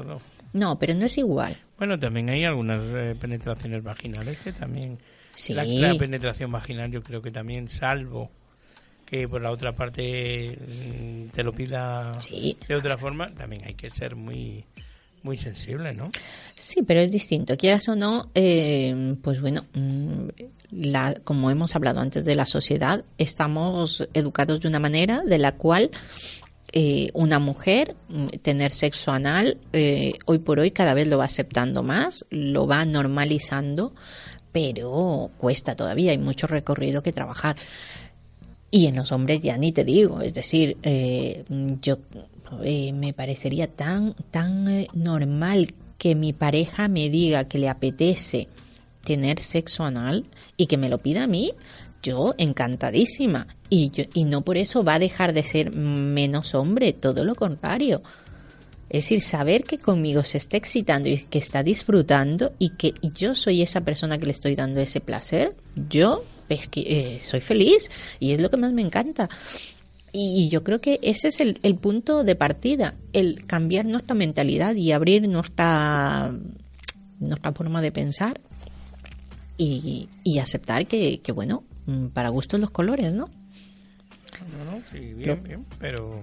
No, 0.53 0.77
pero 0.79 0.95
no 0.95 1.05
es 1.05 1.17
igual. 1.17 1.55
Bueno, 1.77 1.97
también 1.99 2.29
hay 2.29 2.43
algunas 2.45 2.81
eh, 2.93 3.15
penetraciones 3.19 3.83
vaginales 3.83 4.37
que 4.39 4.51
también... 4.51 4.97
Sí. 5.35 5.53
La, 5.53 5.63
la 5.63 5.95
penetración 5.95 6.51
vaginal 6.51 6.91
yo 6.91 7.01
creo 7.03 7.21
que 7.21 7.31
también, 7.31 7.67
salvo 7.69 8.29
que 9.05 9.27
por 9.27 9.41
la 9.41 9.51
otra 9.51 9.73
parte 9.75 10.57
mm, 10.57 11.29
te 11.29 11.43
lo 11.43 11.51
pida 11.53 12.13
Sí. 12.21 12.57
de 12.67 12.75
otra 12.75 12.97
forma, 12.97 13.29
también 13.35 13.63
hay 13.65 13.73
que 13.75 13.89
ser 13.89 14.15
muy 14.15 14.65
muy 15.23 15.37
sensible, 15.37 15.93
¿no? 15.93 16.11
Sí, 16.55 16.81
pero 16.83 17.01
es 17.01 17.11
distinto. 17.11 17.57
Quieras 17.57 17.87
o 17.89 17.95
no, 17.95 18.29
eh, 18.33 19.15
pues 19.21 19.41
bueno, 19.41 19.65
mm, 19.73 20.27
como 21.23 21.51
hemos 21.51 21.75
hablado 21.75 21.99
antes 21.99 22.23
de 22.23 22.35
la 22.35 22.45
sociedad, 22.45 23.03
estamos 23.17 24.07
educados 24.13 24.61
de 24.61 24.67
una 24.67 24.79
manera 24.79 25.21
de 25.25 25.37
la 25.37 25.53
cual 25.53 25.91
eh, 26.73 27.09
una 27.13 27.37
mujer 27.39 27.95
mm, 28.07 28.27
tener 28.41 28.71
sexo 28.71 29.11
anal 29.11 29.57
eh, 29.73 30.13
hoy 30.25 30.39
por 30.39 30.59
hoy 30.59 30.71
cada 30.71 30.93
vez 30.93 31.07
lo 31.07 31.17
va 31.17 31.25
aceptando 31.25 31.83
más, 31.83 32.25
lo 32.29 32.65
va 32.65 32.85
normalizando, 32.85 33.93
pero 34.53 35.31
cuesta 35.37 35.75
todavía, 35.75 36.11
hay 36.11 36.17
mucho 36.17 36.47
recorrido 36.47 37.03
que 37.03 37.11
trabajar. 37.11 37.57
Y 38.73 38.85
en 38.85 38.95
los 38.95 39.11
hombres 39.11 39.41
ya 39.41 39.57
ni 39.57 39.73
te 39.73 39.83
digo, 39.83 40.21
es 40.21 40.33
decir, 40.33 40.77
eh, 40.83 41.43
yo 41.81 41.97
eh, 42.63 42.93
me 42.93 43.13
parecería 43.13 43.67
tan 43.67 44.15
tan 44.31 44.67
eh, 44.67 44.87
normal 44.93 45.73
que 45.97 46.15
mi 46.15 46.33
pareja 46.33 46.87
me 46.87 47.09
diga 47.09 47.47
que 47.47 47.59
le 47.59 47.69
apetece 47.69 48.47
tener 49.03 49.39
sexo 49.39 49.83
anal 49.83 50.25
y 50.57 50.67
que 50.67 50.77
me 50.77 50.89
lo 50.89 50.97
pida 50.97 51.23
a 51.23 51.27
mí, 51.27 51.53
yo 52.01 52.33
encantadísima. 52.37 53.47
Y, 53.69 53.91
yo, 53.91 54.03
y 54.13 54.25
no 54.25 54.41
por 54.41 54.57
eso 54.57 54.83
va 54.83 54.95
a 54.95 54.99
dejar 54.99 55.33
de 55.33 55.43
ser 55.43 55.75
menos 55.75 56.55
hombre, 56.55 56.93
todo 56.93 57.23
lo 57.23 57.35
contrario. 57.35 58.01
Es 58.89 59.05
decir, 59.05 59.21
saber 59.21 59.63
que 59.63 59.77
conmigo 59.77 60.23
se 60.23 60.37
está 60.37 60.57
excitando 60.57 61.07
y 61.07 61.17
que 61.17 61.39
está 61.39 61.63
disfrutando 61.63 62.53
y 62.59 62.71
que 62.71 62.93
yo 63.15 63.35
soy 63.35 63.61
esa 63.61 63.81
persona 63.81 64.17
que 64.17 64.25
le 64.25 64.33
estoy 64.33 64.55
dando 64.55 64.81
ese 64.81 64.99
placer, 64.99 65.55
yo 65.89 66.25
es 66.49 66.67
que 66.67 66.81
eh, 66.81 67.21
soy 67.23 67.39
feliz 67.39 67.89
y 68.19 68.33
es 68.33 68.41
lo 68.41 68.49
que 68.49 68.57
más 68.57 68.73
me 68.73 68.81
encanta. 68.81 69.29
Y 70.13 70.49
yo 70.49 70.63
creo 70.63 70.81
que 70.81 70.99
ese 71.03 71.29
es 71.29 71.39
el, 71.39 71.59
el 71.63 71.75
punto 71.75 72.23
de 72.25 72.35
partida, 72.35 72.95
el 73.13 73.45
cambiar 73.45 73.85
nuestra 73.85 74.13
mentalidad 74.13 74.75
y 74.75 74.91
abrir 74.91 75.27
nuestra, 75.29 76.33
nuestra 77.19 77.51
forma 77.53 77.81
de 77.81 77.91
pensar 77.93 78.41
y, 79.57 80.09
y 80.23 80.39
aceptar 80.39 80.85
que, 80.87 81.21
que, 81.21 81.31
bueno, 81.31 81.63
mm, 81.85 82.07
para 82.07 82.29
gustos 82.29 82.59
los 82.59 82.71
colores, 82.71 83.13
¿no? 83.13 83.29
No, 84.57 84.65
no, 84.71 84.81
sí, 84.91 85.13
bien, 85.13 85.41
bien, 85.43 85.65
pero 85.79 86.21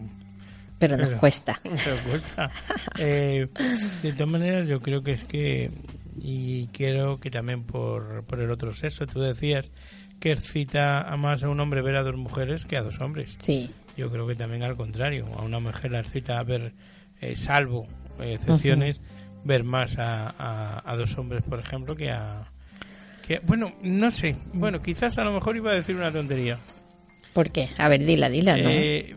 Pero 0.78 0.96
nos 0.96 1.08
Pero- 1.08 1.20
cuesta. 1.20 1.60
Pero 1.62 1.96
cuesta. 2.10 2.50
Eh, 2.98 3.48
de 4.02 4.12
todas 4.12 4.28
maneras, 4.28 4.68
yo 4.68 4.80
creo 4.80 5.02
que 5.02 5.12
es 5.12 5.24
que, 5.24 5.70
y 6.20 6.66
creo 6.68 7.20
que 7.20 7.30
también 7.30 7.62
por, 7.64 8.24
por 8.24 8.40
el 8.40 8.50
otro 8.50 8.74
sexo, 8.74 9.06
tú 9.06 9.20
decías 9.20 9.70
que 10.20 10.32
excita 10.32 11.02
a 11.02 11.16
más 11.16 11.44
a 11.44 11.48
un 11.48 11.60
hombre 11.60 11.80
ver 11.82 11.96
a 11.96 12.02
dos 12.02 12.16
mujeres 12.16 12.64
que 12.66 12.76
a 12.76 12.82
dos 12.82 13.00
hombres. 13.00 13.36
Sí, 13.38 13.70
Yo 13.96 14.10
creo 14.10 14.26
que 14.26 14.34
también 14.34 14.62
al 14.62 14.76
contrario, 14.76 15.26
a 15.36 15.42
una 15.42 15.60
mujer 15.60 15.92
la 15.92 16.00
excita 16.00 16.38
a 16.38 16.42
ver, 16.44 16.72
eh, 17.20 17.36
salvo 17.36 17.86
eh, 18.20 18.34
excepciones, 18.34 19.00
ver 19.44 19.64
más 19.64 19.98
a, 19.98 20.28
a- 20.38 20.82
a 20.84 20.96
dos 20.96 21.16
hombres, 21.18 21.42
por 21.44 21.58
ejemplo, 21.60 21.94
que 21.96 22.10
a... 22.10 22.50
Que, 23.26 23.40
bueno, 23.40 23.72
no 23.82 24.10
sé. 24.10 24.36
Bueno, 24.54 24.80
quizás 24.82 25.18
a 25.18 25.24
lo 25.24 25.32
mejor 25.32 25.56
iba 25.56 25.70
a 25.70 25.74
decir 25.74 25.94
una 25.96 26.10
tontería. 26.12 26.58
¿por 27.34 27.50
qué? 27.52 27.68
A 27.78 27.88
ver, 27.88 28.04
dila, 28.04 28.28
dila, 28.28 28.56
¿no? 28.56 28.68
Eh, 28.70 29.14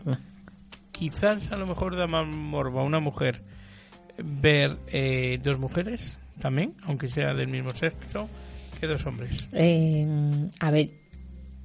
quizás 0.92 1.50
a 1.50 1.56
lo 1.56 1.66
mejor 1.66 1.96
da 1.96 2.06
más 2.06 2.26
morbo 2.26 2.80
a 2.80 2.84
una 2.84 3.00
mujer 3.00 3.42
ver 4.18 4.76
eh, 4.88 5.40
dos 5.42 5.58
mujeres 5.58 6.18
también, 6.40 6.74
aunque 6.84 7.08
sea 7.08 7.34
del 7.34 7.48
mismo 7.48 7.70
sexo, 7.70 8.28
que 8.82 8.88
dos 8.88 9.06
hombres. 9.06 9.48
Eh, 9.52 10.04
a 10.58 10.70
ver, 10.72 10.90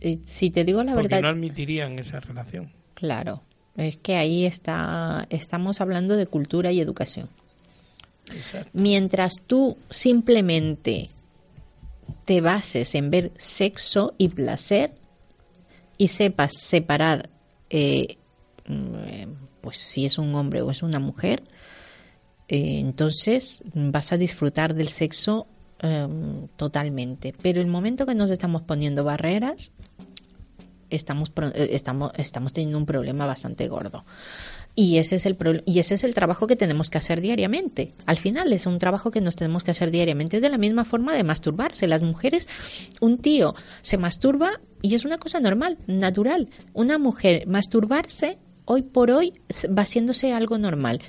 eh, 0.01 0.19
si 0.23 0.51
te 0.51 0.63
digo 0.63 0.83
la 0.83 0.93
porque 0.93 1.07
verdad, 1.07 1.23
no 1.23 1.29
admitirían 1.29 1.97
esa 1.97 2.19
relación. 2.19 2.71
claro, 2.93 3.41
es 3.75 3.97
que 3.97 4.15
ahí 4.17 4.45
está, 4.45 5.25
estamos 5.31 5.81
hablando 5.81 6.15
de 6.15 6.27
cultura 6.27 6.71
y 6.71 6.79
educación. 6.79 7.27
Exacto. 8.31 8.69
Mientras 8.73 9.41
tú 9.47 9.77
simplemente 9.89 11.09
te 12.25 12.39
bases 12.39 12.93
en 12.93 13.09
ver 13.09 13.31
sexo 13.37 14.13
y 14.19 14.29
placer 14.29 14.93
y 15.97 16.09
sepas 16.09 16.55
separar, 16.55 17.31
eh, 17.71 18.17
mm, 18.67 19.31
pues 19.61 19.77
si 19.77 20.05
es 20.05 20.19
un 20.19 20.35
hombre 20.35 20.61
o 20.61 20.69
es 20.69 20.83
una 20.83 20.99
mujer, 20.99 21.41
eh, 22.47 22.77
entonces 22.79 23.63
vas 23.73 24.11
a 24.11 24.17
disfrutar 24.17 24.75
del 24.75 24.89
sexo 24.89 25.47
eh, 25.81 26.07
totalmente. 26.55 27.33
Pero 27.41 27.61
el 27.61 27.67
momento 27.67 28.05
que 28.05 28.15
nos 28.15 28.29
estamos 28.31 28.61
poniendo 28.61 29.03
barreras, 29.03 29.71
estamos, 30.89 31.31
eh, 31.53 31.69
estamos, 31.71 32.11
estamos 32.15 32.53
teniendo 32.53 32.77
un 32.77 32.85
problema 32.85 33.25
bastante 33.25 33.67
gordo. 33.67 34.03
Y 34.75 34.99
ese 34.99 35.15
es 35.15 35.25
el 35.25 35.63
y 35.65 35.79
ese 35.79 35.95
es 35.95 36.03
el 36.03 36.13
trabajo 36.13 36.45
que 36.45 36.55
tenemos 36.55 36.91
que 36.91 36.99
hacer 36.99 37.19
diariamente. 37.19 37.93
Al 38.05 38.17
final 38.17 38.53
es 38.53 38.67
un 38.67 38.77
trabajo 38.77 39.09
que 39.09 39.21
nos 39.21 39.35
tenemos 39.35 39.63
que 39.63 39.71
hacer 39.71 39.89
diariamente. 39.89 40.37
Es 40.37 40.43
de 40.43 40.49
la 40.49 40.59
misma 40.59 40.85
forma 40.85 41.15
de 41.15 41.23
masturbarse. 41.23 41.87
Las 41.87 42.03
mujeres, 42.03 42.47
un 43.01 43.17
tío 43.17 43.55
se 43.81 43.97
masturba 43.97 44.51
y 44.83 44.93
es 44.93 45.03
una 45.03 45.17
cosa 45.17 45.39
normal, 45.39 45.79
natural. 45.87 46.49
Una 46.73 46.99
mujer 46.99 47.47
masturbarse 47.47 48.37
hoy 48.65 48.83
por 48.83 49.09
hoy 49.09 49.33
va 49.65 49.81
haciéndose 49.81 50.33
algo 50.33 50.59
normal. 50.59 51.01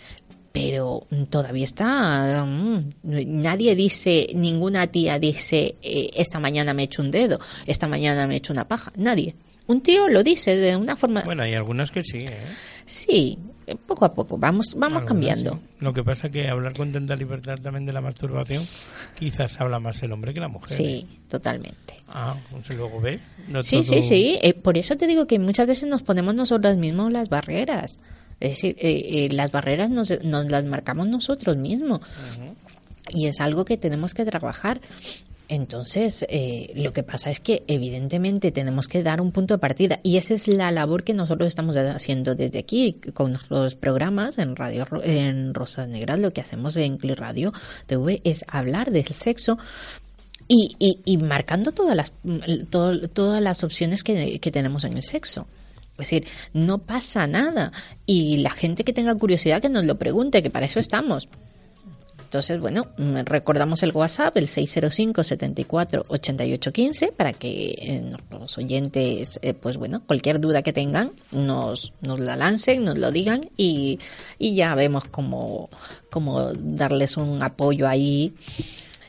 Pero 0.53 1.07
todavía 1.31 1.65
está. 1.65 2.45
mm, 2.45 2.91
nadie 3.03 3.75
dice, 3.77 4.29
ninguna 4.35 4.87
tía 4.87 5.19
dice, 5.19 5.77
eh, 5.83 6.11
esta 6.17 6.41
mañana 6.41 6.73
me 6.75 6.83
he 6.83 6.85
hecho 6.87 7.03
un 7.03 7.11
dedo, 7.11 7.39
esta 7.67 7.87
mañana 7.87 8.27
me 8.27 8.35
he 8.35 8.37
hecho 8.39 8.53
una 8.53 8.67
paja. 8.67 8.93
Nadie. 8.97 9.35
Un 9.67 9.83
tío 9.83 10.09
lo 10.09 10.23
dice 10.23 10.57
de 10.57 10.75
una 10.77 10.97
forma. 10.97 11.21
Bueno, 11.23 11.43
hay 11.43 11.55
algunas 11.55 11.91
que 11.91 12.03
sí, 12.03 12.19
¿eh? 12.19 12.39
Sí, 12.87 13.39
eh, 13.67 13.77
poco 13.77 14.07
a 14.07 14.15
poco, 14.15 14.39
vamos, 14.39 14.69
vamos 14.75 14.87
Algunas 15.03 15.05
cambiando. 15.09 15.53
sí. 15.53 15.85
Lo 15.85 15.93
que 15.93 16.03
pasa 16.03 16.31
que 16.31 16.49
hablar 16.49 16.73
con 16.75 16.91
tanta 16.91 17.15
libertad 17.15 17.59
también 17.63 17.85
de 17.85 17.93
la 17.93 18.01
masturbación, 18.01 18.63
quizás 19.19 19.61
habla 19.61 19.79
más 19.79 20.03
el 20.03 20.13
hombre 20.13 20.33
que 20.33 20.41
la 20.41 20.49
mujer. 20.49 20.75
Sí, 20.75 21.07
totalmente. 21.29 21.95
Ah, 22.09 22.35
pues 22.51 22.71
luego 22.71 22.99
ves. 23.03 23.21
No 23.49 23.63
Sí, 23.63 23.83
todo- 23.83 23.93
sí, 23.93 24.03
sí. 24.03 24.39
Eh, 24.41 24.55
por 24.55 24.79
eso 24.79 24.97
te 24.97 25.07
digo 25.07 25.27
que 25.27 25.39
muchas 25.39 25.67
veces 25.67 25.87
nos 25.87 26.03
ponemos 26.03 26.35
nosotros 26.35 26.79
mismos 26.79 27.13
las 27.13 27.29
barreras. 27.29 27.99
Es 28.41 28.51
decir, 28.51 28.76
eh, 28.78 29.26
eh, 29.26 29.28
las 29.32 29.51
barreras 29.51 29.91
nos, 29.91 30.12
nos 30.22 30.51
las 30.51 30.64
marcamos 30.64 31.09
nosotros 31.09 31.57
mismos. 31.57 32.01
Y 33.11 33.26
es 33.26 33.41
algo 33.41 33.64
que 33.64 33.76
tenemos 33.76 34.14
que 34.14 34.24
trabajar. 34.24 34.80
Entonces, 35.51 36.26
eh, 36.28 36.72
lo 36.76 36.93
que 36.93 37.03
pasa 37.03 37.30
es 37.30 37.41
que 37.41 37.62
evidentemente 37.68 38.53
tenemos 38.53 38.86
que 38.86 39.03
dar 39.03 39.22
un 39.22 39.32
punto 39.32 39.55
de 39.55 39.59
partida 39.59 39.99
y 40.03 40.18
esa 40.18 40.34
es 40.34 40.47
la 40.47 40.70
labor 40.70 41.05
que 41.05 41.14
nosotros 41.14 41.49
estamos 41.49 41.74
haciendo 41.74 42.34
desde 42.34 42.59
aquí 42.59 43.01
con 43.14 43.39
los 43.49 43.74
programas 43.74 44.36
en 44.36 44.57
Radio 44.57 44.86
en 45.03 45.55
Rosas 45.55 45.89
Negras. 45.89 46.18
Lo 46.18 46.34
que 46.34 46.43
hacemos 46.43 46.76
en 46.76 46.99
Cli 46.99 47.14
Radio 47.14 47.55
TV 47.86 48.20
es 48.24 48.45
hablar 48.47 48.91
del 48.91 49.07
sexo 49.07 49.57
y, 50.49 50.76
y, 50.78 50.99
y 51.07 51.16
marcando 51.16 51.72
todas 51.72 51.97
las 51.97 52.12
todo- 52.68 53.09
todas 53.09 53.43
las 53.43 53.64
opciones 53.64 54.03
que, 54.05 54.41
que 54.41 54.51
tenemos 54.51 54.84
en 54.84 54.99
el 54.99 55.03
sexo. 55.03 55.47
Es 55.99 56.11
decir, 56.11 56.27
no 56.53 56.79
pasa 56.79 57.27
nada 57.27 57.73
y 58.07 58.39
la 58.39 58.51
gente 58.51 58.85
que 58.85 58.93
tenga 58.93 59.15
curiosidad 59.15 59.61
que 59.61 59.69
nos 59.69 59.85
lo 59.85 59.99
pregunte, 59.99 60.43
que 60.43 60.51
para 60.51 60.67
eso 60.67 60.81
estamos. 60.81 61.29
Entonces, 62.29 62.61
bueno, 62.61 62.89
mm, 62.99 63.21
recordamos 63.25 63.83
el 63.83 63.91
WhatsApp, 63.93 64.37
el 64.37 64.49
605 64.49 65.25
74 65.25 66.05
88 66.09 66.73
15, 66.75 67.13
para 67.13 67.33
que 67.33 67.71
eh, 67.71 68.13
los 68.31 68.59
oyentes, 68.59 69.41
eh, 69.41 69.55
pues 69.55 69.79
bueno, 69.79 70.03
cualquier 70.07 70.39
duda 70.39 70.61
que 70.61 70.75
tengan, 70.75 71.13
nos, 71.33 71.95
nos 72.03 72.21
la 72.21 72.37
lancen, 72.37 72.85
nos 72.85 72.99
lo 72.99 73.11
digan 73.13 73.49
y, 73.57 73.99
y 74.39 74.55
ya 74.55 74.75
vemos 74.75 75.05
cómo, 75.07 75.71
cómo 76.11 76.53
darles 76.53 77.17
un 77.17 77.43
apoyo 77.43 77.89
ahí. 77.89 78.35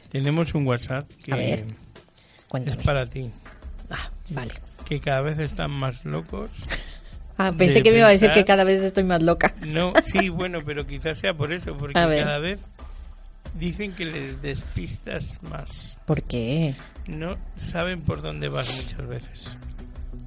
Tenemos 0.10 0.56
un 0.56 0.66
WhatsApp 0.66 1.06
que 1.26 1.34
A 1.34 1.36
ver, 1.36 1.66
es 2.66 2.78
para 2.78 3.06
ti. 3.06 3.30
Ah, 3.90 4.10
vale. 4.30 4.54
Que 4.86 5.02
cada 5.02 5.20
vez 5.22 5.40
están 5.40 5.72
más 5.72 6.06
locos. 6.06 6.50
Ah, 7.42 7.54
pensé 7.58 7.82
que 7.82 7.92
me 7.92 8.00
iba 8.00 8.08
a 8.08 8.12
decir 8.12 8.32
que 8.32 8.44
cada 8.44 8.66
vez 8.66 8.84
estoy 8.84 9.06
más 9.06 9.24
loca. 9.24 9.56
No, 9.66 9.94
sí, 10.04 10.28
bueno, 10.28 10.60
pero 10.66 10.86
quizás 10.86 11.18
sea 11.20 11.34
por 11.34 11.54
eso, 11.54 11.74
porque 11.78 11.94
cada 11.94 12.38
vez 12.38 12.60
dicen 13.58 13.94
que 13.94 14.06
les 14.06 14.42
despistas 14.42 15.42
más. 15.42 15.98
¿Por 16.06 16.22
qué? 16.24 16.76
No 17.08 17.38
saben 17.56 18.02
por 18.02 18.22
dónde 18.22 18.50
vas 18.50 18.76
muchas 18.76 19.08
veces. 19.08 19.58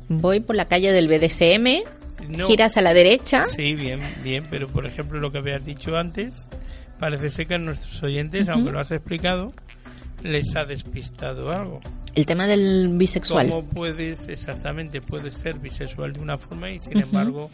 Voy 0.08 0.40
por 0.40 0.56
la 0.56 0.64
calle 0.68 0.90
del 0.92 1.06
BDSM, 1.06 1.84
No, 2.30 2.46
giras 2.46 2.78
a 2.78 2.80
la 2.80 2.94
derecha. 2.94 3.44
Sí, 3.44 3.74
bien, 3.74 4.00
bien, 4.24 4.46
pero 4.50 4.68
por 4.68 4.86
ejemplo 4.86 5.20
lo 5.20 5.30
que 5.30 5.38
habías 5.38 5.62
dicho 5.64 5.98
antes, 5.98 6.46
parece 6.98 7.28
ser 7.28 7.46
que 7.46 7.54
a 7.54 7.58
nuestros 7.58 8.02
oyentes, 8.02 8.48
aunque 8.48 8.72
lo 8.72 8.80
has 8.80 8.90
explicado, 8.90 9.52
les 10.22 10.56
ha 10.56 10.64
despistado 10.64 11.52
algo. 11.52 11.80
El 12.14 12.26
tema 12.26 12.46
del 12.46 12.88
bisexual. 12.92 13.48
¿Cómo 13.48 13.64
puedes, 13.64 14.28
exactamente, 14.28 15.00
puedes 15.00 15.32
ser 15.34 15.58
bisexual 15.58 16.12
de 16.12 16.20
una 16.20 16.36
forma 16.36 16.70
y 16.70 16.78
sin 16.78 16.98
Ujú. 16.98 17.06
embargo 17.06 17.50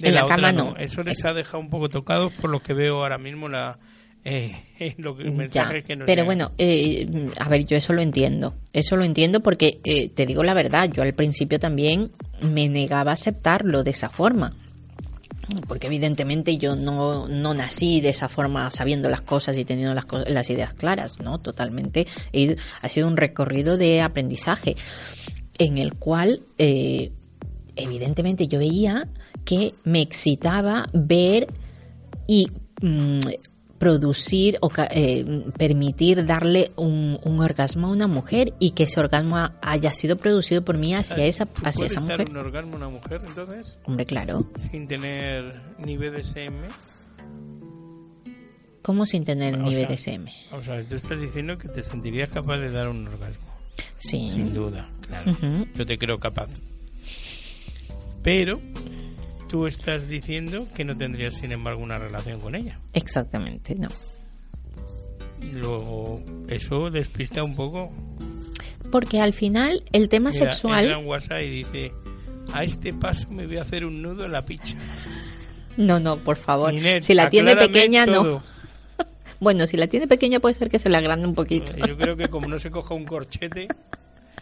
de 0.00 0.08
En 0.08 0.14
la 0.14 0.24
otra 0.24 0.36
cama 0.36 0.52
no? 0.52 0.70
no. 0.72 0.76
Eso 0.76 1.02
les 1.02 1.24
ha 1.24 1.32
dejado 1.32 1.60
un 1.60 1.70
poco 1.70 1.88
tocados 1.88 2.32
por 2.34 2.50
lo 2.50 2.60
que 2.60 2.74
veo 2.74 3.02
ahora 3.02 3.16
mismo 3.16 3.48
la 3.48 3.78
eh, 4.24 4.54
lo 4.98 5.16
que 5.16 5.22
el 5.22 5.48
Ya, 5.50 5.68
que 5.82 5.96
nos 5.96 6.04
pero 6.06 6.22
llegan. 6.22 6.26
bueno, 6.26 6.52
eh, 6.58 7.30
a 7.38 7.48
ver, 7.48 7.64
yo 7.64 7.76
eso 7.76 7.92
lo 7.94 8.02
entiendo. 8.02 8.54
Eso 8.72 8.96
lo 8.96 9.04
entiendo 9.04 9.40
porque, 9.40 9.78
eh, 9.84 10.10
te 10.10 10.26
digo 10.26 10.42
la 10.42 10.52
verdad, 10.52 10.90
yo 10.92 11.02
al 11.02 11.14
principio 11.14 11.58
también 11.58 12.10
me 12.42 12.68
negaba 12.68 13.12
a 13.12 13.14
aceptarlo 13.14 13.82
de 13.82 13.92
esa 13.92 14.08
forma. 14.10 14.50
Porque 15.68 15.86
evidentemente 15.86 16.58
yo 16.58 16.74
no, 16.76 17.28
no 17.28 17.54
nací 17.54 18.00
de 18.00 18.08
esa 18.10 18.28
forma 18.28 18.70
sabiendo 18.70 19.08
las 19.08 19.22
cosas 19.22 19.56
y 19.58 19.64
teniendo 19.64 19.94
las, 19.94 20.06
las 20.28 20.50
ideas 20.50 20.74
claras, 20.74 21.20
¿no? 21.20 21.38
Totalmente. 21.38 22.06
He 22.32 22.56
ha 22.82 22.88
sido 22.88 23.06
un 23.06 23.16
recorrido 23.16 23.76
de 23.76 24.02
aprendizaje 24.02 24.76
en 25.58 25.78
el 25.78 25.94
cual, 25.94 26.40
eh, 26.58 27.12
evidentemente, 27.76 28.48
yo 28.48 28.58
veía 28.58 29.08
que 29.44 29.72
me 29.84 30.02
excitaba 30.02 30.88
ver 30.92 31.46
y 32.26 32.48
mm, 32.82 33.20
producir 33.78 34.58
o 34.62 34.70
eh, 34.90 35.44
permitir 35.58 36.24
darle 36.24 36.70
un, 36.76 37.18
un 37.22 37.40
orgasmo 37.40 37.88
a 37.88 37.90
una 37.90 38.06
mujer 38.06 38.54
y 38.58 38.70
que 38.70 38.84
ese 38.84 38.98
orgasmo 39.00 39.36
ha- 39.36 39.54
haya 39.62 39.92
sido 39.92 40.16
producido 40.16 40.64
por 40.64 40.78
mí 40.78 40.94
hacia 40.94 41.24
esa 41.26 41.46
¿Tú 41.46 41.62
hacia 41.64 41.72
puedes 41.80 41.92
esa 41.92 42.00
dar 42.00 42.10
mujer. 42.18 42.30
un 42.30 42.36
orgasmo 42.38 42.72
a 42.74 42.76
una 42.76 42.88
mujer 42.88 43.20
entonces 43.26 43.80
Hombre, 43.84 44.06
claro. 44.06 44.46
sin 44.56 44.86
tener 44.88 45.60
ni 45.78 45.96
BDSM? 45.96 46.68
¿Cómo 48.82 49.04
sin 49.04 49.24
tener 49.24 49.54
O 49.54 49.58
ni 49.58 49.74
sea, 49.74 49.88
BDSM? 49.88 50.26
Vamos 50.50 50.68
a 50.68 50.72
ver, 50.76 50.86
tú 50.86 50.94
estás 50.94 51.20
diciendo 51.20 51.58
que 51.58 51.68
te 51.68 51.82
sentirías 51.82 52.30
capaz 52.30 52.58
de 52.58 52.70
dar 52.70 52.88
un 52.88 53.06
orgasmo. 53.08 53.44
Sí. 53.98 54.30
Sin 54.30 54.54
duda, 54.54 54.88
claro. 55.00 55.36
Yo 55.74 55.84
te 55.84 55.98
creo 55.98 56.18
capaz. 56.20 56.48
Pero 58.22 58.60
tú 59.48 59.66
estás 59.66 60.08
diciendo 60.08 60.66
que 60.74 60.84
no 60.84 60.96
tendrías, 60.96 61.34
sin 61.34 61.52
embargo, 61.52 61.82
una 61.82 61.98
relación 61.98 62.40
con 62.40 62.54
ella. 62.54 62.80
Exactamente, 62.92 63.74
no. 63.74 63.88
Luego, 65.52 66.22
eso 66.48 66.90
despista 66.90 67.42
un 67.42 67.54
poco. 67.54 67.92
Porque 68.90 69.20
al 69.20 69.32
final 69.32 69.82
el 69.92 70.08
tema 70.08 70.30
Mira, 70.30 70.50
sexual... 70.50 70.84
entra 70.84 71.00
en 71.00 71.06
WhatsApp 71.06 71.40
y 71.42 71.50
dice, 71.50 71.92
a 72.52 72.64
este 72.64 72.92
paso 72.92 73.28
me 73.30 73.46
voy 73.46 73.58
a 73.58 73.62
hacer 73.62 73.84
un 73.84 74.02
nudo 74.02 74.24
en 74.24 74.32
la 74.32 74.42
picha. 74.42 74.76
No, 75.76 76.00
no, 76.00 76.18
por 76.18 76.36
favor. 76.36 76.72
Si 77.02 77.14
la 77.14 77.28
tiene 77.28 77.56
pequeña, 77.56 78.06
no. 78.06 78.22
todo. 78.22 78.42
Bueno, 79.38 79.66
si 79.66 79.76
la 79.76 79.86
tiene 79.86 80.08
pequeña 80.08 80.40
puede 80.40 80.54
ser 80.54 80.70
que 80.70 80.78
se 80.78 80.88
la 80.88 80.96
agrande 80.96 81.26
un 81.26 81.34
poquito. 81.34 81.76
Yo 81.86 81.98
creo 81.98 82.16
que 82.16 82.28
como 82.28 82.48
no 82.48 82.58
se 82.58 82.70
coja 82.70 82.94
un 82.94 83.04
corchete, 83.04 83.68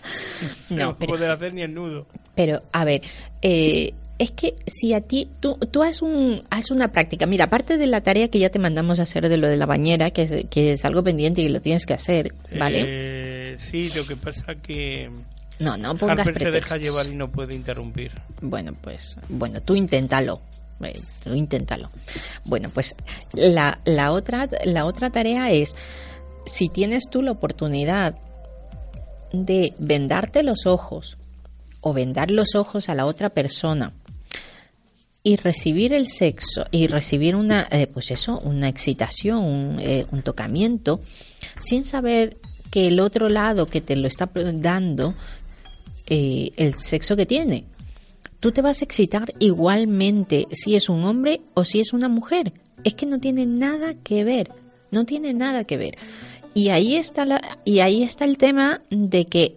No, 0.70 0.76
no, 0.76 0.98
poder 0.98 1.30
hacer 1.30 1.54
ni 1.54 1.62
el 1.62 1.74
nudo. 1.74 2.06
Pero, 2.34 2.62
a 2.72 2.84
ver, 2.84 3.02
eh, 3.42 3.94
es 4.18 4.30
que 4.30 4.54
si 4.66 4.94
a 4.94 5.00
ti, 5.00 5.28
tú, 5.40 5.56
tú 5.56 5.82
haz, 5.82 6.02
un, 6.02 6.44
haz 6.50 6.70
una 6.70 6.92
práctica. 6.92 7.26
Mira, 7.26 7.46
aparte 7.46 7.78
de 7.78 7.86
la 7.86 8.00
tarea 8.00 8.28
que 8.28 8.38
ya 8.38 8.50
te 8.50 8.58
mandamos 8.58 9.00
a 9.00 9.02
hacer 9.02 9.28
de 9.28 9.36
lo 9.36 9.48
de 9.48 9.56
la 9.56 9.66
bañera, 9.66 10.10
que 10.10 10.22
es, 10.22 10.46
que 10.50 10.72
es 10.72 10.84
algo 10.84 11.02
pendiente 11.02 11.42
y 11.42 11.48
lo 11.48 11.60
tienes 11.60 11.84
que 11.86 11.94
hacer, 11.94 12.32
¿vale? 12.56 12.84
Eh, 12.86 13.56
sí, 13.58 13.90
lo 13.94 14.06
que 14.06 14.16
pasa 14.16 14.54
que 14.54 15.10
no, 15.58 15.76
no 15.76 15.96
pongas 15.96 16.20
Harper 16.20 16.38
se 16.38 16.50
deja 16.50 16.76
llevar 16.76 17.06
y 17.06 17.16
no 17.16 17.30
puede 17.30 17.54
interrumpir. 17.54 18.12
Bueno, 18.40 18.74
pues, 18.80 19.16
bueno, 19.28 19.60
tú 19.62 19.74
inténtalo. 19.74 20.40
Eh, 20.82 21.00
Tú 21.22 21.34
inténtalo. 21.34 21.90
Bueno, 22.44 22.68
pues 22.68 22.94
la, 23.32 23.80
la, 23.84 24.12
otra, 24.12 24.48
la 24.64 24.84
otra 24.84 25.08
tarea 25.10 25.50
es, 25.50 25.74
si 26.46 26.68
tienes 26.68 27.08
tú 27.08 27.22
la 27.22 27.30
oportunidad 27.30 28.16
de 29.32 29.72
vendarte 29.78 30.42
los 30.42 30.66
ojos 30.66 31.16
o 31.80 31.92
vendar 31.94 32.30
los 32.30 32.54
ojos 32.54 32.88
a 32.88 32.94
la 32.94 33.06
otra 33.06 33.30
persona 33.30 33.94
y 35.26 35.36
recibir 35.36 35.94
el 35.94 36.06
sexo 36.06 36.66
y 36.70 36.86
recibir 36.86 37.34
una, 37.34 37.66
eh, 37.70 37.86
pues 37.86 38.10
eso, 38.10 38.38
una 38.40 38.68
excitación, 38.68 39.38
un, 39.38 39.80
eh, 39.80 40.06
un 40.12 40.22
tocamiento, 40.22 41.00
sin 41.58 41.86
saber 41.86 42.36
que 42.70 42.88
el 42.88 43.00
otro 43.00 43.30
lado 43.30 43.66
que 43.66 43.80
te 43.80 43.96
lo 43.96 44.06
está 44.06 44.28
dando 44.34 45.14
eh, 46.06 46.50
el 46.56 46.76
sexo 46.76 47.16
que 47.16 47.24
tiene. 47.24 47.64
Tú 48.38 48.52
te 48.52 48.60
vas 48.60 48.82
a 48.82 48.84
excitar 48.84 49.32
igualmente 49.38 50.46
si 50.52 50.76
es 50.76 50.90
un 50.90 51.02
hombre 51.04 51.40
o 51.54 51.64
si 51.64 51.80
es 51.80 51.94
una 51.94 52.10
mujer. 52.10 52.52
Es 52.84 52.94
que 52.94 53.06
no 53.06 53.18
tiene 53.18 53.46
nada 53.46 53.94
que 53.94 54.24
ver. 54.24 54.50
No 54.90 55.06
tiene 55.06 55.32
nada 55.32 55.64
que 55.64 55.78
ver. 55.78 55.96
Y 56.52 56.68
ahí 56.68 56.96
está 56.96 57.24
la, 57.24 57.40
y 57.64 57.80
ahí 57.80 58.02
está 58.02 58.26
el 58.26 58.36
tema 58.36 58.82
de 58.90 59.24
que 59.24 59.56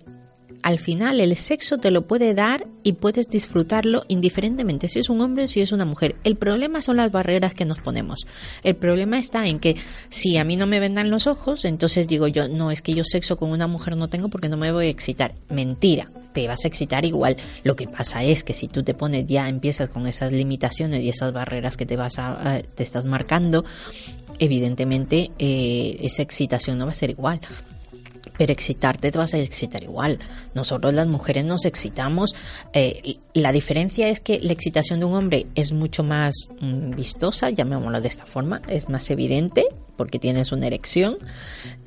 al 0.64 0.80
final 0.80 1.22
el 1.22 1.36
sexo 1.36 1.78
te 1.78 1.92
lo 1.92 2.08
puede 2.08 2.34
dar 2.34 2.68
y 2.84 2.94
puedes 2.94 3.30
disfrutarlo 3.30 4.04
indiferentemente 4.08 4.88
si 4.88 5.00
es 5.00 5.10
un 5.10 5.22
hombre 5.22 5.46
o 5.46 5.48
si 5.48 5.62
es 5.62 5.72
una 5.72 5.86
mujer. 5.86 6.16
El 6.24 6.36
problema 6.36 6.82
son 6.82 6.98
las 6.98 7.12
barreras 7.12 7.54
que 7.54 7.66
nos 7.66 7.80
ponemos. 7.80 8.26
El 8.64 8.76
problema 8.76 9.20
está 9.20 9.48
en 9.48 9.60
que 9.60 9.76
si 10.10 10.38
a 10.38 10.44
mí 10.44 10.56
no 10.56 10.68
me 10.68 10.80
vendan 10.80 11.10
los 11.10 11.28
ojos, 11.28 11.66
entonces 11.66 12.08
digo 12.08 12.28
yo, 12.28 12.48
no, 12.48 12.72
es 12.72 12.82
que 12.82 12.94
yo 12.94 13.04
sexo 13.04 13.38
con 13.38 13.52
una 13.52 13.68
mujer 13.68 13.96
no 13.98 14.08
tengo 14.08 14.30
porque 14.30 14.50
no 14.50 14.58
me 14.58 14.72
voy 14.72 14.88
a 14.88 14.90
excitar. 14.90 15.36
Mentira, 15.50 16.10
te 16.34 16.48
vas 16.48 16.66
a 16.66 16.68
excitar 16.68 17.06
igual. 17.06 17.38
Lo 17.64 17.76
que 17.76 17.88
pasa 17.88 18.24
es 18.24 18.44
que 18.44 18.54
si 18.54 18.68
tú 18.68 18.84
te 18.84 18.94
pones 18.94 19.26
ya 19.28 19.50
empiezas 19.50 19.90
con 19.90 20.08
esas 20.08 20.32
limitaciones 20.32 21.04
y 21.04 21.10
esas 21.10 21.34
barreras 21.34 21.78
que 21.78 21.86
te 21.86 21.96
vas 21.96 22.20
a, 22.20 22.62
te 22.76 22.84
estás 22.84 23.06
marcando, 23.06 23.66
evidentemente 24.40 25.32
eh, 25.40 25.98
esa 26.02 26.22
excitación 26.22 26.78
no 26.78 26.86
va 26.86 26.92
a 26.92 26.96
ser 26.96 27.10
igual. 27.10 27.40
Pero 28.38 28.54
excitarte 28.54 29.12
te 29.12 29.18
vas 29.18 29.34
a 29.34 29.38
excitar 29.38 29.84
igual. 29.84 30.20
Nosotros 30.54 30.94
las 30.94 31.08
mujeres 31.08 31.46
nos 31.46 31.66
excitamos. 31.66 32.36
eh, 32.74 33.18
la 33.34 33.52
diferencia 33.52 34.08
es 34.10 34.20
que 34.20 34.40
la 34.40 34.54
excitación 34.54 35.00
de 35.00 35.06
un 35.06 35.14
hombre 35.16 35.48
es 35.56 35.72
mucho 35.72 36.04
más 36.04 36.50
mm, 36.60 36.92
vistosa, 36.96 37.50
llamémoslo 37.50 38.02
de 38.02 38.08
esta 38.08 38.26
forma, 38.26 38.62
es 38.68 38.90
más 38.90 39.10
evidente 39.10 39.66
porque 39.96 40.20
tienes 40.20 40.52
una 40.52 40.68
erección 40.68 41.18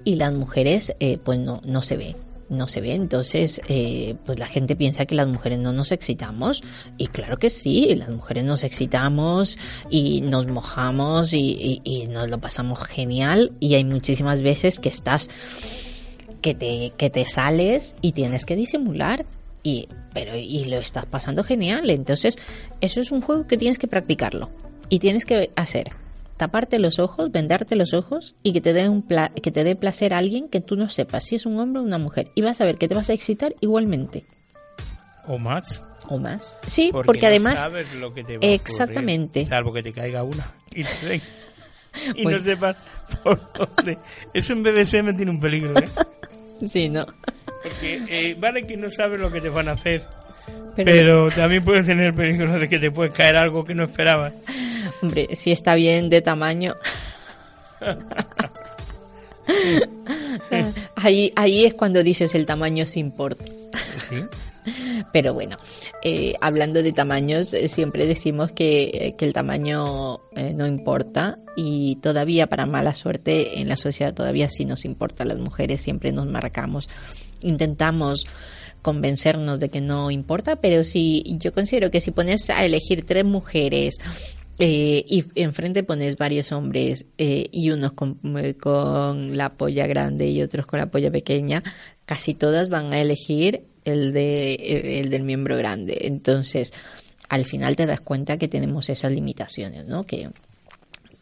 y 0.05 0.17
las 0.17 0.33
mujeres 0.33 0.95
eh, 1.01 1.19
pues 1.23 1.39
no, 1.39 1.61
no 1.65 1.81
se 1.83 1.97
ve. 1.97 2.17
no 2.49 2.67
se 2.67 2.81
ve. 2.81 2.95
Entonces, 2.95 3.61
eh, 3.69 4.17
pues 4.27 4.39
la 4.39 4.47
gente 4.47 4.75
piensa 4.75 5.07
que 5.07 5.15
las 5.15 5.29
mujeres 5.29 5.61
no 5.61 5.73
nos 5.73 5.93
excitamos. 5.93 6.63
Y 6.99 7.07
claro 7.07 7.37
que 7.37 7.49
sí, 7.49 7.95
las 7.95 8.09
mujeres 8.11 8.45
nos 8.45 8.65
excitamos 8.65 9.57
y 9.89 10.21
nos 10.23 10.49
mojamos 10.49 11.33
y 11.33 12.09
nos 12.11 12.29
lo 12.29 12.41
pasamos 12.41 12.81
genial. 12.81 13.53
Y 13.61 13.75
hay 13.75 13.85
muchísimas 13.85 14.43
veces 14.43 14.81
que 14.81 14.89
estás, 14.89 15.31
que 16.41 16.55
te, 16.55 16.93
que 16.97 17.11
te 17.11 17.25
sales 17.25 17.95
y 18.01 18.13
tienes 18.13 18.45
que 18.45 18.57
disimular. 18.57 19.25
Y, 19.63 19.89
pero, 20.15 20.35
y 20.37 20.65
lo 20.65 20.79
estás 20.79 21.05
pasando 21.07 21.45
genial. 21.45 21.91
Entonces, 21.91 22.39
eso 22.81 23.01
es 23.01 23.13
un 23.13 23.21
juego 23.21 23.47
que 23.47 23.57
tienes 23.59 23.79
que 23.79 23.87
practicarlo. 23.89 24.51
Y 24.89 24.99
tienes 24.99 25.25
que 25.25 25.51
hacer 25.57 25.91
taparte 26.37 26.79
los 26.79 26.99
ojos, 26.99 27.31
vendarte 27.31 27.77
los 27.77 27.93
ojos 27.93 28.35
y 28.43 28.55
que 28.55 28.63
te 28.63 28.73
dé 28.73 28.89
un 28.89 29.03
pla- 29.03 29.31
que 29.43 29.51
te 29.51 29.63
dé 29.63 29.77
placer 29.77 30.15
a 30.15 30.19
alguien 30.19 30.49
que 30.49 30.63
tú 30.63 30.75
no 30.75 30.89
sepas 30.89 31.25
si 31.27 31.35
es 31.35 31.45
un 31.45 31.61
hombre 31.61 31.83
o 31.83 31.85
una 31.85 31.99
mujer 31.99 32.31
y 32.35 32.41
vas 32.41 32.59
a 32.63 32.65
ver 32.65 32.77
que 32.79 32.89
te 32.89 32.95
vas 32.95 33.11
a 33.11 33.13
excitar 33.13 33.55
igualmente 33.61 34.25
O 35.27 35.37
más. 35.37 35.83
o 36.09 36.17
más. 36.17 36.57
Sí, 36.67 36.89
porque, 36.93 37.07
Porque, 37.09 37.21
no 37.21 37.27
además 37.27 37.59
sabes 37.61 37.95
lo 37.95 38.11
que 38.15 38.25
te 38.25 38.33
va 38.33 38.37
a 38.37 38.39
ocurrir, 38.39 38.55
Exactamente. 38.55 39.45
salvo 39.45 39.71
que 39.75 39.83
te 39.83 39.93
caiga 39.93 40.23
una 40.23 40.51
y, 40.75 40.83
te 40.85 41.21
y 42.17 42.25
no 42.25 42.39
sepas 42.39 42.77
por 43.23 43.39
dónde. 43.53 43.99
Eso 44.33 44.55
en 44.55 44.63
BDSM 44.63 45.15
tiene 45.17 45.31
un 45.31 45.41
peligro, 45.41 45.79
¿eh? 45.79 45.89
sí, 46.67 46.89
no. 46.89 47.07
Porque 47.63 48.01
eh, 48.09 48.37
vale 48.39 48.67
que 48.67 48.77
no 48.77 48.89
sabes 48.91 49.21
lo 49.21 49.31
que 49.31 49.41
te 49.41 49.49
van 49.49 49.69
a 49.69 49.73
hacer, 49.73 50.03
Pero, 50.77 50.91
pero 50.93 51.31
también 51.31 51.65
puedes 51.65 51.87
tener 51.87 52.07
el 52.07 52.15
peligro 52.15 52.59
de 52.59 52.69
que 52.69 52.79
te 52.79 52.91
puede 52.91 53.11
caer 53.11 53.37
algo 53.37 53.65
que 53.65 53.75
no 53.75 53.85
esperabas. 53.85 54.33
hombre, 55.03 55.29
si 55.37 55.53
está 55.53 55.75
bien 55.75 56.09
de 56.09 56.23
tamaño. 56.23 56.75
ahí 60.97 61.33
ahí 61.37 61.65
es 61.65 61.75
cuando 61.75 62.03
dices 62.03 62.35
el 62.35 62.47
tamaño 62.47 62.87
se 62.87 63.01
importa. 63.01 63.45
Sí. 64.09 64.25
Pero 65.13 65.35
bueno, 65.35 65.57
eh, 66.03 66.35
hablando 66.41 66.83
de 66.83 66.93
tamaños, 66.93 67.53
eh, 67.55 67.69
siempre 67.69 68.07
decimos 68.07 68.53
que, 68.53 68.91
eh, 68.93 69.15
que 69.17 69.25
el 69.25 69.33
tamaño 69.33 70.21
no 70.55 70.67
importa 70.67 71.39
y 71.57 71.97
todavía 71.97 72.47
para 72.47 72.67
mala 72.67 72.95
suerte 72.95 73.61
en 73.61 73.69
la 73.69 73.77
sociedad 73.77 74.15
todavía 74.15 74.49
sí 74.49 74.65
nos 74.65 74.85
importa. 74.85 75.25
Las 75.25 75.39
mujeres 75.39 75.81
siempre 75.81 76.13
nos 76.13 76.27
marcamos, 76.27 76.89
intentamos 77.43 78.27
convencernos 78.83 79.61
de 79.61 79.69
que 79.69 79.81
no 79.81 80.11
importa, 80.11 80.57
pero 80.57 80.85
si 80.85 81.23
yo 81.39 81.53
considero 81.53 81.91
que 81.91 82.01
si 82.01 82.13
pones 82.13 82.49
a 82.49 82.65
elegir 82.65 83.05
tres 83.05 83.25
mujeres 83.25 83.99
y 84.59 85.25
enfrente 85.37 85.83
pones 85.83 86.17
varios 86.17 86.53
hombres 86.53 87.07
y 87.19 87.71
unos 87.71 87.93
con 87.93 89.37
la 89.37 89.51
polla 89.51 89.87
grande 89.87 90.29
y 90.29 90.43
otros 90.43 90.67
con 90.67 90.79
la 90.79 90.91
polla 90.91 91.11
pequeña, 91.11 91.63
casi 92.07 92.35
todas 92.35 92.69
van 92.71 92.93
a 92.93 93.01
elegir 93.01 93.70
el 93.85 94.13
de 94.13 94.53
eh, 94.55 95.01
el 95.01 95.11
del 95.11 95.23
miembro 95.23 95.57
grande. 95.57 95.99
Entonces, 96.03 96.73
al 97.29 97.45
final 97.45 97.77
te 97.77 97.87
das 97.87 98.01
cuenta 98.01 98.39
que 98.39 98.49
tenemos 98.49 98.89
esas 98.89 99.13
limitaciones, 99.13 99.87
¿no? 99.87 100.05
Que, 100.05 100.31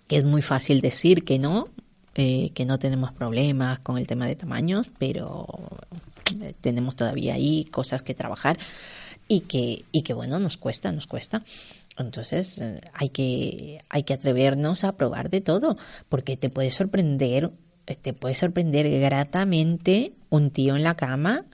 que 0.06 0.16
es 0.16 0.24
muy 0.24 0.42
fácil 0.42 0.80
decir 0.80 1.24
que 1.24 1.38
no, 1.38 1.66
eh, 2.14 2.50
que 2.54 2.64
no 2.64 2.78
tenemos 2.78 3.12
problemas 3.12 3.80
con 3.80 3.98
el 3.98 4.06
tema 4.06 4.26
de 4.26 4.36
tamaños, 4.36 4.90
pero 4.98 5.46
eh, 6.40 6.54
tenemos 6.60 6.96
todavía 6.96 7.34
ahí 7.34 7.64
cosas 7.64 8.02
que 8.02 8.14
trabajar 8.14 8.58
y 9.28 9.40
que, 9.40 9.84
y 9.92 10.02
que 10.02 10.14
bueno, 10.14 10.38
nos 10.38 10.56
cuesta, 10.56 10.90
nos 10.92 11.06
cuesta. 11.06 11.42
Entonces 11.98 12.60
hay 12.92 13.08
que, 13.08 13.82
hay 13.88 14.04
que 14.04 14.14
atrevernos 14.14 14.84
a 14.84 14.96
probar 14.96 15.30
de 15.30 15.40
todo, 15.40 15.76
porque 16.08 16.36
te 16.36 16.48
puede 16.48 16.70
sorprender, 16.70 17.50
te 17.84 18.12
puede 18.14 18.36
sorprender 18.36 18.88
gratamente 19.00 20.12
un 20.30 20.50
tío 20.50 20.76
en 20.76 20.84
la 20.84 20.94
cama 20.94 21.44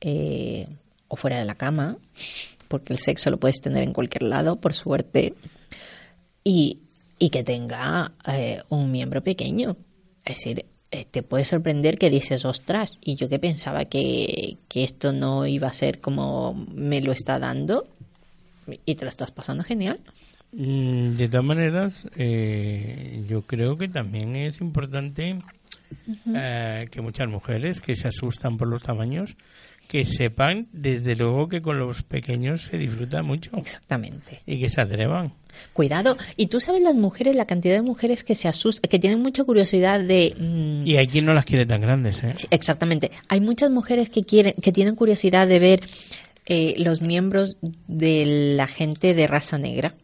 eh, 0.00 0.66
o 1.08 1.16
fuera 1.16 1.38
de 1.38 1.44
la 1.44 1.54
cama, 1.54 1.96
porque 2.68 2.92
el 2.92 2.98
sexo 2.98 3.30
lo 3.30 3.38
puedes 3.38 3.60
tener 3.60 3.82
en 3.82 3.92
cualquier 3.92 4.22
lado, 4.24 4.60
por 4.60 4.74
suerte, 4.74 5.34
y, 6.42 6.80
y 7.18 7.30
que 7.30 7.44
tenga 7.44 8.12
eh, 8.26 8.62
un 8.68 8.90
miembro 8.90 9.22
pequeño. 9.22 9.76
Es 10.24 10.36
decir, 10.36 10.66
eh, 10.90 11.04
te 11.10 11.22
puede 11.22 11.44
sorprender 11.44 11.98
que 11.98 12.10
dices, 12.10 12.44
ostras, 12.44 12.98
y 13.00 13.14
yo 13.16 13.28
que 13.28 13.38
pensaba 13.38 13.84
que, 13.84 14.56
que 14.68 14.84
esto 14.84 15.12
no 15.12 15.46
iba 15.46 15.68
a 15.68 15.74
ser 15.74 16.00
como 16.00 16.54
me 16.54 17.00
lo 17.00 17.12
está 17.12 17.38
dando, 17.38 17.86
y 18.84 18.96
te 18.96 19.04
lo 19.04 19.10
estás 19.10 19.30
pasando 19.30 19.62
genial. 19.62 20.00
Mm, 20.52 21.14
De 21.14 21.28
todas 21.28 21.44
maneras, 21.44 22.08
eh, 22.16 23.24
yo 23.28 23.42
creo 23.42 23.78
que 23.78 23.88
también 23.88 24.34
es 24.34 24.60
importante 24.60 25.38
eh, 26.34 26.86
que 26.90 27.00
muchas 27.00 27.28
mujeres 27.28 27.80
que 27.80 27.94
se 27.94 28.08
asustan 28.08 28.56
por 28.56 28.66
los 28.66 28.82
tamaños, 28.82 29.36
que 29.88 30.04
sepan 30.04 30.66
desde 30.72 31.14
luego 31.16 31.48
que 31.48 31.62
con 31.62 31.78
los 31.78 32.02
pequeños 32.02 32.62
se 32.62 32.78
disfruta 32.78 33.22
mucho 33.22 33.50
Exactamente. 33.56 34.40
y 34.46 34.58
que 34.60 34.68
se 34.70 34.80
atrevan. 34.80 35.32
Cuidado. 35.72 36.16
Y 36.36 36.48
tú 36.48 36.60
sabes 36.60 36.82
las 36.82 36.94
mujeres, 36.94 37.34
la 37.34 37.46
cantidad 37.46 37.74
de 37.76 37.82
mujeres 37.82 38.24
que 38.24 38.34
se 38.34 38.46
asustan, 38.48 38.90
que 38.90 38.98
tienen 38.98 39.20
mucha 39.22 39.44
curiosidad 39.44 40.00
de... 40.00 40.34
mm, 40.38 40.86
Y 40.86 40.96
hay 40.96 41.06
quien 41.06 41.24
no 41.24 41.32
las 41.34 41.46
quiere 41.46 41.64
tan 41.64 41.80
grandes, 41.80 42.22
¿eh? 42.24 42.34
Sí, 42.36 42.46
Exactamente. 42.50 43.10
Hay 43.28 43.40
muchas 43.40 43.70
mujeres 43.70 44.10
que 44.10 44.22
quieren, 44.24 44.54
que 44.60 44.72
tienen 44.72 44.96
curiosidad 44.96 45.46
de 45.48 45.58
ver 45.58 45.80
eh, 46.46 46.74
los 46.78 47.00
miembros 47.00 47.56
de 47.88 48.52
la 48.54 48.66
gente 48.66 49.14
de 49.14 49.26
raza 49.26 49.56
negra. 49.56 49.94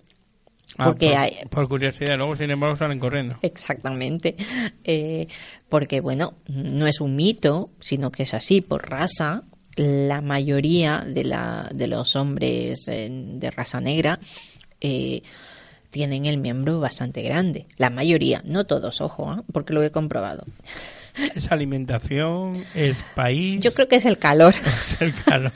Ah, 0.78 0.87
Porque 0.87 1.09
por, 1.11 1.18
hay, 1.18 1.33
por 1.51 1.68
curiosidad, 1.68 2.16
luego 2.16 2.35
sin 2.35 2.51
embargo 2.51 2.74
salen 2.76 2.99
corriendo. 2.99 3.37
Exactamente. 3.43 4.37
Eh, 4.85 5.26
porque, 5.68 6.01
bueno, 6.01 6.33
no 6.49 6.87
es 6.87 7.01
un 7.03 7.14
mito, 7.14 7.68
sino 7.80 8.11
que 8.11 8.22
es 8.22 8.33
así, 8.33 8.62
por 8.62 8.89
raza. 8.89 9.43
La 9.76 10.20
mayoría 10.20 10.98
de, 11.06 11.24
la, 11.24 11.68
de 11.74 11.86
los 11.86 12.14
hombres 12.16 12.86
eh, 12.88 13.08
de 13.10 13.50
raza 13.50 13.80
negra 13.80 14.18
eh, 14.80 15.22
tienen 15.90 16.26
el 16.26 16.38
miembro 16.38 16.78
bastante 16.80 17.22
grande. 17.22 17.66
La 17.78 17.88
mayoría, 17.90 18.42
no 18.44 18.64
todos, 18.64 19.00
ojo, 19.00 19.32
¿eh? 19.34 19.42
porque 19.52 19.72
lo 19.72 19.82
he 19.82 19.90
comprobado. 19.90 20.44
Es 21.34 21.52
alimentación, 21.52 22.64
es 22.74 23.04
país, 23.14 23.60
Yo 23.60 23.72
creo 23.74 23.86
que 23.88 23.96
es 23.96 24.04
el 24.06 24.18
calor 24.18 24.54
es 24.64 25.00
el 25.02 25.12
calor, 25.14 25.52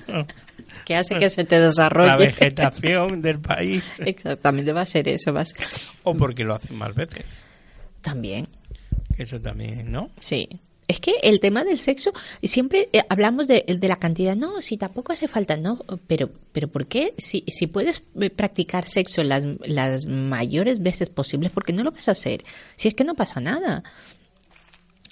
que 0.85 0.97
hace 0.97 1.19
que 1.19 1.31
se 1.31 1.45
te 1.45 1.59
la 1.59 1.67
desarrolle. 1.69 2.27
vegetación 2.27 3.23
del 3.23 3.41
país, 3.41 3.83
Exactamente, 3.99 4.73
va 4.73 4.83
a 4.83 4.87
ser 4.87 5.09
eso. 5.09 5.33
Va 5.33 5.41
a 5.41 5.45
ser- 5.47 5.57
o 6.05 6.15
porque 6.15 6.45
lo 6.45 6.55
hacen 6.55 6.77
más 6.77 6.95
veces. 6.95 7.43
También, 8.03 8.49
Eso 9.19 9.41
también, 9.41 9.91
¿no? 9.91 10.11
Sí. 10.21 10.61
Es 10.89 11.01
que 11.01 11.15
el 11.23 11.41
tema 11.41 11.65
del 11.65 11.79
sexo, 11.79 12.13
siempre 12.43 12.89
eh, 12.93 13.03
hablamos 13.09 13.49
de, 13.49 13.65
la 13.83 13.97
cantidad. 13.97 14.37
No, 14.37 14.63
si 14.63 14.77
tampoco 14.77 15.13
hace 15.13 15.27
falta, 15.27 15.57
no. 15.57 15.85
Pero, 16.07 16.31
pero 16.53 16.69
¿por 16.69 16.87
qué? 16.87 17.15
Si, 17.19 17.45
si 17.49 17.67
puedes 17.67 18.05
eh, 18.21 18.31
practicar 18.31 18.89
sexo 18.89 19.25
las, 19.25 19.45
las 19.65 20.07
mayores 20.07 20.81
veces 20.83 21.11
posibles, 21.11 21.51
¿por 21.51 21.65
qué 21.65 21.73
no 21.73 21.83
lo 21.83 21.91
vas 21.91 22.09
a 22.09 22.13
hacer? 22.13 22.45
Si 22.77 22.87
es 22.87 22.95
que 22.95 23.05
no 23.05 23.15
pasa 23.15 23.41
nada. 23.41 23.83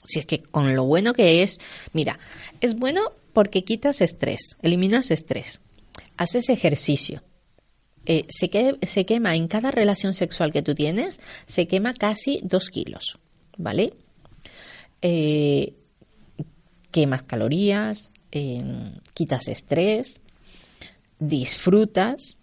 Si 0.05 0.21
es 0.21 0.27
que 0.27 0.43
con 0.43 0.77
lo 0.77 0.85
bueno 0.85 1.13
que 1.13 1.43
es, 1.43 1.59
mira, 1.93 2.19
es 2.61 2.77
bueno 2.77 3.13
porque 3.33 3.65
quitas 3.65 4.01
estrés, 4.01 4.57
eliminas 4.63 5.11
estrés, 5.11 5.61
haces 6.17 6.51
ejercicio. 6.51 7.23
Eh, 8.07 8.27
se, 8.29 8.51
se 8.83 9.07
quema 9.07 9.35
en 9.35 9.49
cada 9.49 9.71
relación 9.71 10.13
sexual 10.13 10.53
que 10.53 10.63
tú 10.63 10.75
tienes, 10.75 11.21
se 11.47 11.67
quema 11.67 11.95
casi 11.95 12.41
dos 12.45 12.69
kilos, 12.69 13.19
¿vale? 13.57 13.95
Eh, 15.07 15.75
quemas 16.91 17.23
calorías, 17.25 18.11
eh, 18.33 18.63
quitas 19.13 19.49
estrés, 19.49 20.23
disfrutas. 21.19 22.39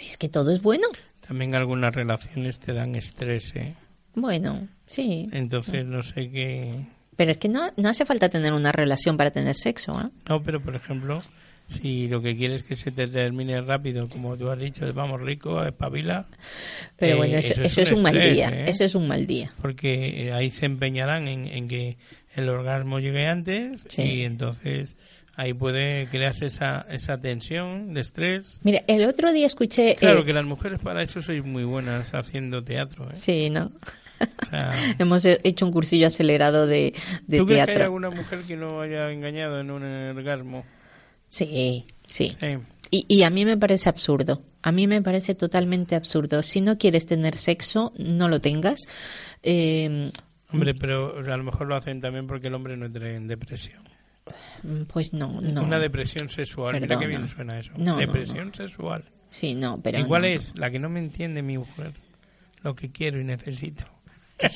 Es 0.00 0.16
que 0.16 0.28
todo 0.28 0.50
es 0.50 0.60
bueno. 0.60 0.88
También 1.26 1.54
algunas 1.54 1.94
relaciones 1.94 2.58
te 2.58 2.72
dan 2.72 2.96
estrés, 2.96 3.54
¿eh? 3.54 3.76
Bueno, 4.14 4.66
sí. 4.86 5.28
Entonces 5.32 5.86
no 5.86 6.02
sé 6.02 6.28
qué... 6.28 6.86
Pero 7.16 7.30
es 7.30 7.38
que 7.38 7.48
no, 7.48 7.70
no 7.76 7.88
hace 7.88 8.04
falta 8.04 8.28
tener 8.28 8.52
una 8.52 8.72
relación 8.72 9.16
para 9.16 9.30
tener 9.30 9.54
sexo. 9.54 10.00
¿eh? 10.00 10.10
No, 10.28 10.42
pero 10.42 10.60
por 10.60 10.74
ejemplo, 10.74 11.22
si 11.68 12.08
lo 12.08 12.22
que 12.22 12.36
quieres 12.36 12.62
es 12.62 12.66
que 12.66 12.76
se 12.76 12.90
te 12.90 13.06
termine 13.06 13.60
rápido, 13.60 14.08
como 14.08 14.36
tú 14.36 14.50
has 14.50 14.58
dicho, 14.58 14.90
vamos 14.94 15.20
rico, 15.20 15.62
espabila, 15.64 16.26
Pero 16.96 17.12
eh, 17.14 17.16
bueno, 17.16 17.36
eso, 17.38 17.60
eso 17.62 17.80
es 17.82 17.92
un 17.92 18.02
mal 18.02 18.16
estrés, 18.16 18.34
día. 18.34 18.48
¿eh? 18.50 18.64
Eso 18.70 18.84
es 18.84 18.94
un 18.94 19.06
mal 19.06 19.26
día. 19.26 19.52
porque 19.60 20.28
eh, 20.28 20.32
ahí 20.32 20.50
se 20.50 20.66
empeñarán 20.66 21.28
en, 21.28 21.46
en 21.46 21.68
que 21.68 21.96
el 22.34 22.48
orgasmo 22.48 23.00
llegue 23.00 23.26
antes 23.26 23.86
Sí. 23.90 24.02
y 24.02 24.22
entonces 24.24 24.96
ahí 25.36 25.52
puede 25.54 26.08
crearse 26.08 26.46
esa, 26.46 26.86
esa 26.90 27.20
tensión 27.20 27.92
de 27.94 28.00
estrés. 28.00 28.60
Mira, 28.64 28.82
el 28.88 29.04
otro 29.08 29.32
día 29.32 29.46
escuché... 29.46 29.94
Claro 29.96 30.20
eh, 30.20 30.24
que 30.24 30.32
las 30.32 30.44
mujeres 30.44 30.80
para 30.80 31.02
eso 31.02 31.20
sois 31.22 31.44
muy 31.44 31.64
buenas 31.64 32.12
haciendo 32.14 32.62
teatro. 32.62 33.04
¿eh? 33.10 33.16
Sí, 33.16 33.50
¿no? 33.50 33.70
O 34.20 34.46
sea, 34.50 34.72
Hemos 34.98 35.24
he- 35.26 35.38
hecho 35.44 35.64
un 35.66 35.70
cursillo 35.72 36.06
acelerado 36.08 36.66
de, 36.66 36.92
de 37.28 37.38
¿Tú 37.38 37.46
crees 37.46 37.58
que 37.58 37.60
hay 37.60 37.66
teatro. 37.76 37.84
alguna 37.84 38.10
mujer 38.10 38.40
que 38.48 38.56
no 38.56 38.80
haya 38.80 39.12
engañado 39.12 39.60
en 39.60 39.70
un 39.70 39.82
orgasmo? 39.84 40.64
Sí, 41.28 41.84
sí. 42.06 42.36
Sí. 42.40 42.56
Y, 42.90 43.04
y 43.08 43.22
a 43.22 43.30
mí 43.30 43.44
me 43.44 43.56
parece 43.56 43.88
absurdo. 43.88 44.42
A 44.62 44.72
mí 44.72 44.86
me 44.86 45.02
parece 45.02 45.34
totalmente 45.34 45.94
absurdo. 45.94 46.42
Si 46.42 46.60
no 46.60 46.78
quieres 46.78 47.06
tener 47.06 47.36
sexo, 47.36 47.92
no 47.98 48.28
lo 48.28 48.40
tengas. 48.40 48.88
Eh, 49.42 50.10
Hombre, 50.50 50.74
pero 50.74 51.18
a 51.18 51.36
lo 51.36 51.44
mejor 51.44 51.66
lo 51.66 51.76
hacen 51.76 52.00
también 52.00 52.26
porque 52.26 52.48
el 52.48 52.54
hombre 52.54 52.76
no 52.76 52.86
entra 52.86 53.10
en 53.14 53.26
depresión. 53.28 53.82
Pues 54.88 55.12
no, 55.12 55.40
no. 55.40 55.62
Una 55.62 55.78
depresión 55.78 56.28
sexual. 56.28 56.74
Mira 56.74 56.86
Perdona. 56.86 57.00
qué 57.00 57.06
bien 57.06 57.28
suena 57.28 57.58
eso. 57.58 57.72
No, 57.76 57.92
no, 57.92 57.96
depresión 57.98 58.54
sexual. 58.54 59.04
Sí, 59.30 59.54
no, 59.54 59.78
pero 59.82 59.98
Igual 59.98 60.24
es 60.24 60.56
la 60.56 60.70
que 60.70 60.78
no 60.78 60.88
me 60.88 61.00
entiende 61.00 61.42
mi 61.42 61.58
mujer. 61.58 61.92
Lo 62.62 62.74
que 62.74 62.90
quiero 62.90 63.20
y 63.20 63.24
necesito. 63.24 63.84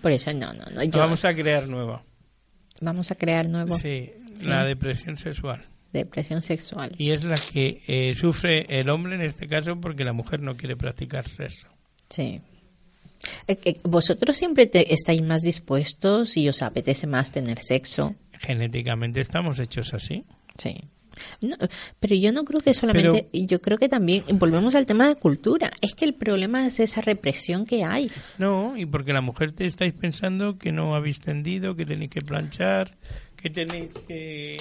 Por 0.00 0.12
eso 0.12 0.32
no, 0.34 0.52
no, 0.54 0.64
no. 0.66 0.82
Yo- 0.84 1.00
Vamos 1.00 1.24
a 1.24 1.34
crear 1.34 1.68
nueva. 1.68 2.02
vamos 2.80 3.10
a 3.10 3.14
crear 3.14 3.48
nuevo 3.48 3.76
Sí, 3.76 4.10
la 4.44 4.64
depresión 4.64 5.16
sexual. 5.16 5.64
depresión 5.92 6.40
sexual. 6.42 6.92
Y 6.98 7.10
es 7.10 7.22
la 7.24 7.36
que 7.38 7.82
eh, 7.86 8.14
sufre 8.14 8.66
el 8.80 8.88
hombre 8.88 9.14
en 9.14 9.22
este 9.22 9.46
caso 9.48 9.80
porque 9.80 10.04
la 10.04 10.12
mujer 10.12 10.40
no 10.40 10.56
quiere 10.56 10.76
practicar 10.76 11.28
sexo. 11.28 11.68
Sí. 12.08 12.40
Eh, 13.46 13.58
eh, 13.64 13.80
Vosotros 13.84 14.36
siempre 14.36 14.66
te- 14.66 14.92
estáis 14.94 15.22
más 15.22 15.42
dispuestos 15.42 16.36
y 16.36 16.48
os 16.48 16.62
apetece 16.62 17.06
más 17.06 17.30
tener 17.30 17.58
sexo. 17.60 18.14
Genéticamente 18.38 19.20
estamos 19.20 19.58
hechos 19.58 19.94
así. 19.94 20.24
Sí. 20.58 20.74
No, 21.42 21.56
pero 22.00 22.14
yo 22.16 22.32
no 22.32 22.42
creo 22.46 22.62
que 22.62 22.72
solamente, 22.72 23.28
yo 23.34 23.60
creo 23.60 23.76
que 23.76 23.90
también, 23.90 24.24
volvemos 24.38 24.74
al 24.74 24.86
tema 24.86 25.06
de 25.08 25.14
cultura, 25.16 25.70
es 25.82 25.94
que 25.94 26.06
el 26.06 26.14
problema 26.14 26.66
es 26.66 26.80
esa 26.80 27.02
represión 27.02 27.66
que 27.66 27.84
hay. 27.84 28.10
No, 28.38 28.74
y 28.78 28.86
porque 28.86 29.12
la 29.12 29.20
mujer 29.20 29.52
te 29.52 29.66
estáis 29.66 29.92
pensando 29.92 30.56
que 30.56 30.72
no 30.72 30.94
habéis 30.94 31.20
tendido, 31.20 31.76
que 31.76 31.84
tenéis 31.84 32.10
que 32.12 32.22
planchar, 32.22 32.96
que 33.42 33.50
tenéis 33.50 33.90
que, 34.06 34.56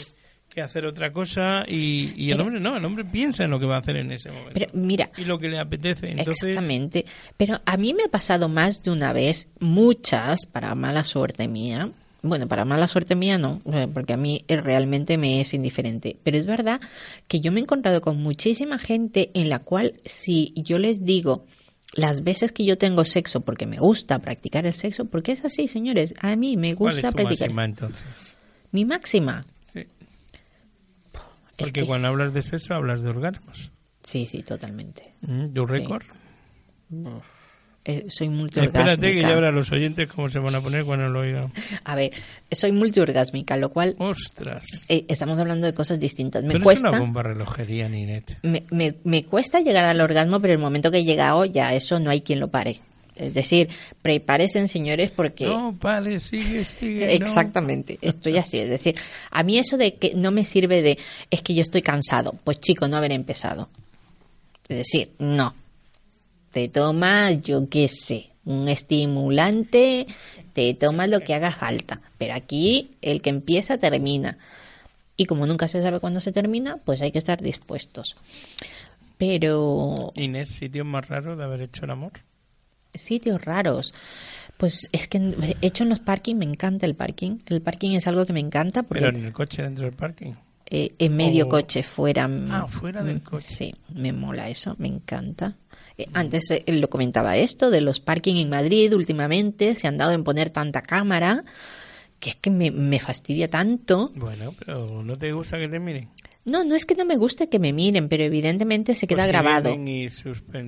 que 0.49 0.61
hacer 0.61 0.85
otra 0.85 1.13
cosa 1.13 1.63
y, 1.67 2.13
y 2.17 2.31
el 2.31 2.37
Pero- 2.37 2.43
hombre 2.47 2.59
no, 2.59 2.75
el 2.77 2.83
hombre 2.83 3.05
piensa 3.05 3.43
en 3.43 3.51
lo 3.51 3.59
que 3.59 3.65
va 3.65 3.75
a 3.75 3.79
hacer 3.79 3.95
en 3.97 4.11
ese 4.11 4.29
momento. 4.29 4.51
Pero 4.53 4.67
mira, 4.73 5.09
y 5.17 5.25
lo 5.25 5.39
que 5.39 5.47
le 5.49 5.59
apetece. 5.59 6.09
Entonces, 6.11 6.43
Exactamente. 6.43 7.05
Pero 7.37 7.61
a 7.65 7.77
mí 7.77 7.93
me 7.93 8.03
ha 8.03 8.07
pasado 8.09 8.49
más 8.49 8.83
de 8.83 8.91
una 8.91 9.13
vez, 9.13 9.47
muchas, 9.59 10.45
para 10.51 10.73
mala 10.75 11.03
suerte 11.03 11.47
mía. 11.47 11.89
Bueno, 12.23 12.47
para 12.47 12.65
mala 12.65 12.87
suerte 12.87 13.15
mía 13.15 13.39
no, 13.39 13.61
eh, 13.73 13.87
porque 13.91 14.13
a 14.13 14.17
mí 14.17 14.45
eh, 14.47 14.57
realmente 14.61 15.17
me 15.17 15.41
es 15.41 15.55
indiferente. 15.55 16.17
Pero 16.23 16.37
es 16.37 16.45
verdad 16.45 16.79
que 17.27 17.39
yo 17.39 17.51
me 17.51 17.59
he 17.59 17.63
encontrado 17.63 17.99
con 18.01 18.17
muchísima 18.21 18.77
gente 18.77 19.31
en 19.33 19.49
la 19.49 19.57
cual 19.59 19.95
si 20.05 20.53
yo 20.55 20.77
les 20.77 21.03
digo 21.03 21.45
las 21.93 22.23
veces 22.23 22.51
que 22.51 22.63
yo 22.63 22.77
tengo 22.77 23.05
sexo 23.05 23.41
porque 23.41 23.65
me 23.65 23.77
gusta 23.77 24.19
practicar 24.19 24.67
el 24.67 24.73
sexo, 24.75 25.05
porque 25.05 25.31
es 25.31 25.43
así, 25.43 25.67
señores, 25.67 26.13
a 26.21 26.35
mí 26.35 26.57
me 26.57 26.75
¿cuál 26.75 26.93
gusta 26.93 27.07
es 27.07 27.11
tu 27.15 27.21
practicar. 27.23 27.49
máxima 27.49 27.65
entonces? 27.65 28.37
Mi 28.71 28.85
máxima. 28.85 29.41
Sí. 29.73 29.85
Porque 31.57 31.81
que- 31.81 31.85
cuando 31.85 32.07
hablas 32.07 32.33
de 32.33 32.41
sexo 32.41 32.73
hablas 32.73 33.01
de 33.01 33.09
orgasmos. 33.09 33.71
Sí, 34.03 34.25
sí, 34.25 34.41
totalmente. 34.43 35.13
Mm, 35.21 35.53
¿Tu 35.53 35.65
récord? 35.65 36.03
Eh, 37.83 38.05
soy 38.09 38.29
multiorgásmica. 38.29 38.91
Espérate 38.91 39.13
que 39.15 39.21
ya 39.21 39.33
verán 39.33 39.55
los 39.55 39.71
oyentes 39.71 40.07
cómo 40.11 40.29
se 40.29 40.37
van 40.39 40.53
a 40.53 40.61
poner 40.61 40.85
cuando 40.85 41.07
lo 41.09 41.21
oigan. 41.21 41.51
A 41.83 41.95
ver, 41.95 42.11
soy 42.51 42.71
multiorgásmica, 42.71 43.57
lo 43.57 43.69
cual 43.71 43.95
¡Ostras! 43.97 44.65
eh, 44.87 45.05
estamos 45.07 45.39
hablando 45.39 45.65
de 45.65 45.73
cosas 45.73 45.99
distintas. 45.99 46.43
Me 46.43 46.49
Pero 46.49 46.59
es 46.59 46.63
cuesta, 46.63 46.89
una 46.89 46.99
bomba 46.99 47.23
relojería, 47.23 47.89
Ninet. 47.89 48.37
me, 48.43 48.65
me, 48.69 48.95
me 49.03 49.23
cuesta 49.23 49.61
llegar 49.61 49.85
al 49.85 49.99
orgasmo, 50.01 50.39
pero 50.39 50.53
el 50.53 50.59
momento 50.59 50.91
que 50.91 50.99
he 50.99 51.03
llegado 51.05 51.43
ya 51.45 51.73
eso 51.73 51.99
no 51.99 52.11
hay 52.11 52.21
quien 52.21 52.39
lo 52.39 52.49
pare. 52.49 52.79
Es 53.15 53.33
decir, 53.33 53.69
prepárense, 54.01 54.67
señores, 54.67 55.11
porque 55.11 55.45
No, 55.45 55.73
vale, 55.73 56.19
sigue, 56.19 56.63
sigue. 56.63 57.05
no. 57.05 57.11
Exactamente, 57.25 57.99
estoy 58.01 58.37
así. 58.37 58.57
Es 58.59 58.69
decir, 58.69 58.95
a 59.29 59.43
mí 59.43 59.57
eso 59.59 59.77
de 59.77 59.95
que 59.95 60.13
no 60.15 60.31
me 60.31 60.45
sirve 60.45 60.81
de 60.81 60.97
es 61.29 61.41
que 61.41 61.53
yo 61.53 61.61
estoy 61.61 61.81
cansado. 61.81 62.35
Pues 62.43 62.59
chico, 62.59 62.87
no 62.87 62.97
haber 62.97 63.11
empezado. 63.11 63.69
Es 64.67 64.77
decir, 64.77 65.11
no. 65.19 65.53
Te 66.51 66.67
tomas, 66.69 67.41
yo 67.41 67.67
qué 67.69 67.87
sé, 67.87 68.29
un 68.45 68.67
estimulante, 68.69 70.07
te 70.53 70.73
tomas 70.73 71.09
lo 71.09 71.19
que 71.21 71.33
haga 71.33 71.51
falta. 71.51 72.01
Pero 72.17 72.33
aquí 72.33 72.91
el 73.01 73.21
que 73.21 73.29
empieza 73.29 73.77
termina. 73.77 74.37
Y 75.17 75.25
como 75.25 75.45
nunca 75.45 75.67
se 75.67 75.81
sabe 75.81 75.99
cuándo 75.99 76.21
se 76.21 76.31
termina, 76.31 76.77
pues 76.77 77.01
hay 77.01 77.11
que 77.11 77.19
estar 77.19 77.41
dispuestos. 77.41 78.15
Pero 79.17 80.11
Inés, 80.15 80.49
sitio 80.49 80.83
más 80.83 81.07
raro 81.07 81.35
de 81.35 81.43
haber 81.43 81.61
hecho 81.61 81.85
el 81.85 81.91
amor. 81.91 82.13
Sitios 82.95 83.43
raros. 83.43 83.93
Pues 84.57 84.87
es 84.91 85.07
que 85.07 85.17
he 85.17 85.65
hecho 85.65 85.83
en 85.83 85.89
los 85.89 85.99
parking, 85.99 86.35
me 86.35 86.45
encanta 86.45 86.85
el 86.85 86.95
parking. 86.95 87.37
El 87.47 87.61
parking 87.61 87.91
es 87.91 88.05
algo 88.07 88.25
que 88.25 88.33
me 88.33 88.39
encanta 88.39 88.83
porque 88.83 89.03
Pero 89.03 89.17
en 89.17 89.25
el 89.25 89.33
coche 89.33 89.63
dentro 89.63 89.85
del 89.85 89.93
parking. 89.95 90.33
eh, 90.69 90.89
en 90.99 91.15
medio 91.15 91.45
o- 91.45 91.49
coche, 91.49 91.83
fuera. 91.83 92.29
Ah, 92.49 92.67
fuera 92.67 93.03
del 93.03 93.21
coche. 93.23 93.47
Sí, 93.49 93.73
me 93.93 94.13
mola 94.13 94.49
eso, 94.49 94.75
me 94.77 94.87
encanta. 94.87 95.57
Eh, 95.97 96.05
antes 96.13 96.49
eh, 96.51 96.63
lo 96.67 96.89
comentaba 96.89 97.37
esto 97.37 97.69
de 97.71 97.81
los 97.81 97.99
parking 97.99 98.35
en 98.37 98.49
Madrid 98.49 98.93
últimamente, 98.95 99.73
se 99.75 99.87
han 99.87 99.97
dado 99.97 100.11
en 100.13 100.23
poner 100.23 100.49
tanta 100.51 100.81
cámara 100.81 101.43
que 102.19 102.29
es 102.29 102.35
que 102.35 102.51
me, 102.51 102.69
me 102.69 102.99
fastidia 102.99 103.49
tanto. 103.49 104.11
Bueno, 104.15 104.53
pero 104.59 105.01
¿no 105.03 105.17
te 105.17 105.31
gusta 105.33 105.57
que 105.57 105.67
te 105.67 105.79
miren? 105.79 106.07
No, 106.45 106.63
no 106.63 106.75
es 106.75 106.85
que 106.85 106.93
no 106.95 107.03
me 107.03 107.17
guste 107.17 107.49
que 107.49 107.57
me 107.57 107.73
miren, 107.73 108.07
pero 108.09 108.23
evidentemente 108.23 108.93
se 108.95 109.07
queda 109.07 109.23
Pues 109.23 109.27
grabado. 109.29 109.75
Y. 109.75 110.07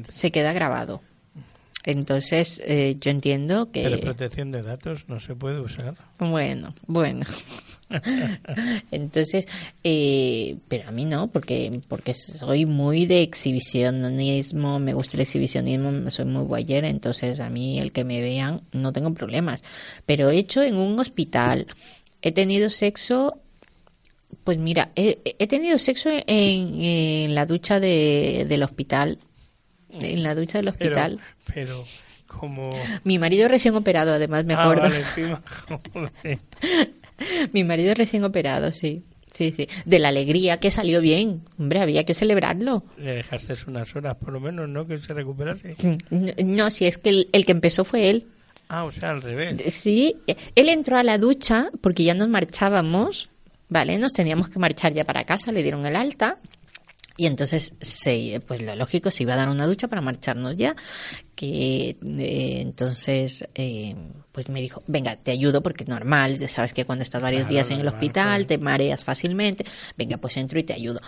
Se 0.09 0.31
queda 0.31 0.51
grabado. 0.53 1.01
Entonces, 1.85 2.61
eh, 2.65 2.95
yo 2.99 3.11
entiendo 3.11 3.71
que... 3.71 3.83
Pero 3.83 3.99
protección 3.99 4.51
de 4.51 4.61
datos 4.61 5.09
no 5.09 5.19
se 5.19 5.35
puede 5.35 5.59
usar. 5.59 5.95
Bueno, 6.17 6.73
bueno. 6.87 7.25
Entonces, 8.91 9.47
eh, 9.83 10.57
pero 10.67 10.87
a 10.87 10.91
mí 10.91 11.05
no, 11.05 11.31
porque 11.31 11.81
porque 11.87 12.13
soy 12.13 12.65
muy 12.65 13.05
de 13.05 13.21
exhibicionismo, 13.21 14.79
me 14.79 14.93
gusta 14.93 15.17
el 15.17 15.21
exhibicionismo, 15.21 16.09
soy 16.09 16.25
muy 16.25 16.43
guayera, 16.43 16.89
entonces 16.89 17.39
a 17.39 17.49
mí 17.49 17.79
el 17.79 17.91
que 17.91 18.03
me 18.03 18.21
vean 18.21 18.61
no 18.71 18.93
tengo 18.93 19.13
problemas. 19.13 19.63
Pero 20.05 20.29
he 20.29 20.37
hecho 20.37 20.63
en 20.63 20.75
un 20.75 20.99
hospital, 20.99 21.67
he 22.21 22.31
tenido 22.31 22.69
sexo, 22.69 23.39
pues 24.43 24.57
mira, 24.57 24.91
he, 24.95 25.19
he 25.37 25.47
tenido 25.47 25.77
sexo 25.77 26.09
en, 26.09 26.81
en 26.81 27.35
la 27.35 27.45
ducha 27.45 27.79
de, 27.79 28.45
del 28.47 28.63
hospital, 28.63 29.19
en 30.01 30.23
la 30.23 30.35
ducha 30.35 30.59
del 30.61 30.73
Pero, 30.73 30.95
hospital. 30.95 31.19
pero 31.53 31.85
como... 32.27 32.73
Mi 33.03 33.19
marido 33.19 33.47
recién 33.47 33.75
operado, 33.75 34.13
además 34.13 34.45
me 34.45 34.53
Ah, 34.55 34.63
acuerdo. 34.63 34.81
vale, 34.83 34.99
encima, 34.99 35.41
joder. 35.93 36.39
Mi 37.53 37.63
marido 37.63 37.93
recién 37.93 38.23
operado, 38.23 38.71
sí. 38.71 39.03
Sí, 39.31 39.51
sí. 39.55 39.67
De 39.85 39.97
la 39.99 40.09
alegría 40.09 40.57
que 40.57 40.69
salió 40.69 41.01
bien. 41.01 41.41
Hombre, 41.57 41.79
había 41.81 42.03
que 42.05 42.13
celebrarlo. 42.13 42.83
Le 42.97 43.15
dejaste 43.15 43.53
unas 43.67 43.95
horas, 43.95 44.15
por 44.17 44.31
lo 44.31 44.39
menos, 44.39 44.69
¿no? 44.69 44.85
Que 44.85 44.97
se 44.99 45.13
recuperase. 45.13 45.75
No, 46.11 46.33
no, 46.45 46.69
si 46.71 46.85
es 46.85 46.97
que 46.99 47.09
el, 47.09 47.29
el 47.31 47.45
que 47.45 47.51
empezó 47.51 47.83
fue 47.83 48.09
él. 48.11 48.27
Ah, 48.69 48.83
o 48.85 48.91
sea, 48.91 49.09
al 49.09 49.21
revés. 49.23 49.61
Sí, 49.73 50.17
él 50.55 50.69
entró 50.69 50.97
a 50.97 51.03
la 51.03 51.17
ducha 51.17 51.69
porque 51.81 52.03
ya 52.03 52.13
nos 52.13 52.27
marchábamos, 52.29 53.29
¿vale? 53.69 53.97
Nos 53.97 54.13
teníamos 54.13 54.49
que 54.49 54.59
marchar 54.59 54.93
ya 54.93 55.03
para 55.03 55.23
casa, 55.23 55.51
le 55.51 55.63
dieron 55.63 55.85
el 55.85 55.95
alta. 55.95 56.37
Y 57.15 57.27
entonces, 57.27 57.73
se, 57.79 58.41
pues 58.47 58.61
lo 58.63 58.75
lógico, 58.75 59.11
se 59.11 59.23
iba 59.23 59.33
a 59.33 59.37
dar 59.37 59.49
una 59.49 59.67
ducha 59.67 59.87
para 59.87 60.01
marcharnos 60.01 60.57
ya. 60.57 60.75
Que 61.35 61.89
eh, 62.01 62.57
entonces, 62.61 63.47
eh, 63.53 63.95
pues 64.31 64.49
me 64.49 64.61
dijo, 64.61 64.81
venga, 64.87 65.15
te 65.15 65.31
ayudo 65.31 65.61
porque 65.61 65.83
es 65.83 65.89
normal, 65.89 66.39
sabes 66.49 66.73
que 66.73 66.85
cuando 66.85 67.03
estás 67.03 67.21
varios 67.21 67.47
Claro, 67.47 67.51
días 67.53 67.69
en 67.71 67.79
el 67.79 67.85
normal, 67.85 67.93
hospital 68.01 68.47
te 68.47 68.57
mareas 68.57 69.03
fácilmente. 69.03 69.63
Venga, 69.97 70.17
pues 70.17 70.37
entro 70.37 70.57
y 70.59 70.63
te 70.63 70.73
ayudo. 70.73 71.01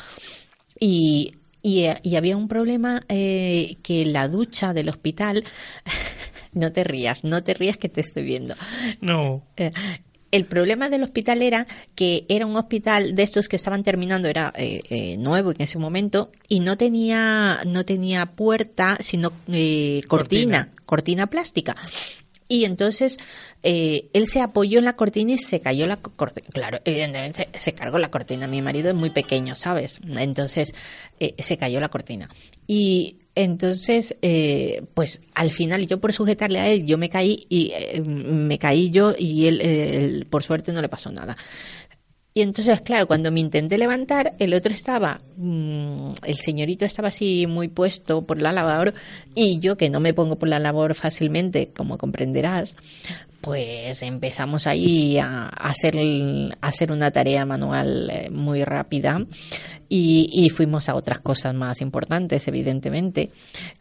Y, 0.79 1.33
y, 1.63 1.85
y 2.03 2.15
había 2.15 2.37
un 2.37 2.47
problema 2.47 3.03
eh, 3.09 3.77
que 3.81 4.05
la 4.05 4.27
ducha 4.27 4.73
del 4.73 4.89
hospital, 4.89 5.43
no 6.53 6.71
te 6.71 6.83
rías, 6.83 7.23
no 7.23 7.43
te 7.43 7.53
rías 7.55 7.77
que 7.77 7.89
te 7.89 8.01
estoy 8.01 8.23
viendo. 8.23 8.55
No. 9.01 9.43
El 10.35 10.45
problema 10.45 10.89
del 10.89 11.01
hospital 11.03 11.41
era 11.41 11.65
que 11.95 12.25
era 12.27 12.45
un 12.45 12.57
hospital 12.57 13.15
de 13.15 13.23
estos 13.23 13.47
que 13.47 13.55
estaban 13.55 13.83
terminando, 13.83 14.27
era 14.27 14.51
eh, 14.57 14.81
eh, 14.89 15.17
nuevo 15.17 15.51
en 15.51 15.61
ese 15.61 15.77
momento 15.77 16.29
y 16.49 16.59
no 16.59 16.77
tenía 16.77 17.61
no 17.65 17.85
tenía 17.85 18.25
puerta, 18.25 18.97
sino 18.99 19.31
eh, 19.47 20.01
cortina, 20.09 20.73
cortina, 20.85 21.27
plástica. 21.27 21.77
Y 22.47 22.65
entonces 22.65 23.17
eh, 23.63 24.09
él 24.11 24.27
se 24.27 24.41
apoyó 24.41 24.79
en 24.79 24.85
la 24.85 24.97
cortina 24.97 25.31
y 25.31 25.37
se 25.37 25.61
cayó 25.61 25.87
la 25.87 25.97
cortina. 25.97 26.47
Claro, 26.51 26.79
evidentemente 26.83 27.47
se, 27.53 27.59
se 27.59 27.73
cargó 27.73 27.97
la 27.97 28.11
cortina. 28.11 28.45
Mi 28.45 28.61
marido 28.61 28.89
es 28.89 28.95
muy 28.95 29.11
pequeño, 29.11 29.55
¿sabes? 29.55 30.01
Entonces 30.05 30.73
eh, 31.19 31.33
se 31.39 31.57
cayó 31.57 31.79
la 31.79 31.89
cortina. 31.89 32.29
Y 32.67 33.19
entonces, 33.35 34.15
eh, 34.21 34.83
pues 34.93 35.21
al 35.33 35.51
final 35.51 35.87
yo 35.87 35.99
por 35.99 36.13
sujetarle 36.13 36.59
a 36.59 36.69
él, 36.69 36.85
yo 36.85 36.97
me 36.97 37.09
caí 37.09 37.45
y 37.49 37.73
eh, 37.75 38.01
me 38.01 38.57
caí 38.57 38.89
yo 38.91 39.13
y 39.17 39.47
él, 39.47 40.25
por 40.29 40.41
suerte 40.41 40.71
no 40.71 40.81
le 40.81 40.89
pasó 40.89 41.11
nada. 41.11 41.35
Y 42.33 42.41
entonces, 42.41 42.81
claro, 42.81 43.07
cuando 43.07 43.31
me 43.31 43.39
intenté 43.39 43.77
levantar, 43.77 44.35
el 44.39 44.53
otro 44.53 44.73
estaba, 44.73 45.21
mmm, 45.37 46.09
el 46.23 46.35
señorito 46.35 46.83
estaba 46.83 47.07
así 47.07 47.47
muy 47.47 47.69
puesto 47.69 48.23
por 48.25 48.41
la 48.41 48.51
labor 48.51 48.93
y 49.33 49.59
yo 49.59 49.77
que 49.77 49.89
no 49.89 50.01
me 50.01 50.13
pongo 50.13 50.37
por 50.37 50.49
la 50.49 50.59
labor 50.59 50.95
fácilmente, 50.95 51.69
como 51.73 51.97
comprenderás, 51.97 52.75
pues 53.45 54.01
empezamos 54.01 54.65
ahí 54.65 55.19
a, 55.19 55.45
hacer, 55.49 55.95
hacer 56.61 56.91
una 56.91 57.11
tarea 57.11 57.45
manual 57.45 58.09
eh, 58.09 58.29
muy 58.31 58.63
rápida 58.63 59.23
y, 59.87 60.31
y, 60.33 60.49
fuimos 60.49 60.89
a 60.89 60.95
otras 60.95 61.19
cosas 61.19 61.53
más 61.53 61.79
importantes, 61.79 62.47
evidentemente, 62.47 63.29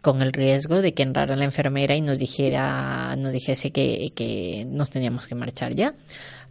con 0.03 0.21
el 0.21 0.35
riesgo 0.35 0.83
de 0.83 0.93
que 0.93 1.03
entrara 1.03 1.35
la 1.35 1.47
enfermera 1.47 1.97
y 1.97 2.03
nos 2.03 2.19
dijera, 2.19 3.17
nos 3.17 3.33
dijese 3.33 3.71
que, 3.73 4.12
que 4.15 4.67
nos 4.69 4.91
teníamos 4.91 5.27
que 5.27 5.35
marchar 5.35 5.75
ya 5.75 5.95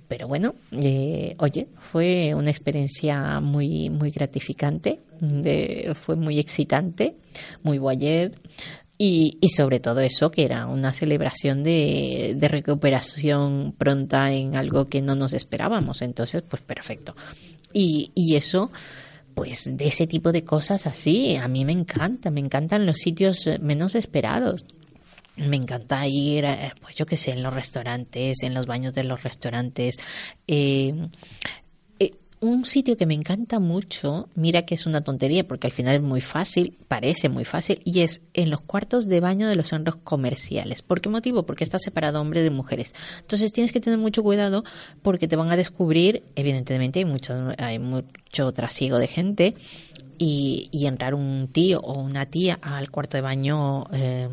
pero 0.06 0.28
bueno, 0.28 0.54
eh, 0.72 1.34
oye, 1.40 1.68
fue 1.92 2.36
una 2.36 2.52
experiencia 2.52 3.40
muy, 3.40 3.90
muy 3.90 4.12
gratificante, 4.12 5.00
de- 5.20 5.96
fue 6.00 6.16
muy 6.16 6.38
excitante, 6.40 7.16
muy 7.64 7.80
boyer. 7.80 8.34
Y, 8.98 9.38
y 9.42 9.50
sobre 9.50 9.80
todo 9.80 10.02
eso, 10.02 10.30
que 10.30 10.46
era 10.46 10.68
una 10.68 10.94
celebración 10.94 11.64
de, 11.64 12.36
de 12.38 12.48
recuperación 12.48 13.74
pronta 13.78 14.32
en 14.32 14.56
algo 14.56 14.86
que 14.86 15.02
no 15.02 15.16
nos 15.16 15.34
esperábamos. 15.34 16.02
Entonces, 16.02 16.44
pues 16.48 16.62
perfecto. 16.62 17.16
Y, 17.74 18.12
y 18.14 18.36
eso, 18.36 18.72
pues 19.34 19.76
de 19.76 19.88
ese 19.88 20.08
tipo 20.08 20.32
de 20.32 20.44
cosas 20.44 20.86
así, 20.86 21.36
a 21.36 21.48
mí 21.48 21.66
me 21.66 21.72
encanta, 21.72 22.30
me 22.30 22.40
encantan 22.40 22.86
los 22.86 22.98
sitios 22.98 23.48
eh, 23.48 23.58
menos 23.60 23.96
esperados. 23.96 24.64
Me 25.36 25.56
encanta 25.56 26.08
ir, 26.08 26.46
eh, 26.46 26.74
pues 26.80 26.96
yo 26.96 27.08
qué 27.08 27.18
sé, 27.18 27.32
en 27.32 27.42
los 27.42 27.54
restaurantes, 27.54 28.44
en 28.44 28.54
los 28.54 28.68
baños 28.68 28.94
de 28.94 29.04
los 29.04 29.24
restaurantes. 29.24 29.98
Eh, 30.48 30.94
un 32.44 32.66
sitio 32.66 32.98
que 32.98 33.06
me 33.06 33.14
encanta 33.14 33.60
mucho, 33.60 34.28
mira 34.36 34.64
que 34.64 34.76
es 34.76 34.86
una 34.86 35.02
tontería 35.02 35.48
porque 35.48 35.68
al 35.68 35.72
final 35.72 35.96
es 35.96 36.02
muy 36.02 36.20
fácil, 36.20 36.78
parece 36.90 37.30
muy 37.30 37.46
fácil, 37.46 37.82
y 37.86 38.02
es 38.02 38.22
en 38.34 38.50
los 38.50 38.60
cuartos 38.60 39.08
de 39.08 39.22
baño 39.22 39.48
de 39.48 39.56
los 39.56 39.70
centros 39.70 39.96
comerciales. 40.04 40.82
¿Por 40.82 41.00
qué 41.00 41.08
motivo? 41.08 41.46
Porque 41.46 41.64
está 41.64 41.80
separado 41.80 42.20
hombres 42.20 42.44
de 42.44 42.50
mujeres. 42.50 42.94
Entonces 43.22 43.54
tienes 43.54 43.72
que 43.72 43.80
tener 43.80 43.98
mucho 43.98 44.24
cuidado 44.24 44.66
porque 45.02 45.30
te 45.30 45.38
van 45.38 45.52
a 45.52 45.56
descubrir, 45.56 46.24
evidentemente 46.36 47.00
hay 47.00 47.06
mucho, 47.06 47.34
hay 47.58 47.80
mucho 48.34 48.52
trasiego 48.52 48.98
de 48.98 49.08
gente, 49.08 49.56
y, 50.18 50.70
entrar 50.86 51.16
un 51.16 51.50
tío 51.52 51.82
o 51.82 52.00
una 52.00 52.26
tía 52.26 52.58
al 52.62 52.90
cuarto 52.90 53.18
de 53.18 53.22
baño 53.22 53.86
eh, 53.92 54.30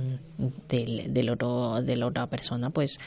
del, 0.69 1.13
del 1.13 1.31
otro, 1.31 1.83
de 1.83 1.97
la 1.97 2.07
otra 2.07 2.29
persona, 2.29 2.71
pues 2.71 2.99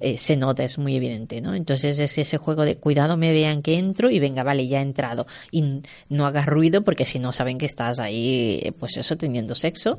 eh, 0.00 0.16
se 0.16 0.36
nota, 0.36 0.64
es 0.64 0.78
muy 0.78 0.96
evidente, 0.96 1.40
¿no? 1.42 1.54
Entonces 1.54 1.98
es 1.98 2.16
ese 2.16 2.38
juego 2.38 2.64
de 2.64 2.76
cuidado, 2.76 3.16
me 3.16 3.32
vean 3.32 3.62
que 3.62 3.78
entro 3.78 4.10
y 4.10 4.20
venga, 4.20 4.42
vale, 4.42 4.66
ya 4.68 4.78
he 4.78 4.82
entrado. 4.82 5.26
Y 5.50 5.82
no 6.08 6.26
hagas 6.26 6.46
ruido 6.46 6.82
porque 6.82 7.04
si 7.04 7.18
no 7.18 7.32
saben 7.32 7.58
que 7.58 7.66
estás 7.66 7.98
ahí, 7.98 8.74
pues 8.78 8.96
eso, 8.96 9.16
teniendo 9.16 9.54
sexo. 9.54 9.98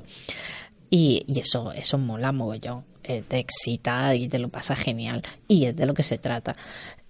Y, 0.90 1.24
y 1.28 1.40
eso, 1.40 1.72
eso 1.74 1.98
mola 1.98 2.32
mogollón. 2.32 2.91
Eh, 3.04 3.24
te 3.28 3.40
excita 3.40 4.14
y 4.16 4.28
te 4.30 4.38
lo 4.38 4.50
pasa 4.50 4.76
genial. 4.76 5.22
Y 5.48 5.66
es 5.66 5.76
de 5.76 5.86
lo 5.86 5.94
que 5.94 6.04
se 6.04 6.18
trata. 6.20 6.56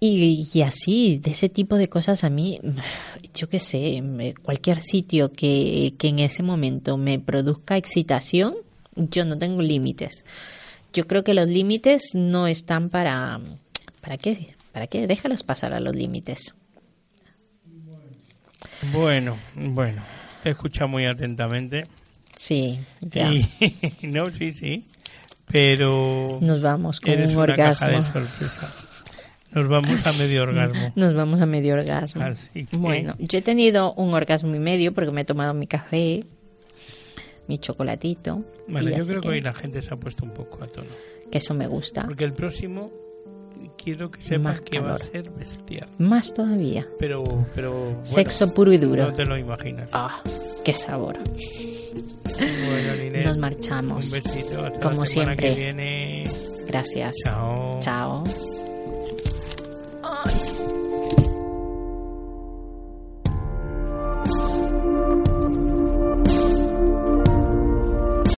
Y, 0.00 0.48
y 0.52 0.62
así, 0.62 1.18
de 1.18 1.32
ese 1.32 1.48
tipo 1.48 1.76
de 1.76 1.88
cosas 1.88 2.24
a 2.24 2.30
mí, 2.30 2.58
yo 3.34 3.48
qué 3.48 3.58
sé, 3.58 4.02
cualquier 4.42 4.80
sitio 4.80 5.32
que, 5.32 5.94
que 5.98 6.08
en 6.08 6.18
ese 6.20 6.42
momento 6.42 6.96
me 6.96 7.18
produzca 7.18 7.76
excitación, 7.76 8.54
yo 8.96 9.24
no 9.24 9.36
tengo 9.38 9.60
límites. 9.62 10.24
Yo 10.92 11.06
creo 11.06 11.24
que 11.24 11.34
los 11.34 11.46
límites 11.48 12.02
no 12.14 12.46
están 12.46 12.88
para... 12.90 13.40
¿Para 14.00 14.16
qué? 14.16 14.54
¿Para 14.72 14.86
qué? 14.86 15.06
Déjalos 15.06 15.42
pasar 15.42 15.72
a 15.74 15.80
los 15.80 15.94
límites. 15.94 16.54
Bueno, 18.92 19.38
bueno, 19.54 20.02
te 20.42 20.48
he 20.48 20.52
escuchado 20.52 20.88
muy 20.88 21.04
atentamente. 21.06 21.86
Sí, 22.36 22.78
ya. 23.00 23.30
Y- 23.32 23.48
no, 24.02 24.30
sí, 24.30 24.50
sí. 24.50 24.84
Pero 25.50 26.38
Nos 26.40 26.62
vamos 26.62 27.00
con 27.00 27.10
eres 27.12 27.30
un 27.32 27.36
una 27.42 27.52
orgasmo. 27.52 27.86
caja 27.86 27.96
de 27.96 28.02
sorpresa. 28.02 28.74
Nos 29.54 29.68
vamos 29.68 30.06
a 30.06 30.12
medio 30.14 30.42
orgasmo. 30.44 30.92
Nos 30.96 31.14
vamos 31.14 31.40
a 31.42 31.46
medio 31.46 31.74
orgasmo. 31.74 32.22
Así 32.24 32.64
que- 32.64 32.76
Bueno, 32.76 33.14
yo 33.18 33.38
he 33.38 33.42
tenido 33.42 33.92
un 33.94 34.14
orgasmo 34.14 34.54
y 34.54 34.58
medio 34.58 34.92
porque 34.94 35.10
me 35.10 35.20
he 35.20 35.24
tomado 35.24 35.52
mi 35.52 35.66
café, 35.66 36.24
mi 37.48 37.58
chocolatito. 37.58 38.44
Bueno, 38.68 38.88
yo 38.90 39.04
creo 39.04 39.20
que 39.20 39.28
hoy 39.28 39.40
la 39.42 39.52
gente 39.52 39.82
se 39.82 39.92
ha 39.92 39.96
puesto 39.98 40.24
un 40.24 40.30
poco 40.32 40.62
a 40.64 40.66
tono. 40.68 40.88
que 41.30 41.38
eso 41.38 41.54
me 41.54 41.66
gusta. 41.66 42.04
Porque 42.04 42.24
el 42.24 42.32
próximo 42.34 42.90
quiero 43.82 44.10
que 44.10 44.20
sepas 44.22 44.42
Más 44.42 44.60
que 44.62 44.78
va 44.80 44.94
a 44.94 44.96
calor. 44.96 45.00
ser 45.00 45.30
bestial. 45.30 45.88
Más 45.98 46.32
todavía. 46.34 46.86
Pero, 46.98 47.24
pero. 47.54 47.72
bueno, 47.72 48.04
Sexo 48.04 48.52
puro 48.54 48.72
y 48.72 48.76
duro. 48.78 49.04
No 49.06 49.12
te 49.12 49.24
lo 49.24 49.36
imaginas. 49.38 49.90
Ah, 49.94 50.22
qué 50.64 50.72
sabor. 50.74 51.18
Bueno, 52.38 53.24
Nos 53.24 53.38
marchamos. 53.38 54.12
Un 54.12 54.22
besito. 54.22 54.64
Hasta 54.64 54.80
como 54.80 55.00
la 55.00 55.06
siempre. 55.06 55.36
Que 55.36 55.54
viene. 55.54 56.24
Gracias. 56.66 57.14
Chao. 57.24 57.78
Chao. 57.80 58.24
Ay. 60.02 60.51